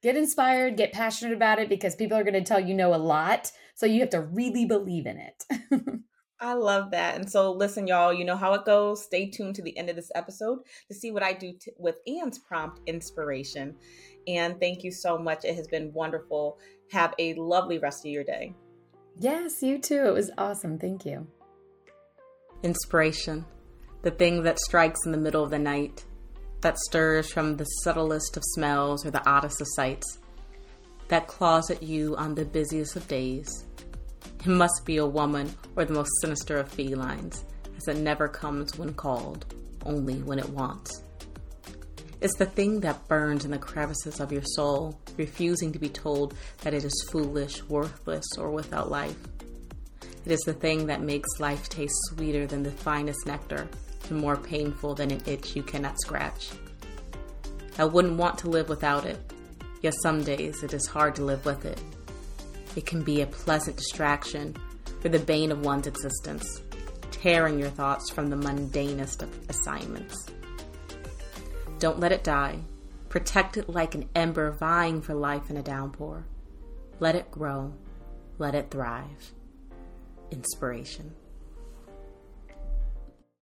get 0.01 0.15
inspired 0.15 0.77
get 0.77 0.91
passionate 0.91 1.33
about 1.33 1.59
it 1.59 1.69
because 1.69 1.95
people 1.95 2.17
are 2.17 2.23
going 2.23 2.33
to 2.33 2.41
tell 2.41 2.59
you 2.59 2.73
know 2.73 2.93
a 2.93 2.97
lot 2.97 3.51
so 3.75 3.85
you 3.85 3.99
have 3.99 4.09
to 4.09 4.21
really 4.21 4.65
believe 4.65 5.05
in 5.05 5.17
it 5.17 5.43
I 6.43 6.55
love 6.55 6.89
that. 6.89 7.17
And 7.17 7.29
so, 7.29 7.51
listen, 7.51 7.85
y'all, 7.85 8.11
you 8.11 8.25
know 8.25 8.35
how 8.35 8.55
it 8.55 8.65
goes. 8.65 9.03
Stay 9.03 9.29
tuned 9.29 9.53
to 9.57 9.61
the 9.61 9.77
end 9.77 9.91
of 9.91 9.95
this 9.95 10.09
episode 10.15 10.57
to 10.87 10.95
see 10.95 11.11
what 11.11 11.21
I 11.21 11.33
do 11.33 11.53
t- 11.53 11.71
with 11.77 11.97
Ann's 12.07 12.39
prompt 12.39 12.79
inspiration. 12.87 13.75
And 14.27 14.59
thank 14.59 14.83
you 14.83 14.91
so 14.91 15.19
much. 15.19 15.45
It 15.45 15.55
has 15.55 15.67
been 15.67 15.93
wonderful. 15.93 16.57
Have 16.91 17.13
a 17.19 17.35
lovely 17.35 17.77
rest 17.77 18.03
of 18.03 18.11
your 18.11 18.23
day. 18.23 18.55
yes 19.19 19.61
you 19.61 19.77
too 19.77 20.03
it 20.07 20.13
was 20.13 20.31
awesome 20.39 20.79
thank 20.79 21.05
you 21.05 21.27
Inspiration, 22.63 23.45
the 24.03 24.11
thing 24.11 24.43
that 24.43 24.59
strikes 24.59 24.99
in 25.05 25.11
the 25.11 25.17
middle 25.17 25.43
of 25.43 25.49
the 25.49 25.59
night, 25.59 26.05
that 26.61 26.77
stirs 26.77 27.31
from 27.31 27.57
the 27.57 27.65
subtlest 27.65 28.37
of 28.37 28.43
smells 28.55 29.05
or 29.05 29.11
the 29.11 29.27
oddest 29.27 29.61
of 29.61 29.67
sights, 29.75 30.19
that 31.07 31.27
claws 31.27 31.69
at 31.69 31.83
you 31.83 32.15
on 32.15 32.35
the 32.35 32.45
busiest 32.45 32.95
of 32.95 33.07
days. 33.07 33.65
It 34.39 34.47
must 34.47 34.85
be 34.85 34.97
a 34.97 35.05
woman 35.05 35.53
or 35.75 35.85
the 35.85 35.93
most 35.93 36.11
sinister 36.21 36.57
of 36.57 36.69
felines, 36.69 37.43
as 37.77 37.87
it 37.87 37.97
never 37.97 38.27
comes 38.27 38.77
when 38.77 38.93
called, 38.93 39.53
only 39.85 40.21
when 40.21 40.39
it 40.39 40.49
wants. 40.49 41.03
It's 42.21 42.37
the 42.37 42.45
thing 42.45 42.79
that 42.81 43.07
burns 43.07 43.45
in 43.45 43.51
the 43.51 43.57
crevices 43.57 44.19
of 44.19 44.31
your 44.31 44.43
soul, 44.43 44.99
refusing 45.17 45.71
to 45.73 45.79
be 45.79 45.89
told 45.89 46.35
that 46.61 46.73
it 46.73 46.83
is 46.83 47.07
foolish, 47.11 47.63
worthless, 47.63 48.25
or 48.37 48.51
without 48.51 48.91
life. 48.91 49.17
It 50.23 50.31
is 50.31 50.41
the 50.41 50.53
thing 50.53 50.85
that 50.85 51.01
makes 51.01 51.39
life 51.39 51.67
taste 51.67 51.95
sweeter 52.09 52.45
than 52.45 52.61
the 52.61 52.71
finest 52.71 53.25
nectar 53.25 53.67
more 54.11 54.37
painful 54.37 54.95
than 54.95 55.11
an 55.11 55.21
itch 55.25 55.55
you 55.55 55.63
cannot 55.63 55.99
scratch. 55.99 56.49
I 57.77 57.85
wouldn't 57.85 58.17
want 58.17 58.37
to 58.39 58.49
live 58.49 58.69
without 58.69 59.05
it, 59.05 59.19
yet 59.81 59.93
some 60.03 60.23
days 60.23 60.63
it 60.63 60.73
is 60.73 60.87
hard 60.87 61.15
to 61.15 61.23
live 61.23 61.45
with 61.45 61.65
it. 61.65 61.81
It 62.75 62.85
can 62.85 63.03
be 63.03 63.21
a 63.21 63.27
pleasant 63.27 63.77
distraction 63.77 64.55
for 64.99 65.09
the 65.09 65.19
bane 65.19 65.51
of 65.51 65.65
one's 65.65 65.87
existence, 65.87 66.61
tearing 67.11 67.59
your 67.59 67.69
thoughts 67.69 68.09
from 68.09 68.29
the 68.29 68.35
mundanest 68.35 69.21
of 69.21 69.49
assignments. 69.49 70.15
Don't 71.79 71.99
let 71.99 72.11
it 72.11 72.23
die. 72.23 72.59
Protect 73.09 73.57
it 73.57 73.69
like 73.69 73.95
an 73.95 74.07
ember 74.15 74.51
vying 74.51 75.01
for 75.01 75.13
life 75.13 75.49
in 75.49 75.57
a 75.57 75.63
downpour. 75.63 76.25
Let 76.99 77.15
it 77.15 77.31
grow. 77.31 77.73
Let 78.37 78.55
it 78.55 78.71
thrive 78.71 79.33
inspiration. 80.31 81.13